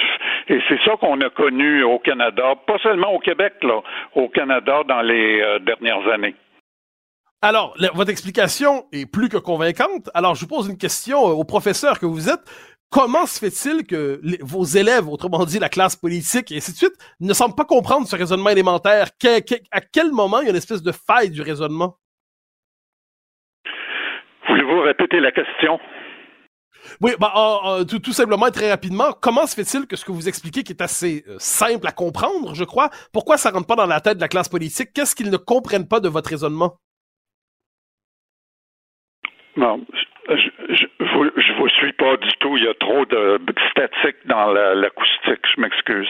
Et 0.49 0.59
c'est 0.67 0.79
ça 0.85 0.95
qu'on 0.97 1.19
a 1.21 1.29
connu 1.31 1.81
au 1.81 1.97
Canada, 1.97 2.53
pas 2.67 2.77
seulement 2.83 3.11
au 3.11 3.19
Québec, 3.19 3.53
là, 3.63 3.81
au 4.13 4.29
Canada 4.29 4.81
dans 4.87 5.01
les 5.01 5.41
euh, 5.41 5.57
dernières 5.59 6.07
années. 6.13 6.35
Alors, 7.41 7.75
votre 7.93 8.11
explication 8.11 8.85
est 8.91 9.09
plus 9.09 9.29
que 9.29 9.37
convaincante. 9.37 10.09
Alors, 10.13 10.35
je 10.35 10.41
vous 10.41 10.47
pose 10.47 10.67
une 10.67 10.77
question 10.77 11.29
euh, 11.29 11.31
au 11.31 11.43
professeur 11.43 11.97
que 11.99 12.05
vous 12.05 12.29
êtes. 12.29 12.45
Comment 12.91 13.27
se 13.27 13.39
fait-il 13.39 13.85
que 13.85 14.19
vos 14.41 14.63
élèves, 14.63 15.07
autrement 15.07 15.45
dit 15.45 15.59
la 15.59 15.69
classe 15.69 15.95
politique 15.95 16.51
et 16.51 16.57
ainsi 16.57 16.71
de 16.71 16.77
suite, 16.77 16.97
ne 17.19 17.33
semblent 17.33 17.55
pas 17.55 17.65
comprendre 17.65 18.07
ce 18.07 18.15
raisonnement 18.15 18.49
élémentaire? 18.49 19.09
à 19.71 19.81
quel 19.81 20.11
moment 20.11 20.41
il 20.41 20.45
y 20.45 20.47
a 20.47 20.51
une 20.51 20.55
espèce 20.55 20.81
de 20.81 20.91
faille 20.91 21.29
du 21.29 21.41
raisonnement? 21.43 21.97
Voulez-vous 24.47 24.81
répéter 24.81 25.19
la 25.19 25.31
question? 25.31 25.79
Oui, 27.01 27.11
bah, 27.19 27.83
tout, 27.87 27.99
tout, 27.99 28.13
simplement 28.13 28.47
et 28.47 28.51
très 28.51 28.71
rapidement, 28.71 29.13
comment 29.21 29.45
se 29.45 29.53
fait-il 29.53 29.85
que 29.85 29.95
ce 29.95 30.03
que 30.03 30.11
vous 30.11 30.27
expliquez, 30.27 30.63
qui 30.63 30.71
est 30.71 30.81
assez 30.81 31.23
euh, 31.27 31.35
simple 31.37 31.85
à 31.87 31.91
comprendre, 31.91 32.55
je 32.55 32.63
crois, 32.63 32.89
pourquoi 33.13 33.37
ça 33.37 33.51
rentre 33.51 33.67
pas 33.67 33.75
dans 33.75 33.85
la 33.85 34.01
tête 34.01 34.15
de 34.15 34.21
la 34.21 34.27
classe 34.27 34.49
politique? 34.49 34.93
Qu'est-ce 34.93 35.15
qu'ils 35.15 35.29
ne 35.29 35.37
comprennent 35.37 35.87
pas 35.87 35.99
de 35.99 36.09
votre 36.09 36.29
raisonnement? 36.29 36.79
Non, 39.57 39.81
je, 40.29 40.35
je, 40.69 40.85
je 40.99 41.53
vous 41.53 41.69
suis 41.69 41.93
pas 41.93 42.17
du 42.17 42.29
tout. 42.39 42.57
Il 42.57 42.63
y 42.63 42.67
a 42.67 42.73
trop 42.75 43.05
de 43.05 43.39
statiques 43.71 44.25
dans 44.25 44.51
l'acoustique. 44.51 45.45
je 45.55 45.61
m'excuse. 45.61 46.09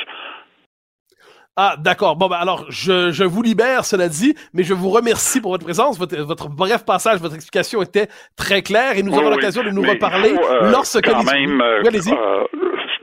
Ah, 1.61 1.75
d'accord. 1.77 2.15
Bon, 2.15 2.27
ben 2.29 2.37
alors, 2.37 2.65
je, 2.69 3.11
je 3.11 3.25
vous 3.25 3.41
libère, 3.41 3.83
cela 3.83 4.07
dit, 4.07 4.33
mais 4.53 4.63
je 4.63 4.73
vous 4.73 4.89
remercie 4.91 5.41
pour 5.41 5.51
votre 5.51 5.65
présence. 5.65 5.99
Votre, 5.99 6.15
votre 6.21 6.47
bref 6.47 6.85
passage, 6.85 7.19
votre 7.19 7.35
explication 7.35 7.81
était 7.81 8.07
très 8.37 8.61
claire 8.61 8.97
et 8.97 9.03
nous 9.03 9.11
aurons 9.17 9.29
l'occasion 9.29 9.63
de 9.63 9.69
nous 9.69 9.81
reparler 9.81 10.31
euh, 10.31 10.71
lorsque... 10.71 11.01
Quand 11.03 11.23
même, 11.23 11.59
euh, 11.59 11.83
euh, 11.83 12.45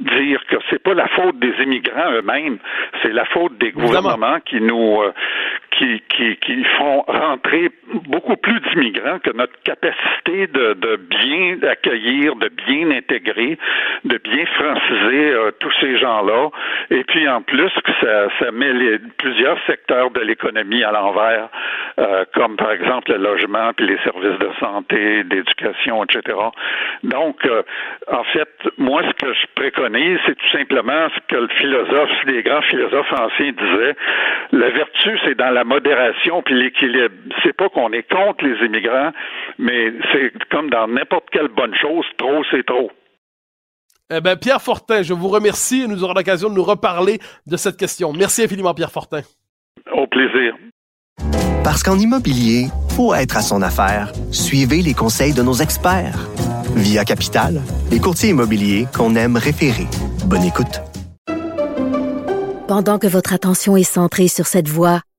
dire 0.01 0.41
que 0.49 0.57
c'est 0.71 0.83
pas 0.83 0.95
la 0.95 1.09
faute 1.09 1.39
des 1.39 1.53
immigrants 1.63 2.11
eux-mêmes, 2.13 2.59
c'est 3.03 3.13
la 3.13 3.25
faute 3.27 3.59
des 3.59 3.73
gouvernements 3.73 4.41
qui 4.41 4.61
nous 4.61 5.03
euh, 5.03 5.13
qui, 5.79 6.03
qui, 6.09 6.37
qui 6.37 6.65
font 6.79 7.03
rentrer 7.07 7.71
beaucoup 8.09 8.37
plus 8.37 8.61
d'immigrants 8.61 9.19
que 9.19 9.31
notre 9.31 9.61
capacité 9.63 10.47
de, 10.47 10.75
de 10.75 10.97
bien 10.97 11.59
accueillir, 11.69 12.37
de 12.37 12.49
bien 12.67 12.91
intégrer, 12.91 13.59
de 14.05 14.19
bien 14.19 14.47
franciser 14.47 15.31
euh, 15.31 15.51
tous 15.61 15.73
ces 15.81 15.99
gens-là. 15.99 16.49
Et 16.91 17.05
puis 17.05 17.29
en 17.29 17.43
plus 17.43 17.71
ça, 18.01 18.29
ça 18.39 18.51
met 18.53 18.73
les, 18.73 18.99
plusieurs 19.19 19.59
secteurs 19.67 20.11
de 20.11 20.21
l'économie 20.21 20.83
à 20.85 20.93
l'envers, 20.93 21.49
euh, 21.99 22.25
comme 22.35 22.57
par 22.57 22.73
exemple 22.73 23.13
le 23.13 23.19
logement, 23.19 23.73
puis 23.77 23.87
les 23.87 23.99
services 23.99 24.39
de 24.39 24.51
santé, 24.61 25.25
d'éducation, 25.25 26.05
etc. 26.05 26.37
Donc, 27.03 27.45
euh, 27.47 27.63
en 28.11 28.25
fait, 28.25 28.49
moi, 28.79 29.03
ce 29.09 29.25
que 29.25 29.33
je 29.33 29.47
préconise, 29.55 30.19
c'est 30.27 30.37
tout 30.37 30.51
simplement 30.51 31.09
ce 31.15 31.35
que 31.35 31.41
le 31.41 31.49
philosophe, 31.49 32.11
les 32.27 32.43
grands 32.43 32.63
philosophes 32.63 33.13
anciens 33.13 33.53
disaient. 33.53 33.97
La 34.53 34.71
vertu, 34.71 35.19
c'est 35.25 35.37
dans 35.37 35.51
la 35.51 35.65
modération 35.67 36.43
puis 36.43 36.55
l'équilibre. 36.55 37.15
C'est 37.43 37.57
pas 37.57 37.69
qu'on 37.69 37.93
est 37.93 38.09
contre 38.09 38.45
les 38.45 38.65
immigrants, 38.65 39.13
mais 39.59 39.93
c'est 40.13 40.33
comme 40.51 40.71
dans 40.71 40.87
n'importe 40.87 41.29
quelle 41.31 41.49
bonne 41.49 41.75
chose, 41.75 42.07
trop 42.17 42.43
c'est 42.51 42.65
trop. 42.65 42.91
Eh 44.15 44.21
ben, 44.21 44.37
Pierre 44.37 44.63
Fortin, 44.63 45.03
je 45.03 45.13
vous 45.13 45.29
remercie 45.29 45.83
et 45.83 45.89
nous 45.89 46.05
aurons 46.05 46.15
l'occasion 46.15 46.49
de 46.49 46.55
nous 46.55 46.63
reparler 46.63 47.19
de 47.47 47.57
cette 47.57 47.77
question. 47.77 48.13
Merci 48.13 48.45
infiniment, 48.45 48.73
Pierre 48.73 48.93
Fortin. 48.93 49.23
Au 49.93 50.07
plaisir. 50.07 50.55
Parce 51.65 51.83
qu'en 51.83 51.99
immobilier, 51.99 52.67
pour 52.95 53.17
être 53.17 53.37
à 53.37 53.41
son 53.41 53.63
affaire, 53.63 54.13
suivez 54.31 54.83
les 54.83 54.95
conseils 54.95 55.35
de 55.35 55.43
nos 55.43 55.55
experts. 55.55 56.29
Via 56.77 57.05
Capital, 57.05 57.61
les 57.91 57.99
courtiers 57.99 58.31
immobiliers 58.31 58.87
qu'on 58.97 59.17
aime 59.17 59.37
référer. 59.37 59.89
Bonne 60.27 60.45
écoute. 60.45 60.81
Pendant 62.69 62.99
que 62.99 63.07
votre 63.09 63.33
attention 63.33 63.77
est 63.77 63.83
centrée 63.83 64.29
sur 64.29 64.47
cette 64.47 64.69
voix 64.69 65.01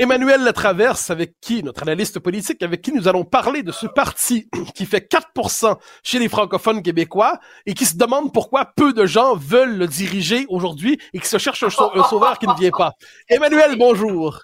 Emmanuel 0.00 0.42
Latraverse, 0.44 1.10
avec 1.10 1.38
qui, 1.42 1.62
notre 1.62 1.82
analyste 1.82 2.20
politique, 2.20 2.62
avec 2.62 2.80
qui 2.80 2.90
nous 2.90 3.06
allons 3.06 3.22
parler 3.22 3.62
de 3.62 3.70
ce 3.70 3.86
parti 3.86 4.48
qui 4.74 4.86
fait 4.86 5.12
4% 5.12 5.78
chez 6.02 6.18
les 6.18 6.30
francophones 6.30 6.82
québécois 6.82 7.38
et 7.66 7.74
qui 7.74 7.84
se 7.84 7.98
demande 7.98 8.32
pourquoi 8.32 8.64
peu 8.64 8.94
de 8.94 9.04
gens 9.04 9.36
veulent 9.36 9.76
le 9.76 9.86
diriger 9.86 10.46
aujourd'hui 10.48 10.98
et 11.12 11.20
qui 11.20 11.28
se 11.28 11.36
cherche 11.36 11.62
un, 11.64 11.68
sauveur 11.68 12.38
qui 12.38 12.46
ne 12.46 12.54
vient 12.54 12.70
pas. 12.70 12.94
Emmanuel, 13.28 13.76
bonjour. 13.76 14.40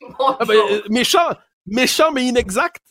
bonjour. 0.00 0.36
Ah 0.40 0.44
ben, 0.44 0.56
euh, 0.56 0.82
méchant, 0.90 1.30
méchant 1.64 2.10
mais 2.10 2.24
inexact. 2.24 2.82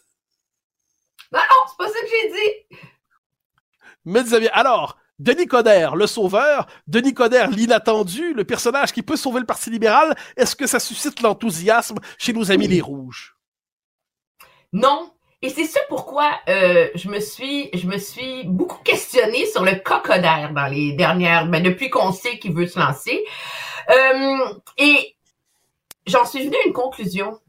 Ben 1.34 1.39
non, 1.39 1.70
c'est 1.70 1.78
pas 1.86 1.91
ça 1.91 1.99
que 1.99 2.07
j'ai 2.07 2.30
dit. 2.30 2.80
Mais 4.05 4.24
Xavier, 4.24 4.49
alors, 4.51 4.97
Denis 5.20 5.47
Coderre, 5.47 5.95
le 5.95 6.05
sauveur, 6.05 6.68
Denis 6.86 7.13
Coderre, 7.13 7.49
l'inattendu, 7.49 8.34
le 8.34 8.43
personnage 8.43 8.91
qui 8.91 9.01
peut 9.01 9.15
sauver 9.15 9.39
le 9.39 9.45
Parti 9.45 9.72
libéral, 9.72 10.15
est-ce 10.36 10.55
que 10.55 10.68
ça 10.68 10.80
suscite 10.80 11.22
l'enthousiasme 11.22 11.97
chez 12.20 12.34
nos 12.34 12.51
amis 12.51 12.68
les 12.68 12.82
Rouges? 12.82 13.36
Non. 14.74 15.11
Et 15.41 15.49
c'est 15.49 15.65
ça 15.65 15.80
pourquoi 15.88 16.32
euh, 16.49 16.89
je 16.95 17.09
me 17.09 17.20
suis 17.20 17.70
je 17.74 17.86
me 17.86 17.99
suis 17.99 18.43
beaucoup 18.45 18.82
questionnée 18.84 19.45
sur 19.45 19.63
le 19.63 19.76
cas 19.76 19.99
Coderre 19.99 20.51
dans 20.51 20.65
les 20.65 20.93
dernières 20.93 21.47
ben, 21.47 21.61
depuis 21.61 21.91
qu'on 21.91 22.11
sait 22.11 22.39
qu'il 22.39 22.53
veut 22.53 22.65
se 22.65 22.80
lancer. 22.80 23.24
Euh, 23.89 24.53
et 24.78 25.15
j'en 26.07 26.26
suis 26.26 26.43
venue 26.43 26.55
à 26.55 26.68
une 26.68 26.74
conclusion. 26.74 27.39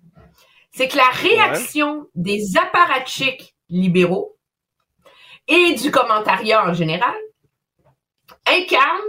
C'est 0.71 0.89
que 0.89 0.99
la 0.99 1.09
réaction 1.09 2.07
des 2.15 2.57
apparatchiks 2.59 3.55
libéraux 3.71 4.37
et 5.49 5.75
du 5.75 5.91
commentariat 5.91 6.67
en 6.67 6.75
général 6.75 7.15
incarne 8.51 9.01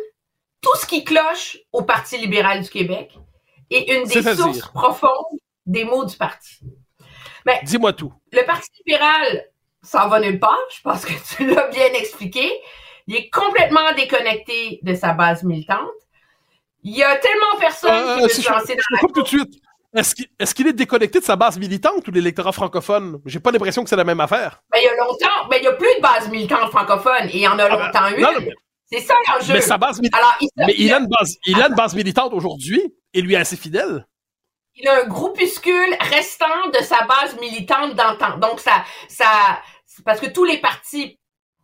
tout 0.61 0.75
ce 0.77 0.85
qui 0.85 1.03
cloche 1.03 1.57
au 1.71 1.83
Parti 1.83 2.17
libéral 2.17 2.61
du 2.61 2.69
Québec 2.69 3.17
et 3.69 3.93
une 3.95 4.03
des 4.05 4.35
sources 4.35 4.67
profondes 4.73 5.39
des 5.65 5.83
maux 5.85 6.05
du 6.05 6.17
parti. 6.17 6.59
Ben, 7.45 7.57
Dis-moi 7.63 7.93
tout. 7.93 8.11
le 8.31 8.43
Parti 8.45 8.69
libéral 8.85 9.45
s'en 9.81 10.07
va 10.09 10.19
nulle 10.19 10.39
part, 10.39 10.59
je 10.75 10.81
pense 10.81 11.05
que 11.05 11.13
tu 11.35 11.47
l'as 11.53 11.67
bien 11.67 11.87
expliqué. 11.93 12.51
Il 13.07 13.15
est 13.15 13.29
complètement 13.29 13.93
déconnecté 13.95 14.79
de 14.83 14.93
sa 14.93 15.13
base 15.13 15.43
militante. 15.43 15.87
Il 16.83 16.95
y 16.95 17.03
a 17.03 17.15
tellement 17.17 17.57
personne 17.59 17.91
qui 17.91 17.97
Euh, 18.19 18.23
veut 18.23 18.29
si 18.29 18.41
se 18.41 18.47
je, 18.47 18.53
lancer 18.53 18.73
je 18.73 18.77
dans 18.77 18.81
te 18.81 18.93
la 18.93 18.99
coupe 18.99 19.13
tout 19.13 19.23
de 19.23 19.27
suite. 19.27 19.61
Est-ce 19.95 20.53
qu'il 20.53 20.67
est, 20.67 20.69
est 20.69 20.73
déconnecté 20.73 21.19
de 21.19 21.23
sa 21.25 21.35
base 21.35 21.57
militante 21.57 22.07
ou 22.07 22.11
l'électorat 22.11 22.51
francophone? 22.51 23.19
J'ai 23.25 23.39
pas 23.39 23.51
l'impression 23.51 23.83
que 23.83 23.89
c'est 23.89 23.95
la 23.95 24.03
même 24.03 24.19
affaire. 24.19 24.61
Ben, 24.71 24.79
il 24.79 24.85
y 24.85 24.87
a 24.87 24.95
longtemps, 24.97 25.47
ben, 25.49 25.57
il 25.59 25.63
y 25.63 25.67
a 25.67 25.73
plus 25.73 25.95
de 25.97 26.01
base 26.01 26.29
militante 26.29 26.69
francophone 26.69 27.27
et 27.29 27.37
il 27.37 27.41
y 27.41 27.47
en 27.47 27.57
a 27.57 27.63
Ah 27.63 27.69
ben, 27.69 27.85
longtemps 27.85 28.07
eu. 28.17 28.21
non, 28.21 28.31
non, 28.33 28.39
mais- 28.41 28.53
C'est 28.91 29.01
ça 29.01 29.13
l'enjeu. 29.27 29.53
Mais 29.53 29.61
sa 29.61 29.77
base 29.77 29.99
militante. 29.99 30.19
Alors, 30.21 30.35
il, 30.41 30.49
Mais 30.57 30.75
il 30.77 30.93
a 30.93 30.99
une 30.99 31.07
base, 31.07 31.37
il 31.45 31.61
a 31.61 31.67
une 31.67 31.75
base 31.75 31.95
militante 31.95 32.33
aujourd'hui 32.33 32.81
et 33.13 33.21
lui 33.21 33.33
est 33.35 33.37
assez 33.37 33.55
fidèle. 33.57 34.05
il 34.75 34.87
a 34.87 35.03
un 35.03 35.07
groupuscule 35.07 35.95
restant 35.99 36.69
de 36.73 36.83
sa 36.83 37.03
base 37.05 37.39
militante 37.39 37.95
d'antan. 37.95 38.37
Donc, 38.37 38.59
ça, 38.59 38.83
ça, 39.07 39.61
parce 40.05 40.19
que 40.19 40.27
tous 40.27 40.45
les 40.45 40.57
partis 40.59 41.19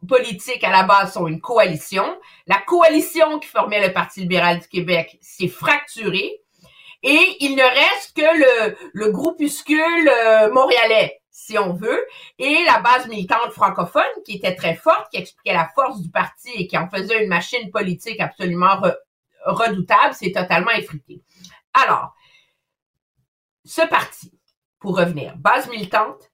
politiques 0.07 0.63
à 0.63 0.69
la 0.69 0.83
base 0.83 1.13
sont 1.13 1.27
une 1.27 1.41
coalition. 1.41 2.05
La 2.47 2.57
coalition 2.57 3.39
qui 3.39 3.47
formait 3.47 3.85
le 3.85 3.93
Parti 3.93 4.21
libéral 4.21 4.59
du 4.59 4.67
Québec 4.67 5.17
s'est 5.21 5.47
fracturée 5.47 6.41
et 7.03 7.37
il 7.39 7.55
ne 7.55 7.63
reste 7.63 8.15
que 8.15 8.21
le, 8.21 8.75
le 8.93 9.11
groupuscule 9.11 10.09
euh, 10.09 10.51
montréalais, 10.51 11.21
si 11.45 11.57
on 11.59 11.73
veut, 11.73 12.05
et 12.39 12.63
la 12.65 12.79
base 12.79 13.07
militante 13.07 13.51
francophone 13.51 14.03
qui 14.25 14.37
était 14.37 14.55
très 14.55 14.75
forte, 14.75 15.11
qui 15.11 15.17
expliquait 15.17 15.53
la 15.53 15.69
force 15.75 16.01
du 16.01 16.09
parti 16.09 16.49
et 16.55 16.67
qui 16.67 16.77
en 16.77 16.89
faisait 16.89 17.21
une 17.21 17.29
machine 17.29 17.69
politique 17.69 18.19
absolument 18.19 18.75
re- 18.81 18.97
redoutable, 19.45 20.15
c'est 20.15 20.31
totalement 20.31 20.71
effrité. 20.71 21.21
Alors, 21.73 22.15
ce 23.63 23.81
parti, 23.87 24.31
pour 24.79 24.97
revenir, 24.97 25.35
base 25.37 25.69
militante, 25.69 26.31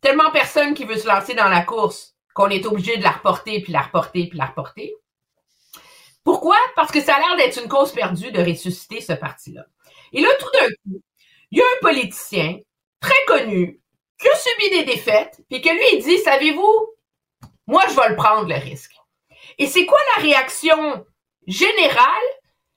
tellement 0.00 0.30
personne 0.32 0.74
qui 0.74 0.84
veut 0.84 0.98
se 0.98 1.06
lancer 1.06 1.34
dans 1.34 1.48
la 1.48 1.62
course 1.62 2.16
qu'on 2.34 2.48
est 2.48 2.66
obligé 2.66 2.96
de 2.96 3.04
la 3.04 3.12
reporter, 3.12 3.60
puis 3.62 3.72
la 3.72 3.82
reporter, 3.82 4.28
puis 4.28 4.38
la 4.38 4.46
reporter. 4.46 4.92
Pourquoi? 6.24 6.56
Parce 6.74 6.90
que 6.90 7.00
ça 7.00 7.14
a 7.14 7.18
l'air 7.20 7.36
d'être 7.36 7.62
une 7.62 7.68
cause 7.68 7.92
perdue 7.92 8.32
de 8.32 8.40
ressusciter 8.40 9.00
ce 9.00 9.12
parti-là. 9.12 9.64
Et 10.12 10.20
là, 10.20 10.28
tout 10.40 10.50
d'un 10.52 10.66
coup, 10.66 11.00
il 11.52 11.58
y 11.58 11.62
a 11.62 11.64
un 11.64 11.80
politicien 11.80 12.58
très 13.00 13.24
connu 13.26 13.80
qui 14.20 14.28
a 14.28 14.36
subi 14.36 14.70
des 14.70 14.84
défaites, 14.84 15.40
puis 15.50 15.60
que 15.60 15.68
lui, 15.68 15.84
il 15.98 16.02
dit, 16.02 16.18
savez-vous, 16.18 16.88
moi, 17.66 17.82
je 17.88 17.94
vais 17.94 18.08
le 18.10 18.16
prendre, 18.16 18.48
le 18.48 18.54
risque. 18.54 18.92
Et 19.58 19.66
c'est 19.66 19.86
quoi 19.86 19.98
la 20.16 20.22
réaction 20.22 21.04
générale? 21.46 22.22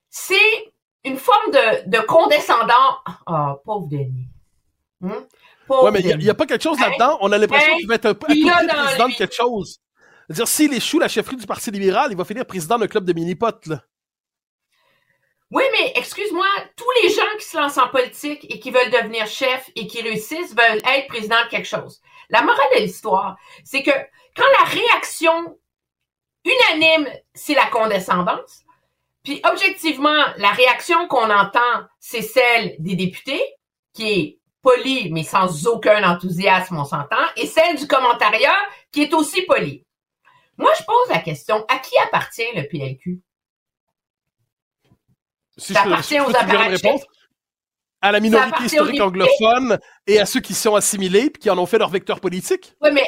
C'est 0.09 0.71
une 1.03 1.17
forme 1.17 1.51
de, 1.51 1.89
de 1.89 1.99
condescendant. 2.05 2.97
Ah, 3.25 3.55
pauvre 3.63 3.87
Denis. 3.87 4.27
Hum? 5.03 5.25
Pauvre 5.67 5.83
Ouais, 5.85 5.91
mais 5.91 6.01
il 6.01 6.17
n'y 6.17 6.29
a, 6.29 6.33
pas 6.33 6.45
quelque 6.45 6.63
chose 6.63 6.77
Hein? 6.81 6.89
là-dedans. 6.89 7.17
On 7.21 7.31
a 7.31 7.37
l'impression 7.37 7.71
Hein? 7.73 7.77
qu'il 7.77 7.87
va 7.87 7.95
être 7.95 8.05
un, 8.07 8.13
peu- 8.13 8.27
président 8.27 9.07
de 9.07 9.15
quelque 9.17 9.35
chose. 9.35 9.79
C'est-à-dire, 10.27 10.47
s'il 10.47 10.73
échoue 10.73 10.99
la 10.99 11.07
chefferie 11.07 11.35
du 11.37 11.45
Parti 11.45 11.71
libéral, 11.71 12.11
il 12.11 12.17
va 12.17 12.25
finir 12.25 12.45
président 12.45 12.77
d'un 12.77 12.87
club 12.87 13.05
de 13.05 13.13
mini-potes, 13.13 13.67
là. 13.67 13.83
Oui, 15.51 15.63
mais 15.71 15.93
excuse-moi, 15.95 16.45
tous 16.75 16.91
les 17.01 17.09
gens 17.09 17.37
qui 17.39 17.45
se 17.45 17.57
lancent 17.57 17.79
en 17.79 17.87
politique 17.87 18.45
et 18.49 18.59
qui 18.59 18.69
veulent 18.69 18.91
devenir 18.91 19.25
chef 19.25 19.69
et 19.75 19.87
qui 19.87 20.01
réussissent 20.01 20.55
veulent 20.55 20.81
être 20.85 21.07
président 21.07 21.43
de 21.43 21.49
quelque 21.49 21.67
chose. 21.67 22.01
La 22.29 22.43
morale 22.43 22.67
de 22.75 22.81
l'histoire, 22.81 23.35
c'est 23.63 23.81
que 23.81 23.91
quand 24.35 24.45
la 24.59 24.65
réaction 24.69 25.57
unanime, 26.45 27.09
c'est 27.33 27.55
la 27.55 27.65
condescendance, 27.65 28.63
puis 29.23 29.41
objectivement, 29.43 30.23
la 30.37 30.51
réaction 30.51 31.07
qu'on 31.07 31.29
entend, 31.29 31.83
c'est 31.99 32.21
celle 32.21 32.75
des 32.79 32.95
députés, 32.95 33.43
qui 33.93 34.11
est 34.11 34.39
polie, 34.61 35.11
mais 35.11 35.23
sans 35.23 35.67
aucun 35.67 36.07
enthousiasme, 36.07 36.77
on 36.77 36.85
s'entend, 36.85 37.25
et 37.35 37.47
celle 37.47 37.75
du 37.75 37.87
commentariat, 37.87 38.55
qui 38.91 39.01
est 39.03 39.13
aussi 39.13 39.41
polie. 39.43 39.83
Moi, 40.57 40.71
je 40.77 40.83
pose 40.83 41.09
la 41.09 41.19
question, 41.19 41.65
à 41.67 41.79
qui 41.79 41.97
appartient 41.99 42.51
le 42.55 42.67
PLQ? 42.67 43.21
Si 45.59 45.73
Ça 45.73 45.83
je 45.83 45.89
appartient 45.89 46.17
je 46.17 46.21
aux 46.23 46.35
apparatchiks. 46.35 47.03
À 48.01 48.11
la 48.13 48.19
minorité 48.21 48.63
historique 48.63 49.01
anglophone 49.01 49.77
et 50.07 50.19
à 50.19 50.25
ceux 50.25 50.39
qui 50.39 50.53
sont 50.53 50.75
assimilés 50.75 51.29
puis 51.29 51.41
qui 51.41 51.49
en 51.49 51.57
ont 51.57 51.65
fait 51.65 51.77
leur 51.77 51.89
vecteur 51.89 52.21
politique. 52.21 52.73
Oui, 52.81 52.91
mais 52.93 53.05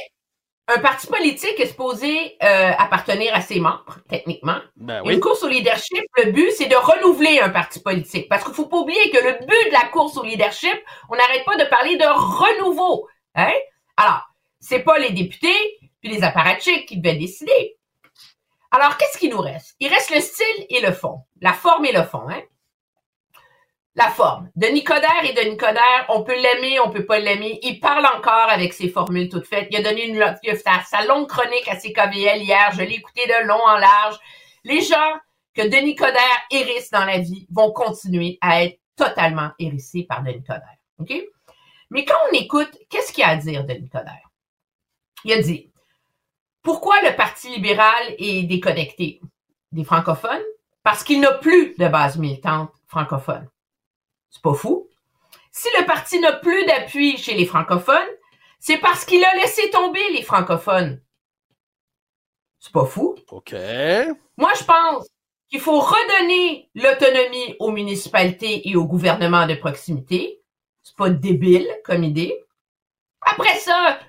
un 0.67 0.79
parti 0.79 1.07
politique 1.07 1.59
est 1.59 1.67
supposé 1.67 2.37
euh, 2.43 2.71
appartenir 2.77 3.33
à 3.33 3.41
ses 3.41 3.59
membres, 3.59 3.99
techniquement. 4.09 4.57
Ben 4.75 5.01
Une 5.05 5.19
course 5.19 5.43
au 5.43 5.47
leadership, 5.47 6.03
le 6.17 6.31
but, 6.31 6.51
c'est 6.51 6.67
de 6.67 6.75
renouveler 6.75 7.39
un 7.39 7.49
parti 7.49 7.79
politique. 7.79 8.27
Parce 8.29 8.43
qu'il 8.43 8.53
faut 8.53 8.67
pas 8.67 8.77
oublier 8.77 9.09
que 9.11 9.17
le 9.17 9.39
but 9.39 9.67
de 9.67 9.73
la 9.73 9.87
course 9.89 10.17
au 10.17 10.23
leadership, 10.23 10.77
on 11.09 11.15
n'arrête 11.15 11.45
pas 11.45 11.55
de 11.55 11.69
parler 11.69 11.97
de 11.97 12.05
renouveau. 12.05 13.07
Hein? 13.35 13.53
Alors, 13.97 14.23
c'est 14.59 14.79
pas 14.79 14.97
les 14.99 15.11
députés 15.11 15.79
puis 16.01 16.09
les 16.09 16.23
apparatchiks 16.23 16.87
qui 16.87 16.97
devaient 16.97 17.17
décider. 17.17 17.77
Alors, 18.71 18.97
qu'est-ce 18.97 19.17
qui 19.17 19.29
nous 19.29 19.41
reste? 19.41 19.75
Il 19.79 19.89
reste 19.89 20.09
le 20.11 20.21
style 20.21 20.65
et 20.69 20.81
le 20.81 20.93
fond. 20.93 21.23
La 21.41 21.53
forme 21.53 21.85
et 21.85 21.91
le 21.91 22.03
fond, 22.03 22.27
hein? 22.29 22.41
La 23.95 24.07
forme. 24.07 24.49
Denis 24.55 24.85
Coderre 24.85 25.25
et 25.25 25.33
Denis 25.33 25.57
Coderre, 25.57 26.05
on 26.07 26.23
peut 26.23 26.35
l'aimer, 26.35 26.79
on 26.79 26.89
peut 26.89 27.05
pas 27.05 27.19
l'aimer. 27.19 27.59
Il 27.61 27.81
parle 27.81 28.05
encore 28.05 28.49
avec 28.49 28.71
ses 28.71 28.87
formules 28.87 29.27
toutes 29.27 29.45
faites. 29.45 29.67
Il 29.69 29.77
a 29.77 29.81
donné 29.81 30.07
une, 30.07 30.15
il 30.15 30.49
a 30.49 30.55
fait 30.55 30.63
sa, 30.63 30.81
sa 30.89 31.05
longue 31.05 31.27
chronique 31.27 31.67
à 31.67 31.75
CKVL 31.75 32.41
hier. 32.41 32.71
Je 32.71 32.83
l'ai 32.83 32.95
écouté 32.95 33.27
de 33.27 33.45
long 33.45 33.59
en 33.61 33.77
large. 33.77 34.17
Les 34.63 34.81
gens 34.81 35.17
que 35.53 35.63
Denis 35.63 35.95
Coderre 35.95 36.41
hérisse 36.51 36.89
dans 36.91 37.03
la 37.03 37.17
vie 37.17 37.45
vont 37.51 37.73
continuer 37.73 38.37
à 38.39 38.63
être 38.63 38.79
totalement 38.95 39.51
hérissés 39.59 40.05
par 40.07 40.23
Denis 40.23 40.43
Coderre. 40.43 40.77
OK? 40.99 41.13
Mais 41.89 42.05
quand 42.05 42.15
on 42.29 42.33
écoute, 42.33 42.71
qu'est-ce 42.89 43.11
qu'il 43.11 43.23
y 43.23 43.25
a 43.25 43.31
à 43.31 43.35
dire, 43.35 43.65
Denis 43.65 43.89
Coderre? 43.89 44.29
Il 45.25 45.33
a 45.33 45.41
dit, 45.41 45.70
pourquoi 46.63 47.01
le 47.01 47.15
Parti 47.15 47.49
libéral 47.49 48.15
est 48.17 48.43
déconnecté 48.43 49.21
des 49.71 49.83
francophones? 49.83 50.43
Parce 50.83 51.03
qu'il 51.03 51.19
n'a 51.19 51.33
plus 51.33 51.75
de 51.77 51.87
base 51.87 52.17
militante 52.17 52.71
francophone. 52.87 53.47
C'est 54.29 54.41
pas 54.41 54.53
fou. 54.53 54.89
Si 55.51 55.67
le 55.77 55.85
parti 55.85 56.19
n'a 56.19 56.33
plus 56.33 56.65
d'appui 56.65 57.17
chez 57.17 57.33
les 57.35 57.45
francophones, 57.45 57.97
c'est 58.59 58.77
parce 58.77 59.05
qu'il 59.05 59.23
a 59.23 59.35
laissé 59.35 59.69
tomber 59.69 60.07
les 60.13 60.23
francophones. 60.23 61.01
C'est 62.59 62.71
pas 62.71 62.85
fou. 62.85 63.15
OK. 63.29 63.53
Moi, 64.37 64.51
je 64.57 64.63
pense 64.63 65.07
qu'il 65.49 65.59
faut 65.59 65.79
redonner 65.79 66.69
l'autonomie 66.75 67.55
aux 67.59 67.71
municipalités 67.71 68.69
et 68.69 68.75
au 68.75 68.85
gouvernement 68.85 69.45
de 69.45 69.55
proximité. 69.55 70.41
C'est 70.83 70.95
pas 70.95 71.09
débile 71.09 71.67
comme 71.83 72.03
idée. 72.03 72.45
Après 73.21 73.57
ça, 73.57 73.99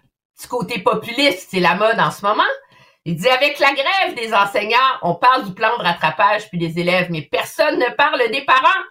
ce 0.42 0.48
côté 0.48 0.80
populiste, 0.80 1.48
c'est 1.50 1.60
la 1.60 1.74
mode 1.74 1.98
en 1.98 2.10
ce 2.10 2.24
moment. 2.24 2.42
Il 3.04 3.16
dit 3.16 3.28
avec 3.28 3.58
la 3.58 3.72
grève 3.72 4.14
des 4.14 4.32
enseignants, 4.34 4.76
on 5.02 5.14
parle 5.14 5.44
du 5.44 5.54
plan 5.54 5.76
de 5.78 5.82
rattrapage 5.82 6.48
puis 6.48 6.58
des 6.58 6.78
élèves, 6.78 7.08
mais 7.10 7.22
personne 7.22 7.78
ne 7.78 7.90
parle 7.94 8.30
des 8.30 8.44
parents 8.44 8.82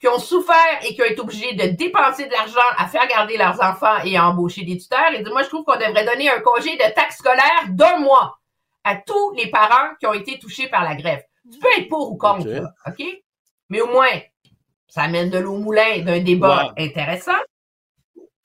qui 0.00 0.08
ont 0.08 0.18
souffert 0.18 0.78
et 0.82 0.94
qui 0.94 1.02
ont 1.02 1.06
été 1.06 1.20
obligés 1.20 1.54
de 1.54 1.66
dépenser 1.76 2.26
de 2.26 2.32
l'argent 2.32 2.58
à 2.76 2.88
faire 2.88 3.06
garder 3.06 3.36
leurs 3.36 3.62
enfants 3.62 4.02
et 4.04 4.16
à 4.16 4.26
embaucher 4.28 4.64
des 4.64 4.76
tuteurs. 4.76 5.12
Il 5.12 5.22
dit, 5.22 5.30
moi, 5.30 5.42
je 5.42 5.48
trouve 5.48 5.64
qu'on 5.64 5.76
devrait 5.78 6.04
donner 6.04 6.28
un 6.28 6.40
congé 6.40 6.72
de 6.76 6.94
taxe 6.94 7.18
scolaire 7.18 7.64
d'un 7.68 7.98
mois 7.98 8.38
à 8.82 8.96
tous 8.96 9.32
les 9.36 9.48
parents 9.48 9.94
qui 10.00 10.06
ont 10.06 10.12
été 10.12 10.40
touchés 10.40 10.68
par 10.68 10.82
la 10.82 10.96
grève. 10.96 11.22
Tu 11.52 11.58
peux 11.58 11.68
être 11.78 11.88
pour 11.88 12.10
ou 12.10 12.16
contre, 12.16 12.46
Ok. 12.46 12.52
là, 12.52 12.70
OK? 12.88 13.04
Mais 13.68 13.80
au 13.80 13.86
moins, 13.86 14.10
ça 14.88 15.02
amène 15.02 15.30
de 15.30 15.38
l'eau 15.38 15.54
au 15.54 15.58
moulin 15.58 16.00
d'un 16.00 16.18
débat 16.20 16.72
intéressant. 16.76 17.38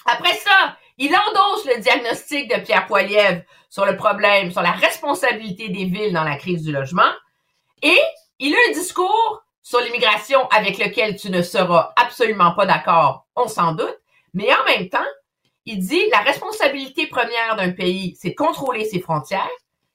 Après 0.06 0.36
ça, 0.36 0.78
il 0.98 1.14
endosse 1.16 1.66
le 1.66 1.80
diagnostic 1.80 2.50
de 2.50 2.62
Pierre 2.62 2.88
Poilievre 2.88 3.42
sur 3.70 3.86
le 3.86 3.96
problème, 3.96 4.52
sur 4.52 4.62
la 4.62 4.72
responsabilité 4.72 5.70
des 5.70 5.86
villes 5.86 6.14
dans 6.14 6.24
la 6.24 6.36
crise 6.36 6.64
du 6.64 6.72
logement. 6.72 7.12
Et 7.82 8.00
il 8.40 8.54
a 8.54 8.58
un 8.70 8.74
discours 8.74 9.44
sur 9.62 9.80
l'immigration 9.82 10.48
avec 10.48 10.78
lequel 10.78 11.18
tu 11.18 11.30
ne 11.30 11.42
seras 11.42 11.94
absolument 11.96 12.54
pas 12.54 12.66
d'accord, 12.66 13.28
on 13.36 13.48
s'en 13.48 13.74
doute. 13.74 13.98
Mais 14.34 14.50
en 14.54 14.66
même 14.66 14.90
temps, 14.90 15.00
il 15.66 15.80
dit 15.80 16.10
la 16.12 16.20
responsabilité 16.20 17.08
première 17.08 17.56
d'un 17.58 17.72
pays, 17.72 18.16
c'est 18.20 18.30
de 18.30 18.36
contrôler 18.36 18.86
ses 18.86 19.02
frontières. 19.02 19.50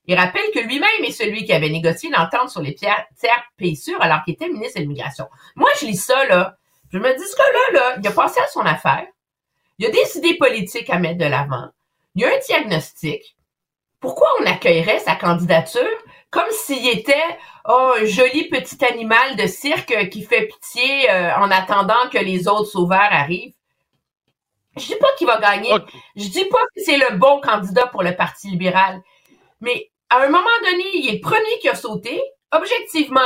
Il 0.04 0.18
rappelle 0.18 0.50
que 0.52 0.58
lui-même 0.58 1.04
est 1.04 1.12
celui 1.12 1.44
qui 1.44 1.52
avait 1.52 1.70
négocié 1.70 2.10
l'entente 2.10 2.50
sur 2.50 2.60
les 2.60 2.74
tiers 2.74 3.06
pays 3.56 3.76
sûrs 3.76 4.02
alors 4.02 4.22
qu'il 4.24 4.34
était 4.34 4.48
ministre 4.48 4.78
de 4.78 4.82
l'immigration. 4.82 5.28
Moi, 5.56 5.70
je 5.80 5.86
lis 5.86 5.96
ça, 5.96 6.24
là. 6.26 6.56
Je 6.92 6.98
me 6.98 7.16
dis, 7.16 7.24
ce 7.24 7.36
gars-là, 7.36 7.80
là, 7.80 7.96
il 7.98 8.06
a 8.06 8.10
pensé 8.10 8.40
à 8.40 8.46
son 8.48 8.60
affaire. 8.60 9.06
Il 9.78 9.86
y 9.86 9.88
a 9.88 9.90
des 9.90 10.18
idées 10.18 10.36
politiques 10.36 10.90
à 10.90 10.98
mettre 10.98 11.18
de 11.18 11.24
l'avant. 11.24 11.68
Il 12.14 12.22
y 12.22 12.24
a 12.24 12.28
un 12.28 12.38
diagnostic. 12.38 13.36
Pourquoi 14.00 14.28
on 14.40 14.46
accueillerait 14.46 14.98
sa 14.98 15.14
candidature 15.14 15.98
comme 16.30 16.50
s'il 16.50 16.88
était 16.88 17.14
oh, 17.68 17.92
un 17.98 18.04
joli 18.04 18.48
petit 18.48 18.84
animal 18.84 19.36
de 19.36 19.46
cirque 19.46 20.08
qui 20.08 20.22
fait 20.22 20.46
pitié 20.46 21.10
euh, 21.10 21.34
en 21.36 21.50
attendant 21.50 22.08
que 22.10 22.18
les 22.18 22.48
autres 22.48 22.70
sauveurs 22.70 23.00
arrivent? 23.00 23.54
Je 24.76 24.86
dis 24.86 24.96
pas 24.96 25.08
qu'il 25.18 25.26
va 25.26 25.38
gagner. 25.38 25.70
Je 26.16 26.28
dis 26.28 26.46
pas 26.46 26.62
que 26.74 26.82
c'est 26.82 26.96
le 26.96 27.16
bon 27.16 27.40
candidat 27.40 27.86
pour 27.86 28.02
le 28.02 28.16
Parti 28.16 28.48
libéral. 28.48 29.02
Mais 29.60 29.90
à 30.10 30.22
un 30.22 30.28
moment 30.28 30.48
donné, 30.64 30.84
il 30.94 31.08
est 31.08 31.12
le 31.14 31.20
premier 31.20 31.58
qui 31.60 31.68
a 31.68 31.74
sauté. 31.74 32.22
Objectivement, 32.50 33.20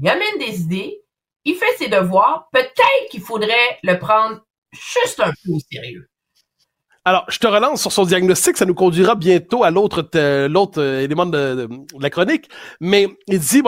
il 0.00 0.08
amène 0.08 0.38
des 0.38 0.60
idées. 0.60 1.02
Il 1.44 1.54
fait 1.54 1.74
ses 1.78 1.88
devoirs. 1.88 2.48
Peut-être 2.52 3.08
qu'il 3.10 3.22
faudrait 3.22 3.78
le 3.82 3.98
prendre 3.98 4.40
juste 4.72 5.20
un 5.20 5.32
peu 5.44 5.52
sérieux. 5.70 6.08
Alors, 7.06 7.24
je 7.28 7.38
te 7.38 7.46
relance 7.46 7.80
sur 7.80 7.92
son 7.92 8.04
diagnostic, 8.04 8.58
ça 8.58 8.66
nous 8.66 8.74
conduira 8.74 9.14
bientôt 9.14 9.64
à 9.64 9.70
l'autre 9.70 10.06
euh, 10.16 11.00
élément 11.00 11.24
de, 11.24 11.66
la 11.98 12.10
chronique. 12.10 12.50
Mais 12.78 13.08
il 13.26 13.38
dit, 13.38 13.62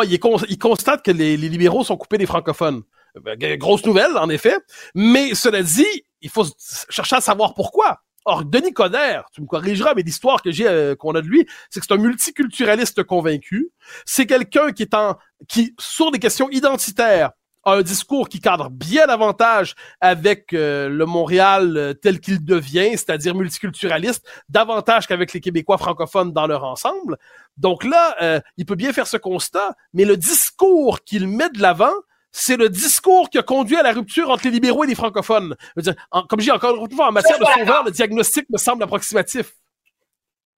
il, 0.49 0.59
constate 0.59 1.03
que 1.03 1.11
les, 1.11 1.37
libéraux 1.39 1.83
sont 1.83 1.97
coupés 1.97 2.19
des 2.19 2.27
francophones. 2.27 2.83
Ben, 3.23 3.39
grosse 3.57 3.87
nouvelle, 3.87 4.17
en 4.19 4.29
effet. 4.29 4.57
Mais 4.95 5.35
cela 5.35 5.63
dit, 5.63 6.05
il 6.21 6.29
faut 6.29 6.45
chercher 6.91 7.17
à 7.17 7.21
savoir 7.23 7.55
pourquoi. 7.55 8.03
Or, 8.25 8.45
Denis 8.45 8.73
Coderre, 8.73 9.25
tu 9.35 9.41
me 9.41 9.47
corrigeras, 9.47 9.95
mais 9.97 10.03
l'histoire 10.03 10.43
que 10.43 10.53
j'ai 10.53 10.69
euh, 10.69 10.95
qu'on 10.95 11.15
a 11.15 11.23
de 11.23 11.27
lui, 11.27 11.47
c'est 11.71 11.81
que 11.81 11.87
c'est 11.89 11.95
un 11.95 11.99
multiculturaliste 11.99 13.03
convaincu. 13.03 13.71
C'est 14.05 14.27
quelqu'un 14.27 14.73
qui 14.73 14.83
est 14.83 14.95
en 14.95 15.17
qui 15.49 15.75
sur 15.79 16.11
des 16.13 16.19
questions 16.19 16.49
identitaires 16.51 17.31
a 17.65 17.73
un 17.75 17.83
discours 17.83 18.29
qui 18.29 18.41
cadre 18.41 18.71
bien 18.71 19.07
davantage 19.07 19.75
avec 20.01 20.53
euh, 20.53 20.89
le 20.89 21.07
Montréal 21.07 21.77
euh, 21.77 21.95
tel 21.95 22.21
qu'il 22.21 22.45
devient, 22.45 22.91
c'est-à-dire 22.93 23.35
multiculturaliste, 23.35 24.27
davantage 24.49 25.07
qu'avec 25.07 25.33
les 25.33 25.41
Québécois 25.41 25.79
francophones 25.79 26.33
dans 26.33 26.47
leur 26.47 26.65
ensemble. 26.65 27.19
Donc 27.57 27.85
là, 27.85 28.17
euh, 28.23 28.41
il 28.57 28.67
peut 28.67 28.75
bien 28.75 28.93
faire 28.93 29.07
ce 29.07 29.17
constat, 29.17 29.75
mais 29.93 30.05
le 30.05 30.17
discours 30.17 31.03
qu'il 31.05 31.29
met 31.29 31.51
de 31.51 31.61
l'avant, 31.61 31.93
c'est 32.33 32.57
le 32.57 32.69
discours 32.69 33.29
qui 33.29 33.39
a 33.39 33.43
conduit 33.43 33.77
à 33.77 33.83
la 33.83 33.93
rupture 33.93 34.31
entre 34.31 34.45
les 34.45 34.51
libéraux 34.51 34.85
et 34.85 34.87
les 34.87 34.95
francophones. 34.95 35.55
Dire, 35.77 35.95
comme 36.29 36.41
je 36.41 36.45
dis 36.45 36.51
encore 36.51 36.75
une 36.75 36.97
fois, 36.97 37.09
en 37.09 37.13
matière 37.13 37.39
de 37.39 37.45
sauveur, 37.45 37.85
le 37.85 37.91
diagnostic 37.91 38.49
me 38.49 38.57
semble 38.57 38.83
approximatif. 38.83 39.53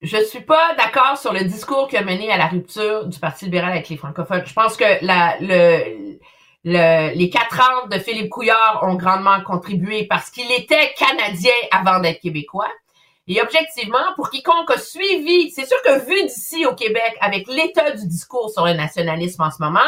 Je 0.00 0.18
suis 0.18 0.42
pas 0.42 0.74
d'accord 0.76 1.16
sur 1.16 1.32
le 1.32 1.44
discours 1.44 1.88
qui 1.88 1.96
a 1.96 2.02
mené 2.02 2.30
à 2.30 2.36
la 2.36 2.46
rupture 2.46 3.06
du 3.06 3.18
Parti 3.18 3.46
libéral 3.46 3.72
avec 3.72 3.88
les 3.88 3.96
francophones. 3.96 4.42
Je 4.44 4.52
pense 4.52 4.76
que 4.76 4.84
la, 5.04 5.36
le, 5.40 6.18
les 6.64 7.30
quatre 7.30 7.60
ans 7.60 7.86
de 7.88 7.98
Philippe 7.98 8.30
Couillard 8.30 8.80
ont 8.82 8.94
grandement 8.94 9.42
contribué 9.42 10.06
parce 10.06 10.30
qu'il 10.30 10.50
était 10.50 10.94
canadien 10.96 11.52
avant 11.70 12.00
d'être 12.00 12.20
québécois. 12.20 12.70
Et 13.26 13.40
objectivement, 13.40 14.12
pour 14.16 14.30
quiconque 14.30 14.70
a 14.70 14.78
suivi, 14.78 15.50
c'est 15.50 15.66
sûr 15.66 15.80
que 15.82 16.04
vu 16.06 16.26
d'ici 16.26 16.66
au 16.66 16.74
Québec, 16.74 17.16
avec 17.20 17.48
l'état 17.48 17.90
du 17.90 18.06
discours 18.06 18.50
sur 18.50 18.66
le 18.66 18.74
nationalisme 18.74 19.42
en 19.42 19.50
ce 19.50 19.62
moment, 19.62 19.80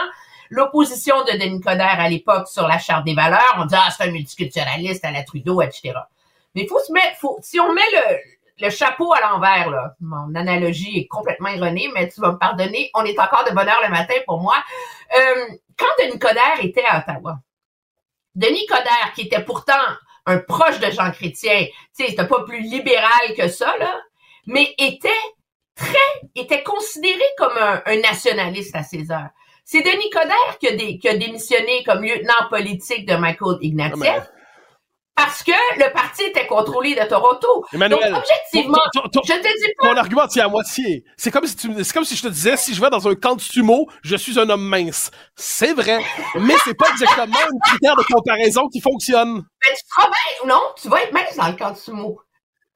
l'opposition 0.49 1.23
de 1.25 1.33
Denis 1.39 1.61
Coderre 1.61 2.01
à 2.01 2.09
l'époque 2.09 2.49
sur 2.49 2.67
la 2.67 2.79
charte 2.79 3.05
des 3.05 3.15
valeurs, 3.15 3.57
on 3.59 3.67
dit 3.67 3.75
ah 3.77 3.91
c'est 3.95 4.05
un 4.05 4.11
multiculturaliste 4.11 5.05
à 5.05 5.11
la 5.11 5.23
Trudeau, 5.23 5.61
etc. 5.61 5.93
Mais 6.55 6.67
faut 6.67 6.81
se 6.81 6.93
mettre, 6.93 7.19
faut, 7.19 7.39
si 7.43 7.61
on 7.61 7.73
met 7.75 7.83
le, 8.61 8.71
chapeau 8.71 9.13
à 9.13 9.21
l'envers, 9.21 9.71
là. 9.71 9.95
Mon 10.01 10.35
analogie 10.35 10.99
est 10.99 11.07
complètement 11.07 11.49
erronée, 11.49 11.91
mais 11.95 12.09
tu 12.09 12.21
vas 12.21 12.33
me 12.33 12.39
pardonner. 12.39 12.91
On 12.95 13.05
est 13.05 13.19
encore 13.19 13.45
de 13.45 13.55
bonne 13.55 13.69
heure 13.69 13.83
le 13.83 13.91
matin 13.91 14.15
pour 14.27 14.41
moi. 14.41 14.57
Euh, 15.17 15.47
quand 15.79 16.05
Denis 16.05 16.19
Coderre 16.19 16.61
était 16.63 16.85
à 16.85 16.99
Ottawa, 16.99 17.39
Denis 18.35 18.67
Coderre, 18.67 19.13
qui 19.15 19.23
était 19.23 19.43
pourtant 19.43 19.75
un 20.27 20.39
proche 20.39 20.81
de 20.81 20.91
Jean 20.91 21.11
Chrétien, 21.11 21.67
tu 21.67 22.05
sais, 22.05 22.11
c'était 22.11 22.27
pas 22.27 22.43
plus 22.45 22.61
libéral 22.61 23.35
que 23.37 23.49
ça, 23.49 23.77
là, 23.79 23.95
mais 24.47 24.75
était 24.79 25.09
très, 25.75 26.29
était 26.35 26.63
considéré 26.63 27.23
comme 27.39 27.57
un, 27.59 27.97
nationaliste 28.01 28.75
à 28.75 28.83
ses 28.83 29.11
heures. 29.11 29.31
C'est 29.65 29.83
Denis 29.83 30.11
Coderre 30.11 30.59
qui 30.61 30.69
a, 30.69 30.77
qui 30.77 31.09
a 31.09 31.17
démissionné 31.17 31.83
comme 31.85 32.03
lieutenant 32.03 32.49
politique 32.51 33.07
de 33.07 33.17
Michael 33.17 33.59
Ignatieff. 33.61 34.31
Parce 35.17 35.43
que 35.43 35.53
le 35.79 35.91
parti 35.95 36.25
était 36.25 36.47
contrôlé 36.47 36.95
de 36.95 37.03
Toronto. 37.09 37.65
Emmanuel, 37.73 38.13
Donc, 38.13 38.23
objectivement, 38.23 38.79
je 38.95 39.01
te 39.01 39.39
dis 39.39 39.75
pas. 39.79 39.89
Mon 39.89 39.97
argument 39.97 40.27
tient 40.27 40.45
à 40.45 40.49
moitié. 40.49 41.05
C'est 41.17 41.31
comme 41.31 41.47
si 41.47 41.57
tu, 41.57 41.69
comme 41.95 42.05
si 42.05 42.17
je 42.17 42.23
te 42.23 42.29
disais, 42.29 42.57
si 42.59 42.75
je 42.75 42.81
vais 42.83 42.91
dans 42.91 43.09
un 43.09 43.15
camp 43.15 43.35
de 43.35 43.41
sumo, 43.41 43.89
je 44.03 44.15
suis 44.15 44.39
un 44.39 44.49
homme 44.51 44.69
mince. 44.69 45.11
C'est 45.35 45.73
vrai. 45.73 46.05
mais 46.35 46.55
c'est 46.65 46.77
pas 46.77 46.91
exactement 46.91 47.39
un 47.39 47.69
critère 47.71 47.97
de 47.97 48.03
comparaison 48.03 48.69
qui 48.69 48.83
fonctionne. 48.83 49.43
Mais 49.65 49.75
tu 49.75 49.83
travailles, 49.97 50.47
non, 50.47 50.61
tu 50.81 50.89
vas 50.89 51.03
être 51.03 51.13
mince 51.15 51.35
dans 51.35 51.49
le 51.49 51.55
camp 51.55 51.71
de 51.71 51.79
sumo. 51.79 52.21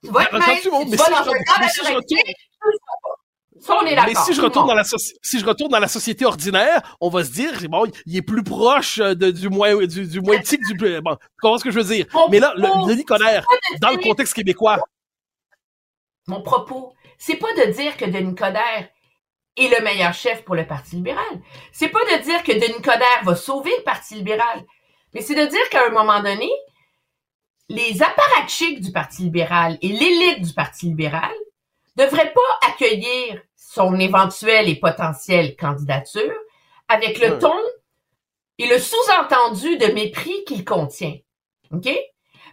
Tu 0.03 0.11
vas 0.11 0.23
être 0.23 0.33
mince. 0.33 0.63
tu 0.63 0.71
vas 0.71 1.11
dans 1.11 1.31
un 1.31 1.35
camp 1.35 2.01
de 3.61 4.07
mais 4.07 4.15
si 4.15 4.35
je 4.35 4.41
retourne 4.41 4.67
dans 4.67 4.75
la 4.75 4.85
si 4.85 5.39
je 5.39 5.45
retourne 5.45 5.71
dans 5.71 5.79
la 5.79 5.89
société 5.89 6.25
ordinaire, 6.25 6.97
on 7.01 7.09
va 7.09 7.25
se 7.25 7.31
dire 7.31 7.53
bon, 7.69 7.87
il 8.07 8.17
est 8.17 8.23
plus 8.23 8.43
proche 8.43 8.99
euh, 8.99 9.15
de, 9.15 9.31
du 9.31 9.49
moins 9.49 9.75
du, 9.87 10.07
du 10.07 10.21
moins 10.21 10.39
petit 10.39 10.59
du 10.59 10.77
plus 10.77 11.01
bon, 11.01 11.17
tu 11.17 11.27
comprends 11.41 11.59
ce 11.59 11.65
que 11.65 11.71
je 11.71 11.79
veux 11.79 11.95
dire? 11.95 12.07
Mais 12.31 12.39
là, 12.39 12.53
le, 12.57 12.89
Denis 12.89 13.05
Coderre 13.05 13.45
dans 13.81 13.91
le 13.91 13.99
contexte 13.99 14.35
québécois. 14.35 14.79
Mon 16.27 16.43
propos, 16.43 16.95
c'est 17.19 17.37
pas 17.37 17.53
de 17.55 17.71
dire 17.73 17.97
que 17.97 18.05
Denis 18.05 18.35
Coderre 18.35 18.89
est 19.57 19.69
le 19.69 19.85
meilleur 19.85 20.15
chef 20.15 20.45
pour 20.45 20.55
le 20.55 20.67
Parti 20.67 20.97
libéral. 20.97 21.41
C'est 21.73 21.89
pas 21.89 22.05
de 22.17 22.23
dire 22.23 22.43
que 22.43 22.53
Denis 22.53 22.83
Coderre 22.83 23.25
va 23.25 23.35
sauver 23.35 23.73
le 23.79 23.85
Parti 23.85 24.15
libéral, 24.15 24.65
mais 25.13 25.21
c'est 25.21 25.35
de 25.35 25.47
dire 25.47 25.69
qu'à 25.71 25.87
un 25.87 25.91
moment 25.91 26.21
donné, 26.21 26.51
les 27.69 28.03
apparatchiks 28.03 28.81
du 28.81 28.93
Parti 28.93 29.23
libéral 29.23 29.79
et 29.83 29.89
l'élite 29.89 30.43
du 30.43 30.53
Parti 30.53 30.87
libéral 30.87 31.33
devraient 31.97 32.33
pas 32.33 32.69
accueillir 32.69 33.41
son 33.73 34.01
éventuelle 34.01 34.69
et 34.69 34.75
potentielle 34.75 35.55
candidature 35.55 36.35
avec 36.89 37.21
le 37.21 37.39
ton 37.39 37.55
et 38.59 38.67
le 38.67 38.81
sous-entendu 38.81 39.79
de 39.79 39.87
mépris 39.93 40.43
qu'il 40.45 40.65
contient. 40.65 41.17
OK? 41.73 41.89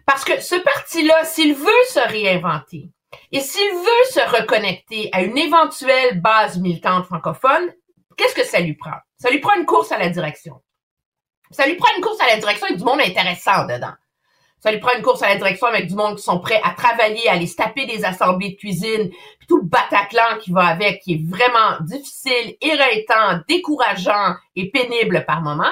Parce 0.06 0.24
que 0.24 0.40
ce 0.40 0.54
parti-là, 0.54 1.26
s'il 1.26 1.56
veut 1.56 1.84
se 1.90 2.08
réinventer 2.08 2.92
et 3.32 3.40
s'il 3.40 3.74
veut 3.74 4.12
se 4.12 4.20
reconnecter 4.38 5.10
à 5.12 5.24
une 5.24 5.40
éventuelle 5.40 6.22
base 6.22 6.60
militante 6.60 7.06
francophone, 7.06 7.74
qu'est-ce 8.16 8.36
que 8.36 8.46
ça 8.46 8.60
lui 8.60 8.76
prend? 8.76 8.98
Ça 9.18 9.32
lui 9.32 9.40
prend 9.40 9.56
une 9.56 9.66
course 9.66 9.92
à 9.92 9.98
la 9.98 10.10
direction. 10.10 10.62
Ça 11.50 11.66
lui 11.66 11.78
prend 11.78 11.90
une 11.96 12.04
course 12.04 12.22
à 12.22 12.28
la 12.28 12.38
direction 12.38 12.68
avec 12.68 12.78
du 12.78 12.86
monde 12.86 13.02
intéressant 13.02 13.66
dedans. 13.66 13.94
Ça 14.60 14.72
lui 14.72 14.80
prend 14.80 14.96
une 14.96 15.04
course 15.04 15.22
à 15.22 15.30
la 15.30 15.36
direction 15.36 15.68
avec 15.68 15.88
du 15.88 15.96
monde 15.96 16.18
qui 16.18 16.24
sont 16.24 16.40
prêts 16.40 16.62
à 16.64 16.72
travailler, 16.72 17.28
à 17.30 17.34
aller 17.34 17.48
se 17.48 17.56
taper 17.56 17.86
des 17.86 18.06
assemblées 18.06 18.52
de 18.52 18.56
cuisine, 18.56 19.12
puis 19.48 19.56
tout 19.56 19.58
le 19.58 19.64
Bataclan 19.64 20.40
qui 20.42 20.52
va 20.52 20.66
avec, 20.66 21.02
qui 21.02 21.14
est 21.14 21.30
vraiment 21.30 21.80
difficile, 21.82 22.58
éreintant, 22.62 23.42
décourageant 23.48 24.36
et 24.56 24.70
pénible 24.70 25.26
par 25.26 25.42
moment. 25.42 25.72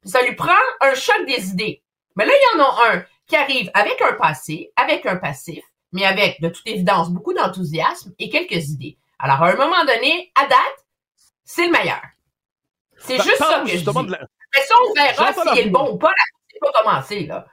Puis 0.00 0.10
ça 0.10 0.22
lui 0.22 0.34
prend 0.34 0.52
un 0.80 0.94
choc 0.94 1.26
des 1.26 1.50
idées. 1.50 1.82
Mais 2.16 2.26
là, 2.26 2.32
il 2.32 2.58
y 2.58 2.60
en 2.60 2.64
a 2.64 2.92
un 2.92 3.04
qui 3.26 3.36
arrive 3.36 3.70
avec 3.74 4.00
un 4.02 4.14
passé, 4.14 4.72
avec 4.76 5.06
un 5.06 5.16
passif, 5.16 5.64
mais 5.92 6.04
avec, 6.04 6.40
de 6.40 6.48
toute 6.48 6.66
évidence, 6.66 7.10
beaucoup 7.10 7.32
d'enthousiasme 7.32 8.12
et 8.18 8.28
quelques 8.28 8.68
idées. 8.70 8.96
Alors, 9.18 9.42
à 9.42 9.50
un 9.50 9.56
moment 9.56 9.84
donné, 9.84 10.32
à 10.34 10.46
date, 10.46 10.86
c'est 11.44 11.66
le 11.66 11.72
meilleur. 11.72 12.02
C'est 12.98 13.22
juste 13.22 13.36
ça 13.36 13.62
que 13.64 13.70
je 13.70 13.76
dis. 13.78 13.84
Mais 13.84 14.60
ça, 14.62 14.74
on 14.86 14.92
verra 14.92 15.32
s'il 15.32 15.66
est 15.66 15.70
bon 15.70 15.92
ou 15.92 15.98
pas. 15.98 16.12
C'est 16.48 16.58
pas 16.58 16.82
commencé, 16.82 17.26
là. 17.26 17.46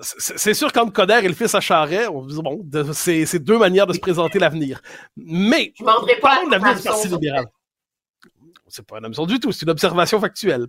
C'est 0.00 0.54
sûr 0.54 0.72
qu'entre 0.72 0.92
Coder 0.92 1.20
et 1.22 1.28
le 1.28 1.34
fils 1.34 1.54
à 1.54 1.60
Charret, 1.60 2.06
on 2.06 2.24
dit, 2.24 2.40
bon, 2.40 2.64
c'est 2.92 3.38
deux 3.38 3.58
manières 3.58 3.86
de 3.86 3.92
se 3.92 3.98
présenter 3.98 4.38
l'avenir. 4.38 4.80
Mais, 5.16 5.72
parlons 5.84 6.46
de 6.46 6.50
l'avenir 6.52 6.76
du 6.76 6.82
Parti 6.82 7.08
libéral. 7.08 7.46
C'est 8.68 8.86
pas 8.86 8.98
une 8.98 9.06
option 9.06 9.26
du 9.26 9.38
tout, 9.38 9.52
c'est 9.52 9.62
une 9.62 9.70
observation 9.70 10.20
factuelle. 10.20 10.66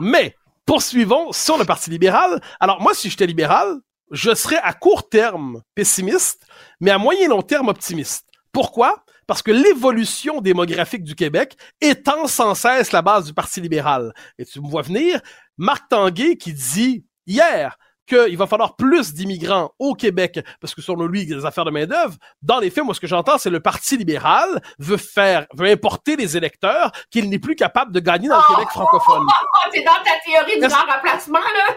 Mais, 0.00 0.34
poursuivons 0.66 1.32
sur 1.32 1.56
le 1.58 1.64
Parti 1.64 1.90
libéral. 1.90 2.40
Alors, 2.58 2.80
moi, 2.80 2.94
si 2.94 3.10
j'étais 3.10 3.26
libéral, 3.26 3.78
je 4.10 4.34
serais 4.34 4.58
à 4.58 4.72
court 4.72 5.08
terme 5.08 5.62
pessimiste, 5.74 6.46
mais 6.80 6.90
à 6.90 6.98
moyen 6.98 7.28
long 7.28 7.42
terme 7.42 7.68
optimiste. 7.68 8.26
Pourquoi? 8.52 9.04
Parce 9.26 9.42
que 9.42 9.50
l'évolution 9.50 10.40
démographique 10.40 11.04
du 11.04 11.14
Québec 11.14 11.56
étend 11.82 12.26
sans 12.26 12.54
cesse 12.54 12.92
la 12.92 13.02
base 13.02 13.26
du 13.26 13.34
Parti 13.34 13.60
libéral. 13.60 14.14
Et 14.38 14.46
tu 14.46 14.60
me 14.60 14.68
vois 14.68 14.82
venir, 14.82 15.20
Marc 15.58 15.90
Tanguay 15.90 16.36
qui 16.36 16.54
dit 16.54 17.04
hier, 17.26 17.78
qu'il 18.08 18.36
va 18.36 18.46
falloir 18.46 18.76
plus 18.76 19.14
d'immigrants 19.14 19.72
au 19.78 19.94
Québec, 19.94 20.40
parce 20.60 20.74
que 20.74 20.82
selon 20.82 21.06
lui, 21.06 21.26
des 21.26 21.44
affaires 21.44 21.64
de 21.64 21.70
main-d'œuvre. 21.70 22.16
Dans 22.42 22.58
les 22.58 22.70
faits, 22.70 22.84
moi, 22.84 22.94
ce 22.94 23.00
que 23.00 23.06
j'entends, 23.06 23.38
c'est 23.38 23.50
le 23.50 23.60
Parti 23.60 23.96
libéral 23.96 24.60
veut 24.78 24.96
faire, 24.96 25.46
veut 25.54 25.68
importer 25.68 26.16
les 26.16 26.36
électeurs 26.36 26.90
qu'il 27.10 27.28
n'est 27.28 27.38
plus 27.38 27.54
capable 27.54 27.92
de 27.92 28.00
gagner 28.00 28.28
dans 28.28 28.38
le 28.38 28.54
Québec 28.54 28.68
francophone. 28.70 29.26
C'est 29.72 29.82
dans 29.82 29.92
ta 29.92 30.12
théorie 30.24 30.60
du 30.60 30.66
grand 30.66 30.92
remplacement, 30.92 31.38
là? 31.38 31.76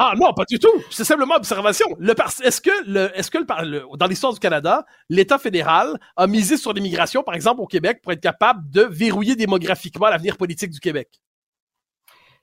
Ah 0.00 0.12
non, 0.16 0.32
pas 0.32 0.44
du 0.48 0.58
tout. 0.58 0.72
C'est 0.90 1.04
simplement 1.04 1.34
observation. 1.34 1.86
Le 1.98 2.14
est-ce 2.44 2.60
que 2.60 2.70
le, 2.86 3.10
est-ce 3.18 3.30
que 3.30 3.38
le- 3.38 3.84
dans 3.96 4.06
l'histoire 4.06 4.32
du 4.32 4.38
Canada, 4.38 4.84
l'État 5.08 5.38
fédéral 5.38 5.98
a 6.16 6.26
misé 6.28 6.56
sur 6.56 6.72
l'immigration, 6.72 7.24
par 7.24 7.34
exemple 7.34 7.60
au 7.60 7.66
Québec, 7.66 8.00
pour 8.02 8.12
être 8.12 8.20
capable 8.20 8.70
de 8.70 8.82
verrouiller 8.82 9.34
démographiquement 9.34 10.08
l'avenir 10.08 10.36
politique 10.36 10.70
du 10.70 10.78
Québec? 10.78 11.08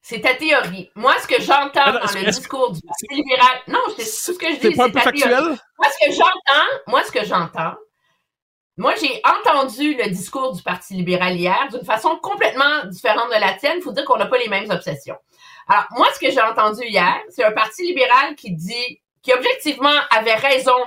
C'est 0.07 0.21
ta 0.21 0.35
théorie. 0.35 0.91
Moi, 0.93 1.15
ce 1.19 1.25
que 1.25 1.41
j'entends 1.41 1.93
dans 1.93 2.13
le 2.13 2.29
discours 2.29 2.71
du 2.71 2.79
Parti 2.81 3.07
libéral, 3.09 3.57
non, 3.67 3.79
c'est 3.97 4.03
tout 4.03 4.33
ce 4.33 4.37
que 4.37 4.53
je 4.53 4.59
C'est 4.61 4.69
dis, 4.69 4.75
pas 4.75 4.83
un 4.83 4.85
c'est 4.85 4.91
peu 4.91 4.99
théorie. 4.99 5.19
factuel? 5.19 5.59
Moi, 5.79 5.87
ce 5.89 6.05
que 6.05 6.11
j'entends, 6.11 6.67
moi, 6.85 7.03
ce 7.03 7.11
que 7.11 7.25
j'entends, 7.25 7.73
moi, 8.77 8.93
j'ai 9.01 9.19
entendu 9.25 9.95
le 9.95 10.07
discours 10.11 10.53
du 10.55 10.61
Parti 10.61 10.93
libéral 10.93 11.35
hier 11.35 11.57
d'une 11.71 11.83
façon 11.83 12.19
complètement 12.21 12.83
différente 12.85 13.29
de 13.33 13.39
la 13.39 13.53
tienne. 13.53 13.77
Il 13.77 13.81
faut 13.81 13.93
dire 13.93 14.05
qu'on 14.05 14.17
n'a 14.17 14.27
pas 14.27 14.37
les 14.37 14.47
mêmes 14.47 14.69
obsessions. 14.69 15.17
Alors, 15.67 15.85
moi, 15.97 16.05
ce 16.13 16.19
que 16.19 16.31
j'ai 16.31 16.41
entendu 16.41 16.85
hier, 16.85 17.15
c'est 17.29 17.43
un 17.43 17.51
Parti 17.53 17.83
libéral 17.83 18.35
qui 18.35 18.51
dit, 18.51 19.01
qui 19.23 19.33
objectivement 19.33 19.89
avait 20.11 20.35
raison 20.35 20.77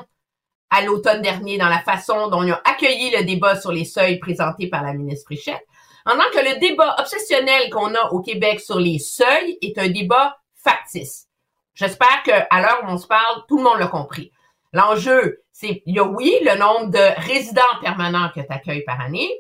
à 0.71 0.83
l'automne 0.83 1.23
dernier 1.23 1.59
dans 1.59 1.69
la 1.69 1.81
façon 1.81 2.29
dont 2.29 2.45
ils 2.45 2.53
ont 2.53 2.61
accueilli 2.65 3.11
le 3.11 3.25
débat 3.25 3.61
sur 3.61 3.73
les 3.73 3.85
seuils 3.85 4.21
présenté 4.21 4.69
par 4.69 4.85
la 4.85 4.93
ministre 4.93 5.25
Frichette, 5.25 5.67
en 6.09 6.17
tant 6.17 6.31
que 6.33 6.43
le 6.43 6.59
débat 6.59 6.97
obsessionnel 6.99 7.69
qu'on 7.71 7.95
a 7.95 8.09
au 8.13 8.23
Québec 8.23 8.61
sur 8.61 8.81
les 8.81 8.99
seuils 8.99 9.59
est 9.61 9.77
un 9.77 9.89
débat 9.89 10.39
factice. 10.55 11.27
J'espère 11.75 12.23
qu'à 12.25 12.47
l'heure 12.61 12.81
où 12.83 12.87
on 12.87 12.97
se 12.97 13.07
parle, 13.07 13.43
tout 13.47 13.59
le 13.59 13.65
monde 13.65 13.79
l'a 13.79 13.89
compris. 13.89 14.33
L'enjeu, 14.73 15.43
c'est, 15.53 15.83
il 15.85 15.97
y 15.97 15.99
a 15.99 16.05
oui, 16.05 16.35
le 16.43 16.57
nombre 16.57 16.87
de 16.87 17.27
résidents 17.27 17.63
permanents 17.83 18.31
que 18.35 18.41
tu 18.41 18.47
accueilles 18.49 18.85
par 18.85 19.01
année, 19.03 19.31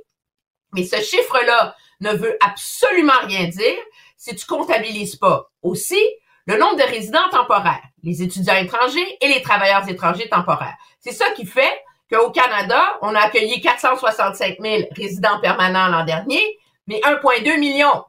mais 0.74 0.84
ce 0.84 0.96
chiffre-là 1.00 1.74
ne 2.00 2.12
veut 2.12 2.36
absolument 2.44 3.18
rien 3.22 3.48
dire 3.48 3.78
si 4.18 4.36
tu 4.36 4.44
comptabilises 4.44 5.16
pas 5.16 5.50
aussi 5.62 6.00
le 6.44 6.58
nombre 6.58 6.76
de 6.76 6.82
résidents 6.82 7.28
temporaires, 7.30 7.84
les 8.02 8.22
étudiants 8.22 8.56
étrangers 8.56 9.16
et 9.22 9.28
les 9.28 9.40
travailleurs 9.40 9.88
étrangers 9.88 10.28
temporaires. 10.28 10.76
C'est 11.00 11.12
ça 11.12 11.30
qui 11.30 11.46
fait 11.46 11.82
qu'au 12.10 12.30
Canada, 12.30 12.80
on 13.02 13.14
a 13.14 13.20
accueilli 13.20 13.60
465 13.60 14.56
000 14.60 14.82
résidents 14.96 15.40
permanents 15.40 15.88
l'an 15.88 16.04
dernier, 16.04 16.58
mais 16.86 17.00
1,2 17.04 17.58
million. 17.58 18.04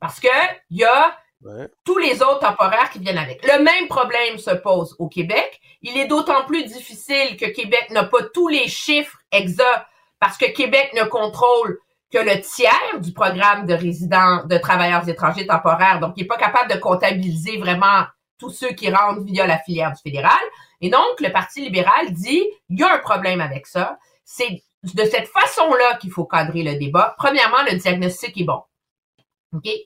Parce 0.00 0.20
que 0.20 0.28
il 0.70 0.78
y 0.78 0.84
a 0.84 1.16
Ouais. 1.44 1.68
tous 1.84 1.98
les 1.98 2.22
autres 2.22 2.38
temporaires 2.38 2.88
qui 2.90 3.00
viennent 3.00 3.18
avec. 3.18 3.44
Le 3.44 3.64
même 3.64 3.88
problème 3.88 4.38
se 4.38 4.50
pose 4.50 4.94
au 5.00 5.08
Québec. 5.08 5.60
Il 5.82 5.98
est 5.98 6.06
d'autant 6.06 6.44
plus 6.44 6.62
difficile 6.64 7.36
que 7.36 7.46
Québec 7.46 7.88
n'a 7.90 8.04
pas 8.04 8.22
tous 8.32 8.46
les 8.46 8.68
chiffres 8.68 9.18
exacts 9.32 9.86
parce 10.20 10.38
que 10.38 10.46
Québec 10.52 10.92
ne 10.94 11.02
contrôle 11.02 11.80
que 12.12 12.18
le 12.18 12.40
tiers 12.42 13.00
du 13.00 13.12
programme 13.12 13.66
de 13.66 13.74
résidents, 13.74 14.44
de 14.44 14.56
travailleurs 14.56 15.08
étrangers 15.08 15.46
temporaires. 15.46 15.98
Donc, 15.98 16.12
il 16.16 16.22
n'est 16.22 16.28
pas 16.28 16.36
capable 16.36 16.70
de 16.72 16.78
comptabiliser 16.78 17.56
vraiment 17.56 18.04
tous 18.38 18.50
ceux 18.50 18.70
qui 18.70 18.88
rentrent 18.92 19.22
via 19.22 19.44
la 19.44 19.58
filière 19.58 19.90
du 19.90 20.00
fédéral. 20.00 20.38
Et 20.82 20.90
donc, 20.90 21.20
le 21.20 21.30
Parti 21.32 21.62
libéral 21.62 22.12
dit, 22.12 22.44
il 22.68 22.78
y 22.78 22.82
a 22.82 22.92
un 22.92 22.98
problème 22.98 23.40
avec 23.40 23.66
ça. 23.66 23.98
C'est 24.24 24.62
de 24.82 25.04
cette 25.04 25.28
façon-là 25.28 25.96
qu'il 25.98 26.10
faut 26.10 26.24
cadrer 26.24 26.64
le 26.64 26.74
débat. 26.74 27.14
Premièrement, 27.16 27.62
le 27.70 27.76
diagnostic 27.78 28.38
est 28.40 28.44
bon. 28.44 28.62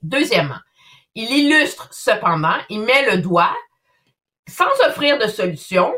Deuxièmement, 0.02 0.58
il 1.14 1.30
illustre 1.30 1.88
cependant, 1.92 2.56
il 2.70 2.80
met 2.80 3.10
le 3.10 3.18
doigt, 3.18 3.54
sans 4.48 4.70
offrir 4.88 5.18
de 5.18 5.26
solution, 5.26 5.94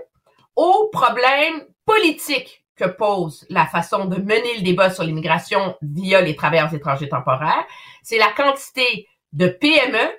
au 0.57 0.89
problème 0.93 1.65
politique 1.85 2.65
que 2.75 2.87
pose 2.87 3.47
la 3.51 3.67
façon 3.67 4.07
de 4.07 4.17
mener 4.17 4.57
le 4.57 4.63
débat 4.63 4.91
sur 4.91 5.05
l'immigration 5.05 5.77
via 5.83 6.21
les 6.21 6.35
travailleurs 6.35 6.73
étrangers 6.75 7.09
temporaires. 7.09 7.67
C'est 8.03 8.19
la 8.19 8.33
quantité 8.33 9.07
de 9.33 9.49
PME, 9.49 10.13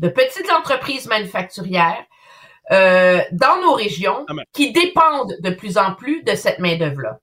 de 0.00 0.08
petites 0.08 0.50
entreprises 0.50 1.06
manufacturières, 1.06 2.04
euh, 2.72 3.20
dans 3.32 3.60
nos 3.62 3.72
régions 3.74 4.24
Ah, 4.28 4.32
qui 4.52 4.72
dépendent 4.72 5.36
de 5.40 5.50
plus 5.50 5.76
en 5.78 5.94
plus 5.94 6.22
de 6.22 6.34
cette 6.34 6.58
main-d'œuvre-là. 6.58 7.18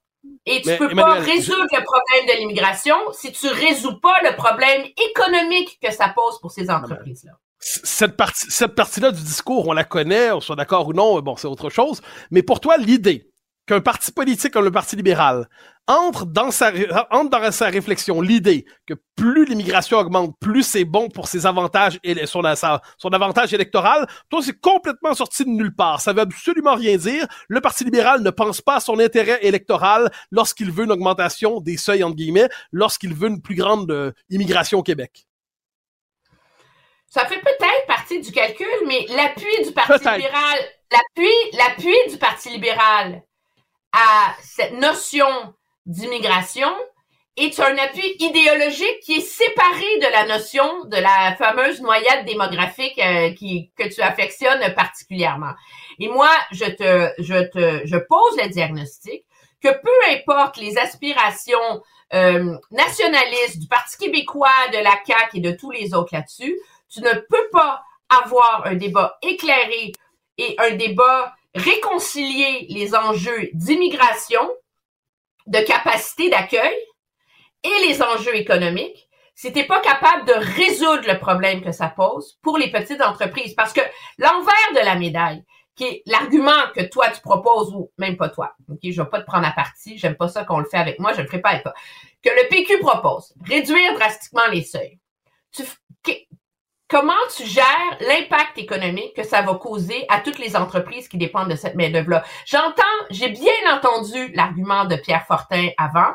Et 0.45 0.61
tu 0.61 0.69
Mais, 0.69 0.77
peux 0.77 0.89
pas 0.95 1.13
résoudre 1.15 1.65
le 1.71 1.83
problème 1.83 2.35
de 2.35 2.39
l'immigration 2.39 2.95
si 3.13 3.31
tu 3.31 3.47
résous 3.47 3.99
pas 3.99 4.19
le 4.23 4.35
problème 4.35 4.83
économique 5.09 5.79
que 5.81 5.91
ça 5.91 6.09
pose 6.15 6.39
pour 6.41 6.51
ces 6.51 6.69
entreprises-là. 6.69 7.31
C- 7.59 7.81
Cette 7.83 8.17
partie, 8.17 8.49
cette 8.49 8.73
partie-là 8.75 9.11
du 9.11 9.21
discours, 9.21 9.67
on 9.67 9.73
la 9.73 9.83
connaît, 9.83 10.31
on 10.31 10.41
soit 10.41 10.55
d'accord 10.55 10.87
ou 10.87 10.93
non, 10.93 11.19
bon, 11.21 11.35
c'est 11.35 11.47
autre 11.47 11.69
chose. 11.69 12.01
Mais 12.31 12.41
pour 12.43 12.59
toi, 12.59 12.77
l'idée 12.77 13.30
qu'un 13.71 13.79
parti 13.79 14.11
politique 14.11 14.51
comme 14.51 14.65
le 14.65 14.71
Parti 14.71 14.97
libéral 14.97 15.47
entre 15.87 16.25
dans 16.25 16.51
sa, 16.51 16.71
ré- 16.71 16.89
entre 17.09 17.29
dans 17.29 17.51
sa 17.51 17.67
réflexion 17.67 18.19
l'idée 18.19 18.65
que 18.85 18.93
plus 19.15 19.45
l'immigration 19.45 19.97
augmente, 19.97 20.35
plus 20.41 20.63
c'est 20.63 20.83
bon 20.83 21.07
pour 21.07 21.29
ses 21.29 21.45
avantages 21.45 21.97
et 22.03 22.25
son, 22.25 22.43
avantage 22.43 23.53
électoral, 23.53 24.07
toi, 24.29 24.41
c'est 24.43 24.59
complètement 24.59 25.13
sorti 25.13 25.45
de 25.45 25.49
nulle 25.49 25.73
part. 25.73 26.01
Ça 26.01 26.11
veut 26.11 26.19
absolument 26.19 26.75
rien 26.75 26.97
dire. 26.97 27.25
Le 27.47 27.61
Parti 27.61 27.85
libéral 27.85 28.21
ne 28.21 28.29
pense 28.29 28.59
pas 28.59 28.75
à 28.75 28.79
son 28.81 28.99
intérêt 28.99 29.39
électoral 29.41 30.11
lorsqu'il 30.31 30.69
veut 30.69 30.83
une 30.83 30.91
augmentation 30.91 31.61
des 31.61 31.77
seuils, 31.77 32.03
entre 32.03 32.17
guillemets, 32.17 32.49
lorsqu'il 32.73 33.13
veut 33.13 33.29
une 33.29 33.41
plus 33.41 33.55
grande 33.55 33.89
euh, 33.89 34.11
immigration 34.29 34.79
au 34.79 34.83
Québec. 34.83 35.25
Ça 37.07 37.25
fait 37.25 37.39
peut-être 37.39 37.87
partie 37.87 38.19
du 38.19 38.31
calcul, 38.33 38.67
mais 38.85 39.05
l'appui 39.09 39.65
du 39.65 39.71
Parti 39.71 39.93
libéral, 39.93 40.59
l'appui, 40.91 41.31
l'appui 41.53 41.95
du 42.09 42.17
Parti 42.17 42.49
libéral 42.49 43.23
à 43.93 44.35
cette 44.41 44.73
notion 44.73 45.27
d'immigration 45.85 46.71
est 47.37 47.59
un 47.59 47.77
appui 47.77 48.15
idéologique 48.19 48.99
qui 49.03 49.13
est 49.13 49.21
séparé 49.21 49.99
de 49.99 50.11
la 50.11 50.25
notion 50.25 50.85
de 50.85 50.97
la 50.97 51.35
fameuse 51.37 51.81
noyade 51.81 52.25
démographique 52.25 52.99
euh, 52.99 53.31
que 53.31 53.93
tu 53.93 54.01
affectionnes 54.01 54.73
particulièrement. 54.75 55.53
Et 55.99 56.09
moi, 56.09 56.29
je 56.51 56.65
te, 56.65 57.11
je 57.19 57.49
te, 57.49 57.85
je 57.85 57.97
pose 57.97 58.37
le 58.41 58.49
diagnostic 58.49 59.23
que 59.61 59.69
peu 59.69 60.11
importe 60.11 60.57
les 60.57 60.77
aspirations 60.77 61.81
euh, 62.13 62.57
nationalistes 62.71 63.59
du 63.59 63.67
Parti 63.67 63.97
québécois, 63.97 64.49
de 64.73 64.77
la 64.77 64.95
CAQ 65.05 65.37
et 65.37 65.39
de 65.39 65.51
tous 65.51 65.71
les 65.71 65.93
autres 65.93 66.13
là-dessus, 66.13 66.57
tu 66.89 67.01
ne 67.01 67.13
peux 67.13 67.49
pas 67.51 67.81
avoir 68.09 68.63
un 68.65 68.75
débat 68.75 69.17
éclairé 69.21 69.93
et 70.37 70.55
un 70.57 70.71
débat 70.71 71.33
réconcilier 71.55 72.67
les 72.69 72.95
enjeux 72.95 73.49
d'immigration, 73.53 74.49
de 75.47 75.59
capacité 75.59 76.29
d'accueil 76.29 76.77
et 77.63 77.87
les 77.87 78.01
enjeux 78.01 78.35
économiques 78.35 79.09
si 79.35 79.51
t'es 79.51 79.65
pas 79.65 79.79
capable 79.79 80.27
de 80.27 80.33
résoudre 80.33 81.07
le 81.07 81.17
problème 81.17 81.63
que 81.63 81.71
ça 81.71 81.87
pose 81.87 82.37
pour 82.43 82.59
les 82.59 82.69
petites 82.69 83.01
entreprises. 83.01 83.55
Parce 83.55 83.73
que 83.73 83.81
l'envers 84.19 84.71
de 84.75 84.85
la 84.85 84.95
médaille, 84.95 85.43
qui 85.75 85.85
est 85.85 86.03
l'argument 86.05 86.69
que 86.75 86.81
toi 86.81 87.09
tu 87.09 87.21
proposes, 87.21 87.73
ou 87.73 87.91
même 87.97 88.17
pas 88.17 88.29
toi, 88.29 88.53
ok, 88.69 88.79
je 88.83 89.01
vais 89.01 89.09
pas 89.09 89.19
te 89.19 89.25
prendre 89.25 89.47
à 89.47 89.51
partie, 89.51 89.97
j'aime 89.97 90.15
pas 90.15 90.27
ça 90.27 90.43
qu'on 90.43 90.59
le 90.59 90.65
fait 90.65 90.77
avec 90.77 90.99
moi, 90.99 91.13
je 91.13 91.21
le 91.21 91.27
ferai 91.27 91.41
pas 91.41 91.57
que 91.59 92.29
le 92.29 92.49
PQ 92.49 92.79
propose, 92.79 93.33
réduire 93.43 93.95
drastiquement 93.95 94.47
les 94.51 94.63
seuils. 94.63 94.99
Tu, 95.51 95.63
comment 96.91 97.13
tu 97.35 97.45
gères 97.45 97.97
l'impact 98.01 98.57
économique 98.57 99.15
que 99.15 99.23
ça 99.23 99.41
va 99.41 99.55
causer 99.55 100.05
à 100.09 100.19
toutes 100.19 100.39
les 100.39 100.57
entreprises 100.57 101.07
qui 101.07 101.17
dépendent 101.17 101.49
de 101.49 101.55
cette 101.55 101.75
main-d'œuvre-là? 101.75 102.23
J'entends, 102.45 102.83
j'ai 103.09 103.29
bien 103.29 103.53
entendu 103.73 104.31
l'argument 104.33 104.83
de 104.83 104.97
Pierre 104.97 105.25
Fortin 105.25 105.69
avant, 105.77 106.13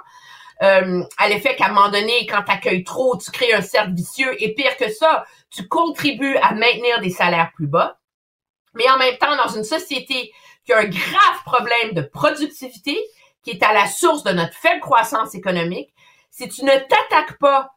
euh, 0.63 1.03
à 1.17 1.29
l'effet 1.29 1.57
qu'à 1.57 1.67
un 1.67 1.73
moment 1.73 1.89
donné, 1.89 2.27
quand 2.27 2.43
tu 2.43 2.53
accueilles 2.53 2.85
trop, 2.85 3.17
tu 3.17 3.31
crées 3.31 3.55
un 3.55 3.63
cercle 3.63 3.95
vicieux 3.95 4.37
et 4.43 4.55
pire 4.55 4.77
que 4.77 4.91
ça, 4.91 5.25
tu 5.51 5.67
contribues 5.67 6.37
à 6.37 6.55
maintenir 6.55 7.01
des 7.01 7.11
salaires 7.11 7.53
plus 7.55 7.67
bas. 7.67 7.99
Mais 8.75 8.89
en 8.91 8.99
même 8.99 9.17
temps, 9.17 9.35
dans 9.35 9.49
une 9.49 9.65
société 9.65 10.33
qui 10.67 10.73
a 10.75 10.79
un 10.81 10.85
grave 10.85 11.43
problème 11.47 11.93
de 11.93 12.03
productivité, 12.03 12.99
qui 13.43 13.51
est 13.51 13.63
à 13.63 13.73
la 13.73 13.87
source 13.87 14.25
de 14.25 14.33
notre 14.33 14.55
faible 14.55 14.81
croissance 14.81 15.35
économique, 15.35 15.95
si 16.31 16.51
tu 16.51 16.65
ne 16.65 16.73
t'attaques 16.73 17.39
pas 17.39 17.71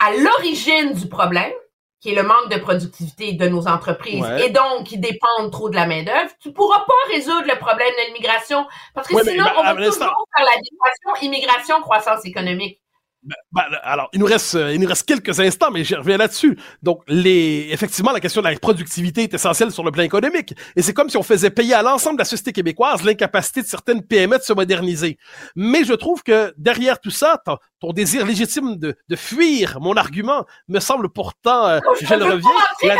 à 0.00 0.10
l'origine 0.12 0.94
du 0.94 1.08
problème, 1.08 1.52
qui 2.00 2.10
est 2.10 2.14
le 2.14 2.22
manque 2.22 2.48
de 2.50 2.58
productivité 2.58 3.34
de 3.34 3.46
nos 3.48 3.68
entreprises 3.68 4.22
Ouais. 4.22 4.46
et 4.46 4.50
donc 4.50 4.84
qui 4.84 4.98
dépendent 4.98 5.52
trop 5.52 5.68
de 5.68 5.76
la 5.76 5.86
main-d'œuvre, 5.86 6.30
tu 6.40 6.52
pourras 6.52 6.80
pas 6.80 7.12
résoudre 7.12 7.46
le 7.46 7.58
problème 7.58 7.88
de 7.98 8.06
l'immigration 8.06 8.66
parce 8.94 9.06
que 9.06 9.14
Ouais, 9.14 9.24
sinon, 9.24 9.44
ben, 9.44 9.52
on 9.58 9.62
va 9.62 9.74
toujours 9.74 9.92
faire 10.36 10.46
la 10.46 10.56
dimension 10.60 11.26
immigration, 11.26 11.80
croissance 11.82 12.24
économique. 12.24 12.80
Ben, 13.22 13.62
alors, 13.82 14.08
il 14.14 14.20
nous 14.20 14.26
reste, 14.26 14.54
euh, 14.54 14.72
il 14.72 14.80
nous 14.80 14.88
reste 14.88 15.06
quelques 15.06 15.38
instants, 15.40 15.70
mais 15.70 15.84
je 15.84 15.94
reviens 15.94 16.16
là-dessus. 16.16 16.58
Donc, 16.82 17.02
les, 17.06 17.68
effectivement, 17.70 18.12
la 18.12 18.20
question 18.20 18.40
de 18.40 18.48
la 18.48 18.56
productivité 18.58 19.24
est 19.24 19.34
essentielle 19.34 19.70
sur 19.72 19.84
le 19.84 19.90
plan 19.90 20.04
économique. 20.04 20.54
Et 20.74 20.80
c'est 20.82 20.94
comme 20.94 21.10
si 21.10 21.18
on 21.18 21.22
faisait 21.22 21.50
payer 21.50 21.74
à 21.74 21.82
l'ensemble 21.82 22.16
de 22.16 22.20
la 22.22 22.24
société 22.24 22.52
québécoise 22.52 23.02
l'incapacité 23.02 23.60
de 23.60 23.66
certaines 23.66 24.02
PME 24.02 24.38
de 24.38 24.42
se 24.42 24.54
moderniser. 24.54 25.18
Mais 25.54 25.84
je 25.84 25.92
trouve 25.92 26.22
que 26.22 26.54
derrière 26.56 26.98
tout 26.98 27.10
ça, 27.10 27.42
ton, 27.44 27.58
ton 27.78 27.92
désir 27.92 28.24
légitime 28.24 28.76
de, 28.76 28.96
de 29.08 29.16
fuir 29.16 29.78
mon 29.80 29.94
argument 29.96 30.46
me 30.68 30.80
semble 30.80 31.10
pourtant, 31.10 31.66
euh, 31.66 31.80
Oh, 31.86 31.94
je 32.00 32.14
le 32.14 32.24
reviens. 32.24 32.50
la-. 32.84 32.96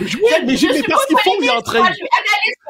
Oui, 0.00 0.06
mais, 0.46 0.56
je 0.56 0.66
mais 0.68 0.74
suis 0.74 0.82
parce 0.84 1.06
qu'il 1.06 1.18
faut 1.18 1.42
y 1.42 1.50
entrer. 1.50 1.80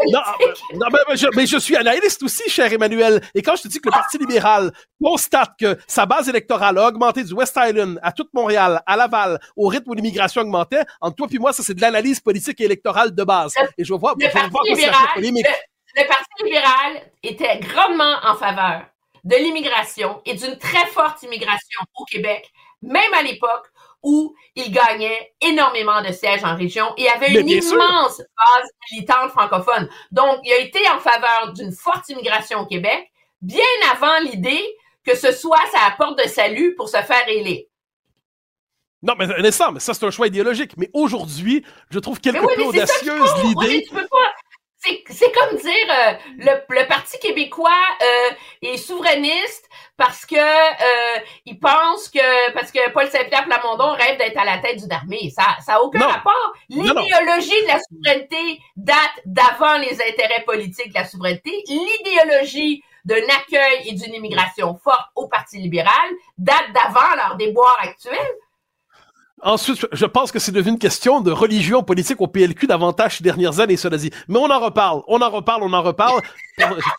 Non, 0.08 0.20
politique. 0.38 0.64
euh, 0.72 0.76
non, 0.78 0.86
mais, 1.08 1.16
je, 1.16 1.26
mais 1.36 1.46
je 1.46 1.58
suis 1.58 1.76
analyste 1.76 2.22
aussi, 2.22 2.48
cher 2.50 2.72
Emmanuel. 2.72 3.20
Et 3.34 3.42
quand 3.42 3.56
je 3.56 3.62
te 3.62 3.68
dis 3.68 3.78
que 3.80 3.88
le 3.88 3.92
Parti 3.92 4.18
libéral 4.18 4.72
constate 5.02 5.50
que 5.58 5.78
sa 5.86 6.06
base 6.06 6.28
électorale 6.28 6.78
a 6.78 6.88
augmenté 6.88 7.24
du 7.24 7.32
West 7.34 7.58
Island 7.60 7.98
à 8.02 8.12
toute 8.12 8.32
Montréal, 8.34 8.82
à 8.86 8.96
Laval, 8.96 9.38
au 9.56 9.68
rythme 9.68 9.90
où 9.90 9.94
l'immigration 9.94 10.42
augmentait, 10.42 10.82
entre 11.00 11.16
toi 11.16 11.26
puis 11.28 11.38
moi, 11.38 11.52
ça 11.52 11.62
c'est 11.62 11.74
de 11.74 11.80
l'analyse 11.80 12.20
politique 12.20 12.60
et 12.60 12.64
électorale 12.64 13.14
de 13.14 13.24
base. 13.24 13.52
Et 13.78 13.84
je 13.84 13.94
vois, 13.94 14.14
je 14.18 14.26
Le 14.26 14.32
vais 14.32 14.38
Parti 14.38 14.56
c'est 14.64 14.74
libéral, 14.74 14.94
assez 14.94 15.14
polémique. 15.14 15.46
le, 15.94 16.02
le 16.02 16.08
Parti 16.08 16.44
libéral 16.44 17.02
était 17.22 17.58
grandement 17.60 18.16
en 18.24 18.34
faveur 18.36 18.82
de 19.24 19.36
l'immigration 19.36 20.20
et 20.24 20.34
d'une 20.34 20.58
très 20.58 20.86
forte 20.86 21.22
immigration 21.22 21.80
au 21.96 22.04
Québec, 22.04 22.50
même 22.82 23.14
à 23.14 23.22
l'époque 23.22 23.66
où 24.02 24.34
il 24.54 24.72
gagnait 24.72 25.32
énormément 25.40 26.02
de 26.02 26.12
sièges 26.12 26.44
en 26.44 26.56
région 26.56 26.86
et 26.96 27.08
avait 27.08 27.30
Mais 27.30 27.40
une 27.40 27.62
sûr. 27.62 27.74
immense 27.74 28.18
base 28.18 28.68
militante 28.90 29.30
francophone. 29.30 29.88
Donc, 30.10 30.40
il 30.44 30.52
a 30.52 30.58
été 30.58 30.80
en 30.90 30.98
faveur 30.98 31.52
d'une 31.52 31.72
forte 31.72 32.08
immigration 32.08 32.60
au 32.60 32.66
Québec, 32.66 33.10
bien 33.40 33.64
avant 33.92 34.18
l'idée 34.20 34.62
que 35.04 35.16
ce 35.16 35.32
soit 35.32 35.58
sa 35.72 35.90
porte 35.96 36.22
de 36.22 36.28
salut 36.28 36.74
pour 36.76 36.88
se 36.88 36.98
faire 36.98 37.28
élire. 37.28 37.62
Non, 39.02 39.14
mais 39.18 39.24
un 39.24 39.44
instant, 39.44 39.72
mais 39.72 39.80
ça 39.80 39.94
c'est 39.94 40.06
un 40.06 40.10
choix 40.10 40.28
idéologique. 40.28 40.76
Mais 40.76 40.88
aujourd'hui, 40.92 41.64
je 41.90 41.98
trouve 41.98 42.20
quelque 42.20 42.40
Mais 42.40 42.46
oui, 42.46 42.54
peu 42.54 42.62
mais 42.62 42.68
audacieuse 42.68 43.30
l'idée. 43.42 43.86
C'est, 44.84 45.04
c'est 45.10 45.30
comme 45.32 45.58
dire 45.58 45.70
euh, 45.90 46.12
le, 46.38 46.80
le 46.80 46.86
Parti 46.88 47.16
québécois 47.20 47.70
euh, 48.02 48.30
est 48.62 48.76
souverainiste 48.78 49.68
parce 49.96 50.26
que 50.26 50.34
euh, 50.34 51.20
il 51.46 51.60
pense 51.60 52.08
que 52.08 52.52
parce 52.52 52.72
que 52.72 52.90
Paul 52.90 53.08
Saint-Pierre 53.08 53.44
Plamondon 53.44 53.92
rêve 53.92 54.18
d'être 54.18 54.36
à 54.38 54.44
la 54.44 54.58
tête 54.58 54.80
d'une 54.80 54.90
armée. 54.92 55.30
Ça 55.30 55.56
ça 55.64 55.74
a 55.76 55.80
aucun 55.82 56.00
Non. 56.00 56.08
rapport. 56.08 56.52
L'idéologie 56.68 57.62
de 57.62 57.68
la 57.68 57.78
souveraineté 57.78 58.60
date 58.76 59.20
d'avant 59.24 59.78
les 59.78 59.94
intérêts 60.02 60.42
politiques 60.44 60.88
de 60.92 60.98
la 60.98 61.06
souveraineté. 61.06 61.62
L'idéologie 61.68 62.82
d'un 63.04 63.22
accueil 63.38 63.88
et 63.88 63.92
d'une 63.92 64.14
immigration 64.14 64.76
forte 64.82 65.10
au 65.14 65.28
Parti 65.28 65.58
libéral 65.58 66.10
date 66.38 66.72
d'avant 66.72 67.14
leur 67.16 67.36
déboire 67.36 67.78
actuel. 67.82 68.18
Ensuite, 69.44 69.86
je 69.90 70.06
pense 70.06 70.30
que 70.30 70.38
c'est 70.38 70.52
devenu 70.52 70.74
une 70.74 70.78
question 70.78 71.20
de 71.20 71.32
religion 71.32 71.82
politique 71.82 72.20
au 72.20 72.28
PLQ 72.28 72.68
davantage 72.68 73.16
ces 73.16 73.24
dernières 73.24 73.58
années, 73.58 73.76
cela 73.76 73.96
dit. 73.96 74.10
Mais 74.28 74.38
on 74.38 74.48
en 74.48 74.60
reparle, 74.60 75.02
on 75.08 75.20
en 75.20 75.30
reparle, 75.30 75.64
on 75.64 75.72
en 75.72 75.82
reparle. 75.82 76.22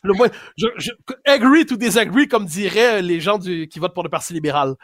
le 0.03 0.13
moins, 0.13 0.27
je, 0.57 0.67
je, 0.75 0.91
agree 1.25 1.65
to 1.65 1.77
disagree, 1.77 2.27
comme 2.27 2.45
diraient 2.45 3.01
les 3.01 3.21
gens 3.21 3.37
du, 3.37 3.69
qui 3.69 3.79
votent 3.79 3.93
pour 3.93 4.03
le 4.03 4.09
Parti 4.09 4.33
libéral. 4.33 4.75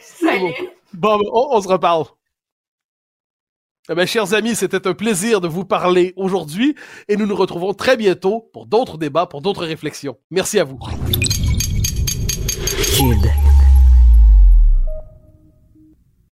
Salut. 0.00 0.54
Bon, 0.92 1.20
on, 1.32 1.56
on 1.56 1.60
se 1.60 1.68
reparle. 1.68 2.06
Eh 3.88 3.94
bien, 3.94 4.04
chers 4.04 4.34
amis, 4.34 4.56
c'était 4.56 4.88
un 4.88 4.94
plaisir 4.94 5.40
de 5.40 5.46
vous 5.46 5.64
parler 5.64 6.14
aujourd'hui 6.16 6.74
et 7.06 7.16
nous 7.16 7.26
nous 7.26 7.36
retrouvons 7.36 7.74
très 7.74 7.96
bientôt 7.96 8.50
pour 8.52 8.66
d'autres 8.66 8.98
débats, 8.98 9.26
pour 9.26 9.40
d'autres 9.40 9.64
réflexions. 9.64 10.18
Merci 10.30 10.58
à 10.58 10.64
vous. 10.64 10.78
Cube. 12.96 13.57